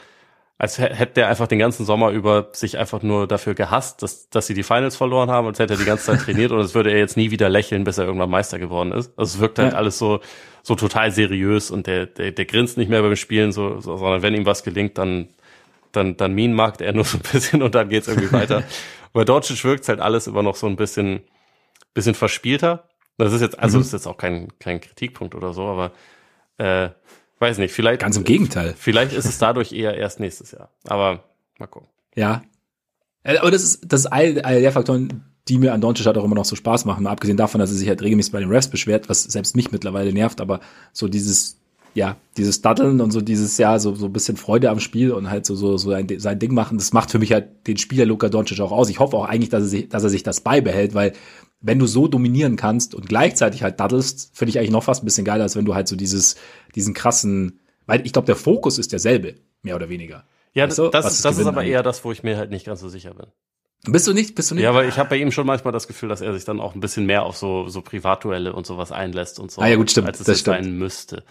[0.61, 4.47] als hätte der einfach den ganzen Sommer über sich einfach nur dafür gehasst, dass, dass
[4.47, 6.91] sie die Finals verloren haben, als hätte er die ganze Zeit trainiert und als würde
[6.91, 9.19] er jetzt nie wieder lächeln, bis er irgendwann Meister geworden ist.
[9.19, 9.79] Also es wirkt halt ja.
[9.79, 10.21] alles so,
[10.63, 14.21] so total seriös und der, der, der grinst nicht mehr beim Spielen, so, so, sondern
[14.21, 15.29] wenn ihm was gelingt, dann,
[15.93, 18.63] dann, dann Minen mag er nur so ein bisschen und dann geht's irgendwie weiter.
[19.15, 21.23] Bei Doncic wirkt halt alles immer noch so ein bisschen,
[21.95, 22.87] bisschen verspielter.
[23.17, 23.81] Das ist jetzt, also mhm.
[23.81, 25.93] das ist jetzt auch kein, kein Kritikpunkt oder so, aber
[26.59, 26.91] äh,
[27.41, 28.01] Weiß nicht, vielleicht.
[28.01, 28.75] Ganz im Gegenteil.
[28.77, 30.71] Vielleicht ist es dadurch eher erst nächstes Jahr.
[30.87, 31.25] Aber
[31.59, 31.89] mal gucken.
[32.15, 32.43] Ja.
[33.23, 36.19] Äh, aber das ist, das ist all, all der Faktoren, die mir an Doncic halt
[36.19, 37.05] auch immer noch so Spaß machen.
[37.05, 39.73] Mal abgesehen davon, dass er sich halt regelmäßig bei den Refs beschwert, was selbst mich
[39.73, 40.61] mittlerweile nervt, aber
[40.93, 41.59] so dieses,
[41.95, 45.31] ja, dieses Datteln und so dieses, ja, so, so ein bisschen Freude am Spiel und
[45.31, 48.05] halt so, so, so ein, sein Ding machen, das macht für mich halt den Spieler
[48.05, 48.91] Luka Doncic auch aus.
[48.91, 51.15] Ich hoffe auch eigentlich, dass er sich, dass er sich das beibehält, weil
[51.61, 55.07] wenn du so dominieren kannst und gleichzeitig halt daddelst, finde ich eigentlich noch fast ein
[55.07, 56.37] bisschen geiler, als wenn du halt so dieses,
[56.75, 60.25] diesen krassen, weil ich glaube, der Fokus ist derselbe, mehr oder weniger.
[60.55, 62.67] Ja, weißt du, das, das, das ist aber eher das, wo ich mir halt nicht
[62.67, 63.27] ganz so sicher bin.
[63.85, 64.35] Bist du nicht?
[64.35, 64.65] Bist du nicht?
[64.65, 66.75] Ja, aber ich habe bei ihm schon manchmal das Gefühl, dass er sich dann auch
[66.75, 69.91] ein bisschen mehr auf so so Privatduelle und sowas einlässt und so, ah, ja, gut,
[69.91, 71.25] stimmt, als es das sein müsste.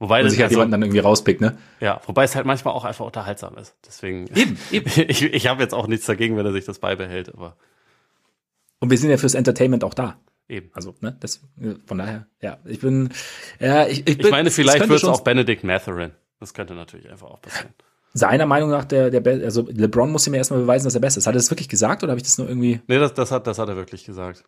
[0.00, 1.56] Wobei und sich halt also, jemanden dann irgendwie rauspickt, ne?
[1.78, 3.76] Ja, wobei es halt manchmal auch einfach unterhaltsam ist.
[3.86, 4.26] Deswegen.
[4.34, 4.90] Eben, eben.
[5.08, 7.56] ich ich habe jetzt auch nichts dagegen, wenn er sich das beibehält, aber.
[8.82, 10.18] Und wir sind ja fürs Entertainment auch da.
[10.48, 10.70] Eben.
[10.72, 11.40] Also, ne, das,
[11.86, 13.10] von daher, ja, ich bin,
[13.60, 16.10] ja, ich, ich, bin, ich meine, vielleicht wird es auch Benedict Matherin.
[16.40, 17.72] Das könnte natürlich einfach auch passieren.
[18.12, 21.28] Seiner Meinung nach, der, der, also LeBron muss ihm erstmal beweisen, dass er besser ist.
[21.28, 22.80] Hat er das wirklich gesagt oder habe ich das nur irgendwie?
[22.88, 24.42] Nee, das, das, hat, das hat er wirklich gesagt.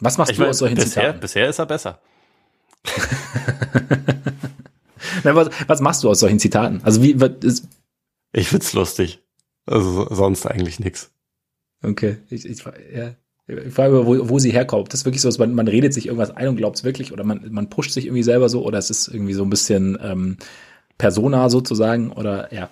[0.00, 1.20] Was machst ich du mein, aus solchen bisher, Zitaten?
[1.20, 2.00] Bisher ist er besser.
[5.24, 6.80] Na, was, was machst du aus solchen Zitaten?
[6.84, 7.68] Also wie, was ist
[8.32, 9.22] Ich find's lustig.
[9.66, 11.12] Also sonst eigentlich nix.
[11.82, 12.64] Okay, ich, ich,
[12.94, 13.14] ja.
[13.46, 14.92] Ich frage, wo, wo sie herkommt.
[14.92, 17.12] Das ist wirklich so, dass man, man redet sich irgendwas ein und glaubt es wirklich
[17.12, 19.98] oder man, man pusht sich irgendwie selber so oder es ist irgendwie so ein bisschen
[20.02, 20.36] ähm,
[20.98, 22.68] Persona sozusagen oder ja.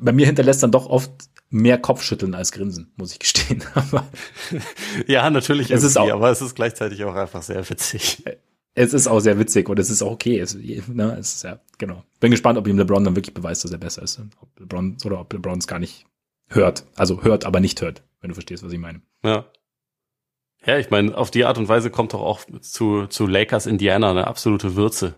[0.00, 1.10] Bei mir hinterlässt dann doch oft
[1.50, 3.64] mehr Kopfschütteln als Grinsen, muss ich gestehen.
[5.08, 8.22] ja, natürlich es ist auch, aber es ist gleichzeitig auch einfach sehr witzig.
[8.74, 10.38] Es ist auch sehr witzig und es ist auch okay.
[10.38, 12.04] Es, ne, es ist ja, genau.
[12.20, 14.20] Bin gespannt, ob ihm LeBron dann wirklich beweist, dass er besser ist.
[14.40, 16.06] Ob LeBron oder ob LeBron es gar nicht
[16.48, 16.84] hört.
[16.94, 19.02] Also hört, aber nicht hört, wenn du verstehst, was ich meine.
[19.22, 19.46] Ja.
[20.64, 24.10] Ja, ich meine, auf die Art und Weise kommt doch auch zu, zu Lakers Indiana
[24.10, 25.14] eine absolute Würze.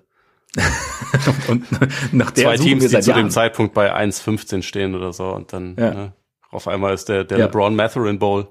[1.48, 1.64] und
[2.12, 3.24] nach der Zwei Teams, die zu Jahren.
[3.24, 5.94] dem Zeitpunkt bei 1,15 stehen oder so und dann ja.
[5.94, 6.12] ne,
[6.50, 7.46] auf einmal ist der, der ja.
[7.46, 8.48] LeBron Matherin Bowl.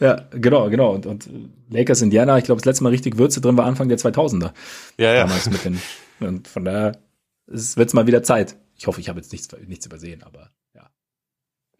[0.00, 0.92] Ja, genau, genau.
[0.92, 1.28] Und, und
[1.70, 4.52] Lakers Indiana, ich glaube, das letzte Mal richtig Würze drin war Anfang der 2000er.
[4.98, 5.20] Ja, ja.
[5.20, 5.80] Damals mit den,
[6.20, 6.98] und von daher
[7.46, 8.56] wird es mal wieder Zeit.
[8.76, 10.50] Ich hoffe, ich habe jetzt nichts, nichts übersehen, aber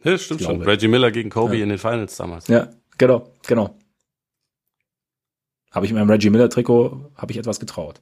[0.04, 0.18] ja.
[0.18, 0.62] Stimmt schon.
[0.62, 1.62] Reggie Miller gegen Kobe ja.
[1.62, 2.48] in den Finals damals.
[2.48, 3.76] Ja, genau, genau
[5.74, 8.00] habe ich in meinem Reggie Miller Trikot, habe ich etwas getraut.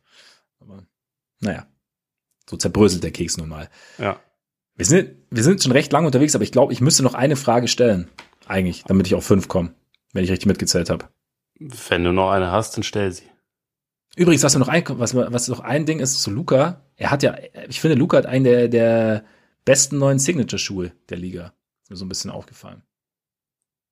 [0.61, 0.85] Aber
[1.41, 1.67] naja,
[2.49, 3.71] so zerbröselt der Keks nun mal.
[3.99, 4.21] Ja.
[4.77, 7.37] Wir sind, wir sind schon recht lange unterwegs, aber ich glaube, ich müsste noch eine
[7.37, 8.09] Frage stellen,
[8.47, 9.75] eigentlich, damit ich auf fünf komme,
[10.13, 11.09] wenn ich richtig mitgezählt habe.
[11.59, 13.25] Wenn du noch eine hast, dann stell sie.
[14.17, 17.35] Übrigens, was noch ein, was, was noch ein Ding ist zu Luca, er hat ja,
[17.69, 19.25] ich finde, Luca hat einen der, der
[19.65, 21.55] besten neuen Signature-Schuhe der Liga.
[21.93, 22.83] Mir so ein bisschen aufgefallen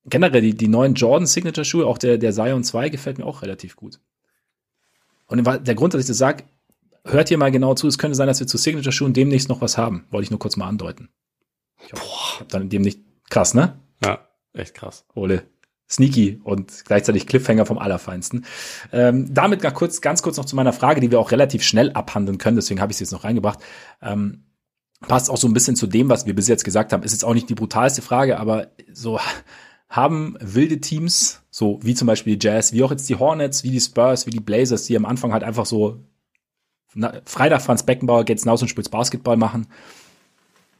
[0.04, 3.42] generell die, die neuen Jordan Signature Schuhe, auch der, der Zion 2 gefällt mir auch
[3.42, 4.00] relativ gut.
[5.26, 6.44] Und der Grund, dass ich das sage,
[7.04, 9.60] hört hier mal genau zu, es könnte sein, dass wir zu Signature Schuhen demnächst noch
[9.60, 10.06] was haben.
[10.10, 11.08] Wollte ich nur kurz mal andeuten.
[11.84, 12.00] Ich hab,
[12.40, 13.78] hab dann demnächst, krass, ne?
[14.04, 15.04] Ja, echt krass.
[15.14, 15.44] Ole.
[15.88, 18.44] Sneaky und gleichzeitig Cliffhanger vom Allerfeinsten.
[18.92, 21.90] Ähm, damit gar kurz, ganz kurz noch zu meiner Frage, die wir auch relativ schnell
[21.92, 23.58] abhandeln können, deswegen habe ich sie jetzt noch reingebracht.
[24.00, 24.44] Ähm,
[25.00, 27.02] passt auch so ein bisschen zu dem, was wir bis jetzt gesagt haben.
[27.02, 29.18] Ist jetzt auch nicht die brutalste Frage, aber so
[29.88, 33.70] haben wilde Teams, so wie zum Beispiel die Jazz, wie auch jetzt die Hornets, wie
[33.70, 35.98] die Spurs, wie die Blazers, die am Anfang halt einfach so
[36.94, 39.66] na, Freitag Franz Beckenbauer geht's hinaus und spielt Basketball machen.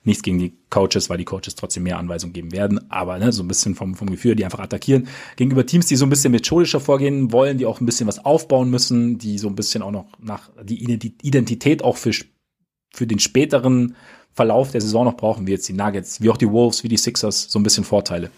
[0.03, 3.43] Nichts gegen die Coaches, weil die Coaches trotzdem mehr Anweisungen geben werden, aber ne, so
[3.43, 5.09] ein bisschen vom, vom Gefühl, die einfach attackieren.
[5.37, 8.71] Gegenüber Teams, die so ein bisschen methodischer vorgehen wollen, die auch ein bisschen was aufbauen
[8.71, 10.83] müssen, die so ein bisschen auch noch nach die
[11.23, 12.13] Identität auch für,
[12.93, 13.97] für den späteren
[14.33, 16.97] Verlauf der Saison noch brauchen, wie jetzt die Nuggets, wie auch die Wolves, wie die
[16.97, 18.31] Sixers, so ein bisschen Vorteile.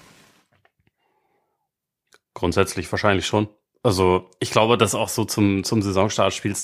[2.35, 3.49] Grundsätzlich wahrscheinlich schon.
[3.83, 6.57] Also ich glaube, dass auch so zum, zum Saisonstart spielt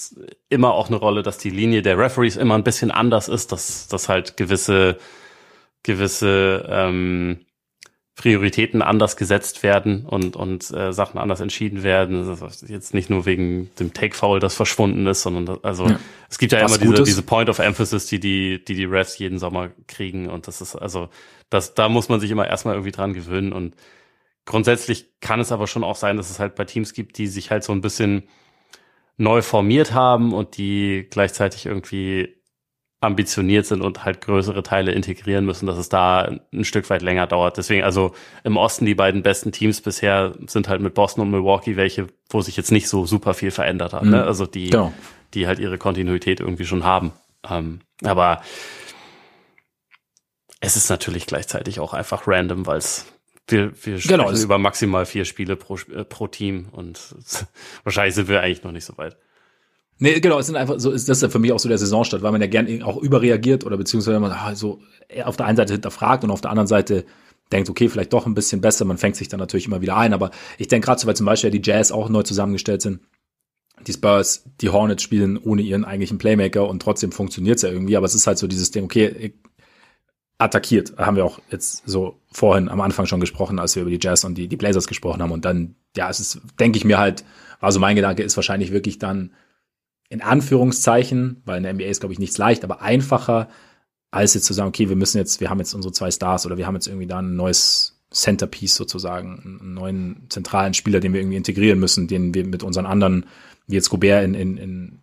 [0.49, 3.89] immer auch eine Rolle, dass die Linie der Referees immer ein bisschen anders ist, dass,
[3.89, 4.99] dass halt gewisse,
[5.83, 7.45] gewisse ähm,
[8.19, 12.37] Prioritäten anders gesetzt werden und, und äh, Sachen anders entschieden werden.
[12.67, 16.01] Jetzt nicht nur wegen dem Take-Foul, das verschwunden ist, sondern das, also ja.
[16.29, 19.19] es gibt ja Was immer diese, diese Point of Emphasis, die die, die die Refs
[19.19, 21.09] jeden Sommer kriegen und das ist also,
[21.49, 23.75] das, da muss man sich immer erstmal irgendwie dran gewöhnen und
[24.49, 27.51] Grundsätzlich kann es aber schon auch sein, dass es halt bei Teams gibt, die sich
[27.51, 28.23] halt so ein bisschen
[29.19, 32.38] neu formiert haben und die gleichzeitig irgendwie
[33.01, 37.29] ambitioniert sind und halt größere Teile integrieren müssen, dass es da ein Stück weit länger
[37.29, 37.57] dauert.
[37.57, 38.13] Deswegen also
[38.43, 42.41] im Osten die beiden besten Teams bisher sind halt mit Boston und Milwaukee welche, wo
[42.41, 44.03] sich jetzt nicht so super viel verändert hat.
[44.03, 44.09] Ne?
[44.09, 44.15] Mhm.
[44.17, 44.25] Ne?
[44.25, 44.93] Also die, genau.
[45.35, 47.13] die halt ihre Kontinuität irgendwie schon haben.
[47.49, 48.43] Ähm, aber
[50.61, 53.07] es ist natürlich gleichzeitig auch einfach random, weil es
[53.47, 57.15] wir, wir genau, sprechen genau, über maximal vier Spiele pro, äh, pro Team und
[57.85, 59.17] wahrscheinlich sind wir eigentlich noch nicht so weit.
[59.99, 62.23] Nee, genau, es sind einfach so, ist das ja für mich auch so der Saisonstart,
[62.23, 64.81] weil man ja gern auch überreagiert oder beziehungsweise man ah, so
[65.25, 67.05] auf der einen Seite hinterfragt und auf der anderen Seite
[67.51, 70.13] denkt, okay, vielleicht doch ein bisschen besser, man fängt sich dann natürlich immer wieder ein,
[70.13, 73.01] aber ich denke gerade so, weil zum Beispiel die Jazz auch neu zusammengestellt sind,
[73.87, 78.07] die Spurs, die Hornets spielen ohne ihren eigentlichen Playmaker und trotzdem funktioniert's ja irgendwie, aber
[78.07, 79.35] es ist halt so dieses Ding, okay,
[80.39, 80.97] attackiert.
[80.97, 84.25] Haben wir auch jetzt so vorhin am Anfang schon gesprochen, als wir über die Jazz
[84.25, 85.33] und die, die Blazers gesprochen haben.
[85.33, 87.25] Und dann, ja, es ist, denke ich mir halt,
[87.61, 89.33] also mein Gedanke ist wahrscheinlich wirklich dann
[90.09, 93.49] in Anführungszeichen, weil in der NBA ist, glaube ich, nichts leicht, aber einfacher,
[94.11, 96.57] als jetzt zu sagen, okay, wir müssen jetzt, wir haben jetzt unsere zwei Stars oder
[96.57, 101.21] wir haben jetzt irgendwie da ein neues Centerpiece sozusagen, einen neuen zentralen Spieler, den wir
[101.21, 103.27] irgendwie integrieren müssen, den wir mit unseren anderen,
[103.67, 105.03] wie jetzt Gobert in, in, in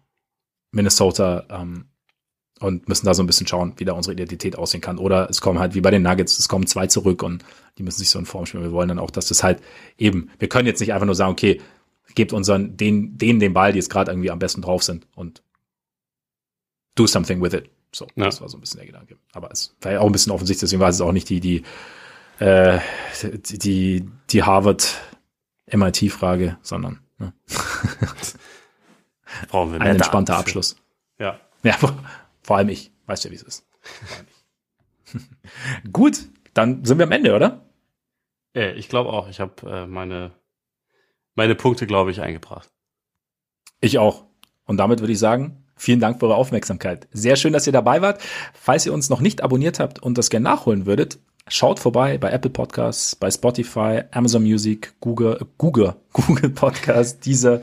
[0.71, 1.85] Minnesota, ähm,
[2.59, 4.97] und müssen da so ein bisschen schauen, wie da unsere Identität aussehen kann.
[4.97, 7.43] Oder es kommen halt wie bei den Nuggets, es kommen zwei zurück und
[7.77, 8.63] die müssen sich so in Form spielen.
[8.63, 9.61] Wir wollen dann auch, dass das halt
[9.97, 11.61] eben, wir können jetzt nicht einfach nur sagen, okay,
[12.15, 15.43] gebt unseren, den, denen den Ball, die jetzt gerade irgendwie am besten drauf sind und
[16.95, 17.69] do something with it.
[17.91, 18.25] So, ja.
[18.25, 19.17] das war so ein bisschen der Gedanke.
[19.33, 21.63] Aber es war ja auch ein bisschen offensichtlich, deswegen war es auch nicht die, die,
[22.39, 22.79] äh,
[23.23, 25.01] die, die Harvard
[25.71, 27.33] MIT-Frage, sondern ne?
[29.49, 30.77] Brauchen wir ein entspannter Abschluss.
[31.19, 31.39] Ja.
[31.63, 31.77] Ja,
[32.41, 32.91] vor allem ich.
[33.05, 33.65] Weißt ja, wie es ist.
[35.91, 36.19] Gut,
[36.53, 37.65] dann sind wir am Ende, oder?
[38.53, 39.29] Ja, ich glaube auch.
[39.29, 40.31] Ich habe äh, meine,
[41.35, 42.69] meine Punkte, glaube ich, eingebracht.
[43.81, 44.23] Ich auch.
[44.65, 47.07] Und damit würde ich sagen, vielen Dank für eure Aufmerksamkeit.
[47.11, 48.21] Sehr schön, dass ihr dabei wart.
[48.53, 52.31] Falls ihr uns noch nicht abonniert habt und das gerne nachholen würdet, schaut vorbei bei
[52.31, 57.61] Apple Podcasts, bei Spotify, Amazon Music, Google, Google, Google Podcasts, dieser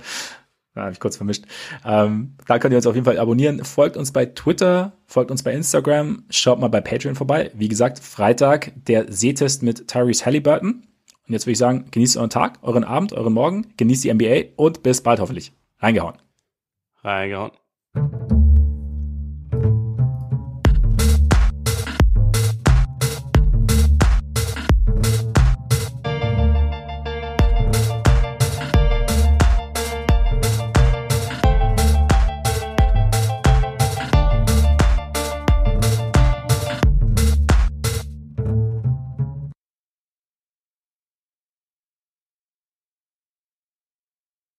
[0.74, 1.44] ja, habe ich kurz vermischt.
[1.84, 3.62] Ähm, da könnt ihr uns auf jeden Fall abonnieren.
[3.62, 7.50] Folgt uns bei Twitter, folgt uns bei Instagram, schaut mal bei Patreon vorbei.
[7.54, 10.86] Wie gesagt, Freitag der Sehtest mit Tyrese Halliburton.
[11.32, 14.52] Und jetzt würde ich sagen, genießt euren Tag, euren Abend, euren Morgen, genießt die NBA
[14.56, 15.54] und bis bald hoffentlich.
[15.78, 16.16] Reingehauen.
[17.02, 17.52] Reingehauen.